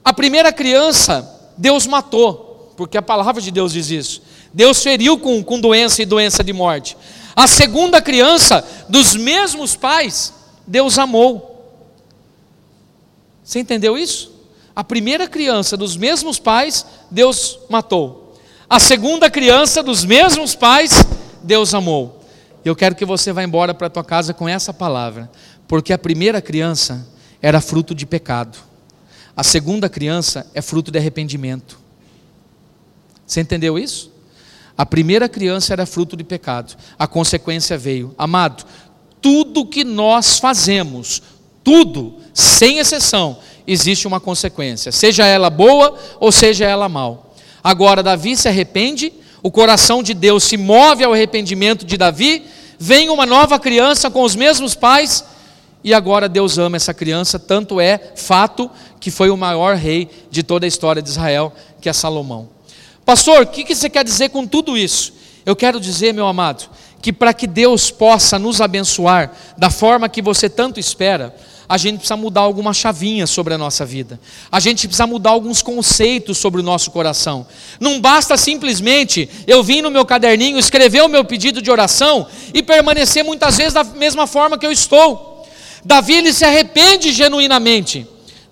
a 0.04 0.12
primeira 0.12 0.52
criança 0.52 1.52
Deus 1.56 1.86
matou, 1.86 2.72
porque 2.76 2.98
a 2.98 3.02
palavra 3.02 3.40
de 3.40 3.50
Deus 3.50 3.72
diz 3.72 3.90
isso. 3.90 4.22
Deus 4.52 4.82
feriu 4.82 5.18
com, 5.18 5.42
com 5.42 5.60
doença 5.60 6.02
e 6.02 6.06
doença 6.06 6.44
de 6.44 6.52
morte. 6.52 6.96
A 7.34 7.46
segunda 7.46 8.00
criança 8.00 8.64
dos 8.88 9.16
mesmos 9.16 9.74
pais, 9.74 10.32
Deus 10.66 10.98
amou. 10.98 11.50
Você 13.42 13.58
entendeu 13.58 13.98
isso? 13.98 14.32
A 14.74 14.84
primeira 14.84 15.26
criança 15.26 15.76
dos 15.76 15.96
mesmos 15.96 16.38
pais, 16.38 16.86
Deus 17.10 17.58
matou. 17.68 18.34
A 18.68 18.78
segunda 18.78 19.28
criança 19.28 19.82
dos 19.82 20.04
mesmos 20.04 20.54
pais, 20.54 21.04
Deus 21.44 21.74
amou. 21.74 22.20
Eu 22.64 22.74
quero 22.74 22.94
que 22.94 23.04
você 23.04 23.32
vá 23.32 23.42
embora 23.44 23.74
para 23.74 23.88
a 23.88 23.90
tua 23.90 24.02
casa 24.02 24.32
com 24.32 24.48
essa 24.48 24.72
palavra, 24.72 25.30
porque 25.68 25.92
a 25.92 25.98
primeira 25.98 26.40
criança 26.40 27.06
era 27.40 27.60
fruto 27.60 27.94
de 27.94 28.06
pecado. 28.06 28.58
A 29.36 29.42
segunda 29.42 29.88
criança 29.88 30.50
é 30.54 30.62
fruto 30.62 30.90
de 30.90 30.98
arrependimento. 30.98 31.78
Você 33.26 33.40
entendeu 33.40 33.78
isso? 33.78 34.12
A 34.76 34.86
primeira 34.86 35.28
criança 35.28 35.72
era 35.72 35.86
fruto 35.86 36.16
de 36.16 36.24
pecado. 36.24 36.74
A 36.98 37.06
consequência 37.06 37.76
veio. 37.76 38.14
Amado, 38.16 38.64
tudo 39.20 39.66
que 39.66 39.84
nós 39.84 40.38
fazemos, 40.38 41.22
tudo, 41.62 42.16
sem 42.32 42.78
exceção, 42.78 43.38
existe 43.66 44.06
uma 44.06 44.20
consequência, 44.20 44.92
seja 44.92 45.26
ela 45.26 45.48
boa 45.48 45.98
ou 46.20 46.30
seja 46.30 46.64
ela 46.66 46.88
mal. 46.88 47.34
Agora, 47.62 48.02
Davi 48.02 48.36
se 48.36 48.48
arrepende, 48.48 49.12
o 49.44 49.50
coração 49.50 50.02
de 50.02 50.14
Deus 50.14 50.42
se 50.42 50.56
move 50.56 51.04
ao 51.04 51.12
arrependimento 51.12 51.84
de 51.84 51.98
Davi, 51.98 52.46
vem 52.78 53.10
uma 53.10 53.26
nova 53.26 53.58
criança 53.58 54.10
com 54.10 54.22
os 54.22 54.34
mesmos 54.34 54.74
pais, 54.74 55.22
e 55.84 55.92
agora 55.92 56.30
Deus 56.30 56.56
ama 56.56 56.78
essa 56.78 56.94
criança, 56.94 57.38
tanto 57.38 57.78
é 57.78 58.00
fato 58.16 58.70
que 58.98 59.10
foi 59.10 59.28
o 59.28 59.36
maior 59.36 59.76
rei 59.76 60.08
de 60.30 60.42
toda 60.42 60.64
a 60.64 60.66
história 60.66 61.02
de 61.02 61.10
Israel, 61.10 61.52
que 61.78 61.90
é 61.90 61.92
Salomão. 61.92 62.48
Pastor, 63.04 63.42
o 63.42 63.46
que 63.46 63.74
você 63.74 63.90
quer 63.90 64.02
dizer 64.02 64.30
com 64.30 64.46
tudo 64.46 64.78
isso? 64.78 65.12
Eu 65.44 65.54
quero 65.54 65.78
dizer, 65.78 66.14
meu 66.14 66.26
amado, 66.26 66.64
que 67.02 67.12
para 67.12 67.34
que 67.34 67.46
Deus 67.46 67.90
possa 67.90 68.38
nos 68.38 68.62
abençoar 68.62 69.30
da 69.58 69.68
forma 69.68 70.08
que 70.08 70.22
você 70.22 70.48
tanto 70.48 70.80
espera, 70.80 71.36
a 71.68 71.76
gente 71.78 71.98
precisa 71.98 72.16
mudar 72.16 72.42
algumas 72.42 72.76
chavinhas 72.76 73.30
sobre 73.30 73.54
a 73.54 73.58
nossa 73.58 73.84
vida. 73.84 74.20
A 74.50 74.60
gente 74.60 74.86
precisa 74.86 75.06
mudar 75.06 75.30
alguns 75.30 75.62
conceitos 75.62 76.38
sobre 76.38 76.60
o 76.60 76.64
nosso 76.64 76.90
coração. 76.90 77.46
Não 77.80 78.00
basta 78.00 78.36
simplesmente 78.36 79.28
eu 79.46 79.62
vir 79.62 79.82
no 79.82 79.90
meu 79.90 80.04
caderninho, 80.04 80.58
escrever 80.58 81.02
o 81.02 81.08
meu 81.08 81.24
pedido 81.24 81.62
de 81.62 81.70
oração 81.70 82.26
e 82.52 82.62
permanecer 82.62 83.24
muitas 83.24 83.56
vezes 83.56 83.72
da 83.72 83.84
mesma 83.84 84.26
forma 84.26 84.58
que 84.58 84.66
eu 84.66 84.72
estou. 84.72 85.46
Davi 85.84 86.14
ele 86.14 86.32
se 86.32 86.44
arrepende 86.44 87.12
genuinamente. 87.12 88.06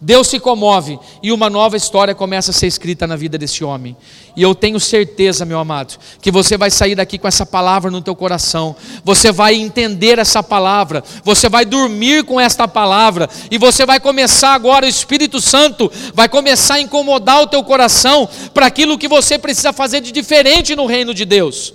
Deus 0.05 0.27
se 0.27 0.41
comove 0.41 0.99
e 1.23 1.31
uma 1.31 1.49
nova 1.49 1.77
história 1.77 2.13
começa 2.13 2.51
a 2.51 2.55
ser 2.55 2.67
escrita 2.67 3.07
na 3.07 3.15
vida 3.15 3.39
desse 3.39 3.63
homem. 3.63 3.97
E 4.37 4.43
eu 4.43 4.53
tenho 4.53 4.81
certeza, 4.81 5.45
meu 5.45 5.61
amado, 5.61 5.95
que 6.21 6.29
você 6.29 6.59
vai 6.59 6.73
sair 6.73 6.97
daqui 6.97 7.19
com 7.19 7.29
essa 7.29 7.47
palavra 7.47 7.89
no 7.89 8.03
teu 8.03 8.17
coração. 8.17 8.75
Você 9.05 9.31
vai 9.31 9.55
entender 9.55 10.19
essa 10.19 10.43
palavra, 10.43 11.05
você 11.23 11.49
vai 11.49 11.65
dormir 11.65 12.25
com 12.25 12.41
esta 12.41 12.67
palavra 12.67 13.31
e 13.49 13.57
você 13.59 13.87
vai 13.87 14.01
começar 14.01 14.55
agora 14.55 14.87
o 14.87 14.89
Espírito 14.89 15.41
Santo 15.41 15.89
vai 16.13 16.29
começar 16.29 16.75
a 16.75 16.81
incomodar 16.81 17.41
o 17.41 17.47
teu 17.47 17.63
coração 17.63 18.29
para 18.53 18.67
aquilo 18.67 18.99
que 18.99 19.07
você 19.07 19.39
precisa 19.39 19.73
fazer 19.73 20.01
de 20.01 20.11
diferente 20.11 20.75
no 20.75 20.87
reino 20.87 21.15
de 21.15 21.25
Deus 21.25 21.73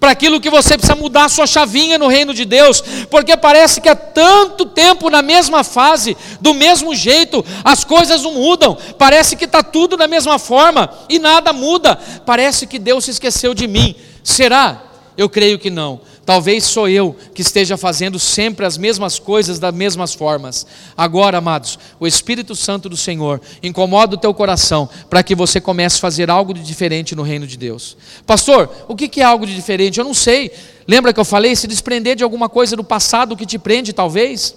para 0.00 0.12
aquilo 0.12 0.40
que 0.40 0.48
você 0.48 0.78
precisa 0.78 0.96
mudar 0.96 1.26
a 1.26 1.28
sua 1.28 1.46
chavinha 1.46 1.98
no 1.98 2.08
reino 2.08 2.32
de 2.32 2.46
Deus, 2.46 2.82
porque 3.10 3.36
parece 3.36 3.82
que 3.82 3.88
há 3.88 3.94
tanto 3.94 4.64
tempo 4.64 5.10
na 5.10 5.20
mesma 5.20 5.62
fase, 5.62 6.16
do 6.40 6.54
mesmo 6.54 6.94
jeito, 6.94 7.44
as 7.62 7.84
coisas 7.84 8.22
não 8.22 8.32
mudam, 8.32 8.76
parece 8.98 9.36
que 9.36 9.44
está 9.44 9.62
tudo 9.62 9.98
da 9.98 10.08
mesma 10.08 10.38
forma 10.38 10.90
e 11.08 11.18
nada 11.18 11.52
muda, 11.52 12.00
parece 12.24 12.66
que 12.66 12.78
Deus 12.78 13.04
se 13.04 13.10
esqueceu 13.10 13.52
de 13.52 13.66
mim. 13.68 13.94
Será? 14.24 14.82
Eu 15.16 15.28
creio 15.28 15.58
que 15.58 15.68
não. 15.68 16.00
Talvez 16.30 16.62
sou 16.62 16.88
eu 16.88 17.16
que 17.34 17.42
esteja 17.42 17.76
fazendo 17.76 18.16
sempre 18.16 18.64
as 18.64 18.78
mesmas 18.78 19.18
coisas 19.18 19.58
das 19.58 19.74
mesmas 19.74 20.14
formas. 20.14 20.64
Agora, 20.96 21.38
amados, 21.38 21.76
o 21.98 22.06
Espírito 22.06 22.54
Santo 22.54 22.88
do 22.88 22.96
Senhor 22.96 23.40
incomoda 23.60 24.14
o 24.14 24.16
teu 24.16 24.32
coração 24.32 24.88
para 25.08 25.24
que 25.24 25.34
você 25.34 25.60
comece 25.60 25.96
a 25.96 26.00
fazer 26.00 26.30
algo 26.30 26.54
de 26.54 26.62
diferente 26.62 27.16
no 27.16 27.24
reino 27.24 27.48
de 27.48 27.56
Deus. 27.56 27.96
Pastor, 28.24 28.70
o 28.86 28.94
que 28.94 29.20
é 29.20 29.24
algo 29.24 29.44
de 29.44 29.56
diferente? 29.56 29.98
Eu 29.98 30.04
não 30.04 30.14
sei. 30.14 30.52
Lembra 30.86 31.12
que 31.12 31.18
eu 31.18 31.24
falei? 31.24 31.56
Se 31.56 31.66
desprender 31.66 32.14
de 32.14 32.22
alguma 32.22 32.48
coisa 32.48 32.76
do 32.76 32.84
passado 32.84 33.36
que 33.36 33.44
te 33.44 33.58
prende, 33.58 33.92
talvez. 33.92 34.54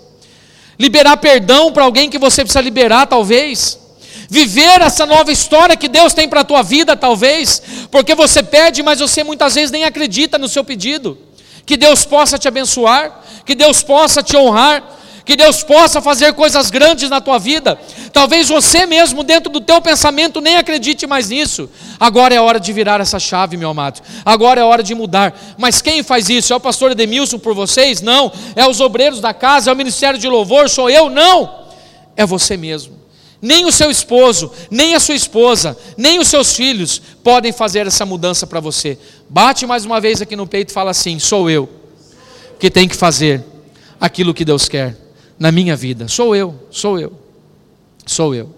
Liberar 0.78 1.18
perdão 1.18 1.72
para 1.72 1.86
alguém 1.86 2.08
que 2.08 2.20
você 2.20 2.44
precisa 2.44 2.62
liberar, 2.62 3.08
talvez 3.08 3.80
viver 4.30 4.82
essa 4.82 5.06
nova 5.06 5.32
história 5.32 5.76
que 5.76 5.88
Deus 5.88 6.14
tem 6.14 6.30
para 6.30 6.42
a 6.42 6.44
tua 6.44 6.62
vida, 6.62 6.96
talvez, 6.96 7.62
porque 7.92 8.16
você 8.16 8.42
pede, 8.42 8.82
mas 8.82 9.00
você 9.00 9.24
muitas 9.24 9.56
vezes 9.56 9.72
nem 9.72 9.86
acredita 9.86 10.38
no 10.38 10.48
seu 10.48 10.64
pedido. 10.64 11.18
Que 11.66 11.78
Deus 11.78 12.06
possa 12.06 12.38
te 12.38 12.48
abençoar, 12.48 13.22
que 13.46 13.56
Deus 13.56 13.82
possa 13.82 14.22
te 14.22 14.36
honrar, 14.36 14.84
que 15.26 15.36
Deus 15.36 15.64
possa 15.64 16.02
fazer 16.02 16.34
coisas 16.34 16.70
grandes 16.70 17.10
na 17.10 17.22
tua 17.22 17.40
vida. 17.40 17.80
Talvez 18.12 18.50
você 18.50 18.86
mesmo, 18.86 19.24
dentro 19.24 19.52
do 19.52 19.62
teu 19.62 19.82
pensamento, 19.82 20.42
nem 20.42 20.58
acredite 20.58 21.08
mais 21.08 21.30
nisso. 21.30 21.70
Agora 22.00 22.36
é 22.36 22.42
hora 22.42 22.60
de 22.60 22.74
virar 22.74 23.00
essa 23.00 23.20
chave, 23.20 23.56
meu 23.56 23.70
amado. 23.70 24.02
Agora 24.26 24.60
é 24.60 24.64
hora 24.64 24.84
de 24.84 24.94
mudar. 24.94 25.34
Mas 25.58 25.82
quem 25.82 26.04
faz 26.04 26.30
isso? 26.30 26.52
É 26.52 26.56
o 26.56 26.60
pastor 26.60 26.92
Edemilson 26.92 27.40
por 27.40 27.54
vocês? 27.54 28.02
Não. 28.02 28.32
É 28.56 28.68
os 28.68 28.82
obreiros 28.82 29.22
da 29.22 29.34
casa? 29.34 29.70
É 29.70 29.74
o 29.74 29.78
ministério 29.78 30.20
de 30.20 30.28
louvor? 30.28 30.70
Sou 30.70 30.90
eu? 30.90 31.10
Não. 31.10 31.64
É 32.18 32.26
você 32.26 32.58
mesmo. 32.58 33.03
Nem 33.44 33.66
o 33.66 33.74
seu 33.74 33.92
esposo, 33.92 34.50
nem 34.72 34.96
a 34.96 35.02
sua 35.02 35.16
esposa, 35.16 35.78
nem 35.98 36.18
os 36.18 36.30
seus 36.30 36.56
filhos 36.56 37.02
podem 37.22 37.52
fazer 37.52 37.86
essa 37.86 38.06
mudança 38.06 38.48
para 38.48 38.62
você. 38.62 38.98
Bate 39.30 39.66
mais 39.66 39.84
uma 39.84 40.00
vez 40.00 40.22
aqui 40.22 40.34
no 40.34 40.48
peito 40.48 40.70
e 40.70 40.74
fala 40.74 40.92
assim: 40.92 41.20
sou 41.20 41.50
eu 41.50 41.70
que 42.58 42.72
tem 42.72 42.88
que 42.88 42.96
fazer 42.96 43.44
aquilo 44.00 44.34
que 44.34 44.46
Deus 44.46 44.70
quer 44.70 44.96
na 45.38 45.52
minha 45.52 45.76
vida. 45.76 46.08
Sou 46.08 46.34
eu, 46.34 46.58
sou 46.72 46.98
eu, 46.98 47.20
sou 48.06 48.34
eu. 48.34 48.50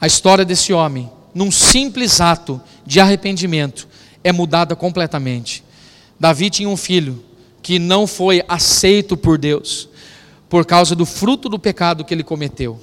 A 0.00 0.06
história 0.06 0.42
desse 0.42 0.72
homem, 0.72 1.12
num 1.34 1.50
simples 1.50 2.18
ato 2.18 2.58
de 2.86 2.98
arrependimento, 2.98 3.86
é 4.24 4.32
mudada 4.32 4.74
completamente. 4.74 5.62
Davi 6.18 6.48
tinha 6.48 6.68
um 6.70 6.78
filho 6.78 7.22
que 7.60 7.78
não 7.78 8.06
foi 8.06 8.42
aceito 8.48 9.18
por 9.18 9.36
Deus 9.36 9.86
por 10.48 10.64
causa 10.64 10.96
do 10.96 11.04
fruto 11.04 11.46
do 11.46 11.58
pecado 11.58 12.06
que 12.06 12.14
ele 12.14 12.24
cometeu. 12.24 12.80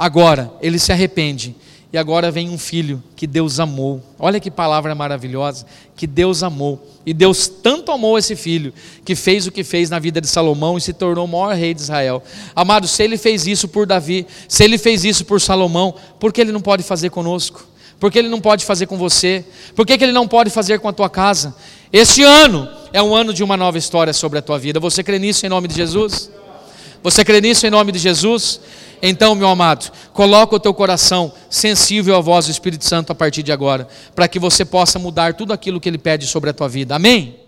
Agora, 0.00 0.50
ele 0.62 0.78
se 0.78 0.90
arrepende. 0.90 1.54
E 1.92 1.98
agora 1.98 2.30
vem 2.30 2.48
um 2.48 2.56
filho 2.56 3.02
que 3.14 3.26
Deus 3.26 3.60
amou. 3.60 4.00
Olha 4.18 4.40
que 4.40 4.50
palavra 4.50 4.94
maravilhosa. 4.94 5.66
Que 5.94 6.06
Deus 6.06 6.42
amou. 6.42 6.82
E 7.04 7.12
Deus 7.12 7.48
tanto 7.48 7.92
amou 7.92 8.16
esse 8.16 8.34
filho, 8.34 8.72
que 9.04 9.14
fez 9.14 9.46
o 9.46 9.52
que 9.52 9.62
fez 9.62 9.90
na 9.90 9.98
vida 9.98 10.18
de 10.18 10.26
Salomão 10.26 10.78
e 10.78 10.80
se 10.80 10.94
tornou 10.94 11.26
o 11.26 11.28
maior 11.28 11.54
rei 11.54 11.74
de 11.74 11.82
Israel. 11.82 12.22
Amado, 12.56 12.88
se 12.88 13.02
ele 13.02 13.18
fez 13.18 13.46
isso 13.46 13.68
por 13.68 13.84
Davi, 13.84 14.26
se 14.48 14.64
ele 14.64 14.78
fez 14.78 15.04
isso 15.04 15.22
por 15.26 15.38
Salomão, 15.38 15.94
por 16.18 16.32
que 16.32 16.40
ele 16.40 16.52
não 16.52 16.62
pode 16.62 16.82
fazer 16.82 17.10
conosco? 17.10 17.66
Por 17.98 18.10
que 18.10 18.18
ele 18.18 18.30
não 18.30 18.40
pode 18.40 18.64
fazer 18.64 18.86
com 18.86 18.96
você? 18.96 19.44
Por 19.76 19.84
que, 19.84 19.98
que 19.98 20.04
ele 20.04 20.14
não 20.14 20.26
pode 20.26 20.48
fazer 20.48 20.80
com 20.80 20.88
a 20.88 20.92
tua 20.94 21.10
casa? 21.10 21.54
Este 21.92 22.22
ano 22.22 22.66
é 22.90 23.02
um 23.02 23.14
ano 23.14 23.34
de 23.34 23.44
uma 23.44 23.58
nova 23.58 23.76
história 23.76 24.14
sobre 24.14 24.38
a 24.38 24.42
tua 24.42 24.58
vida. 24.58 24.80
Você 24.80 25.04
crê 25.04 25.18
nisso 25.18 25.44
em 25.44 25.50
nome 25.50 25.68
de 25.68 25.74
Jesus? 25.74 26.30
Você 27.02 27.24
crê 27.24 27.40
nisso 27.40 27.66
em 27.66 27.70
nome 27.70 27.92
de 27.92 27.98
Jesus? 27.98 28.60
Então, 29.02 29.34
meu 29.34 29.48
amado, 29.48 29.90
coloca 30.12 30.56
o 30.56 30.60
teu 30.60 30.74
coração 30.74 31.32
sensível 31.48 32.14
à 32.16 32.20
voz 32.20 32.46
do 32.46 32.50
Espírito 32.50 32.84
Santo 32.84 33.10
a 33.10 33.14
partir 33.14 33.42
de 33.42 33.50
agora, 33.50 33.88
para 34.14 34.28
que 34.28 34.38
você 34.38 34.64
possa 34.64 34.98
mudar 34.98 35.34
tudo 35.34 35.52
aquilo 35.52 35.80
que 35.80 35.88
ele 35.88 35.98
pede 35.98 36.26
sobre 36.26 36.50
a 36.50 36.52
tua 36.52 36.68
vida. 36.68 36.94
Amém? 36.94 37.39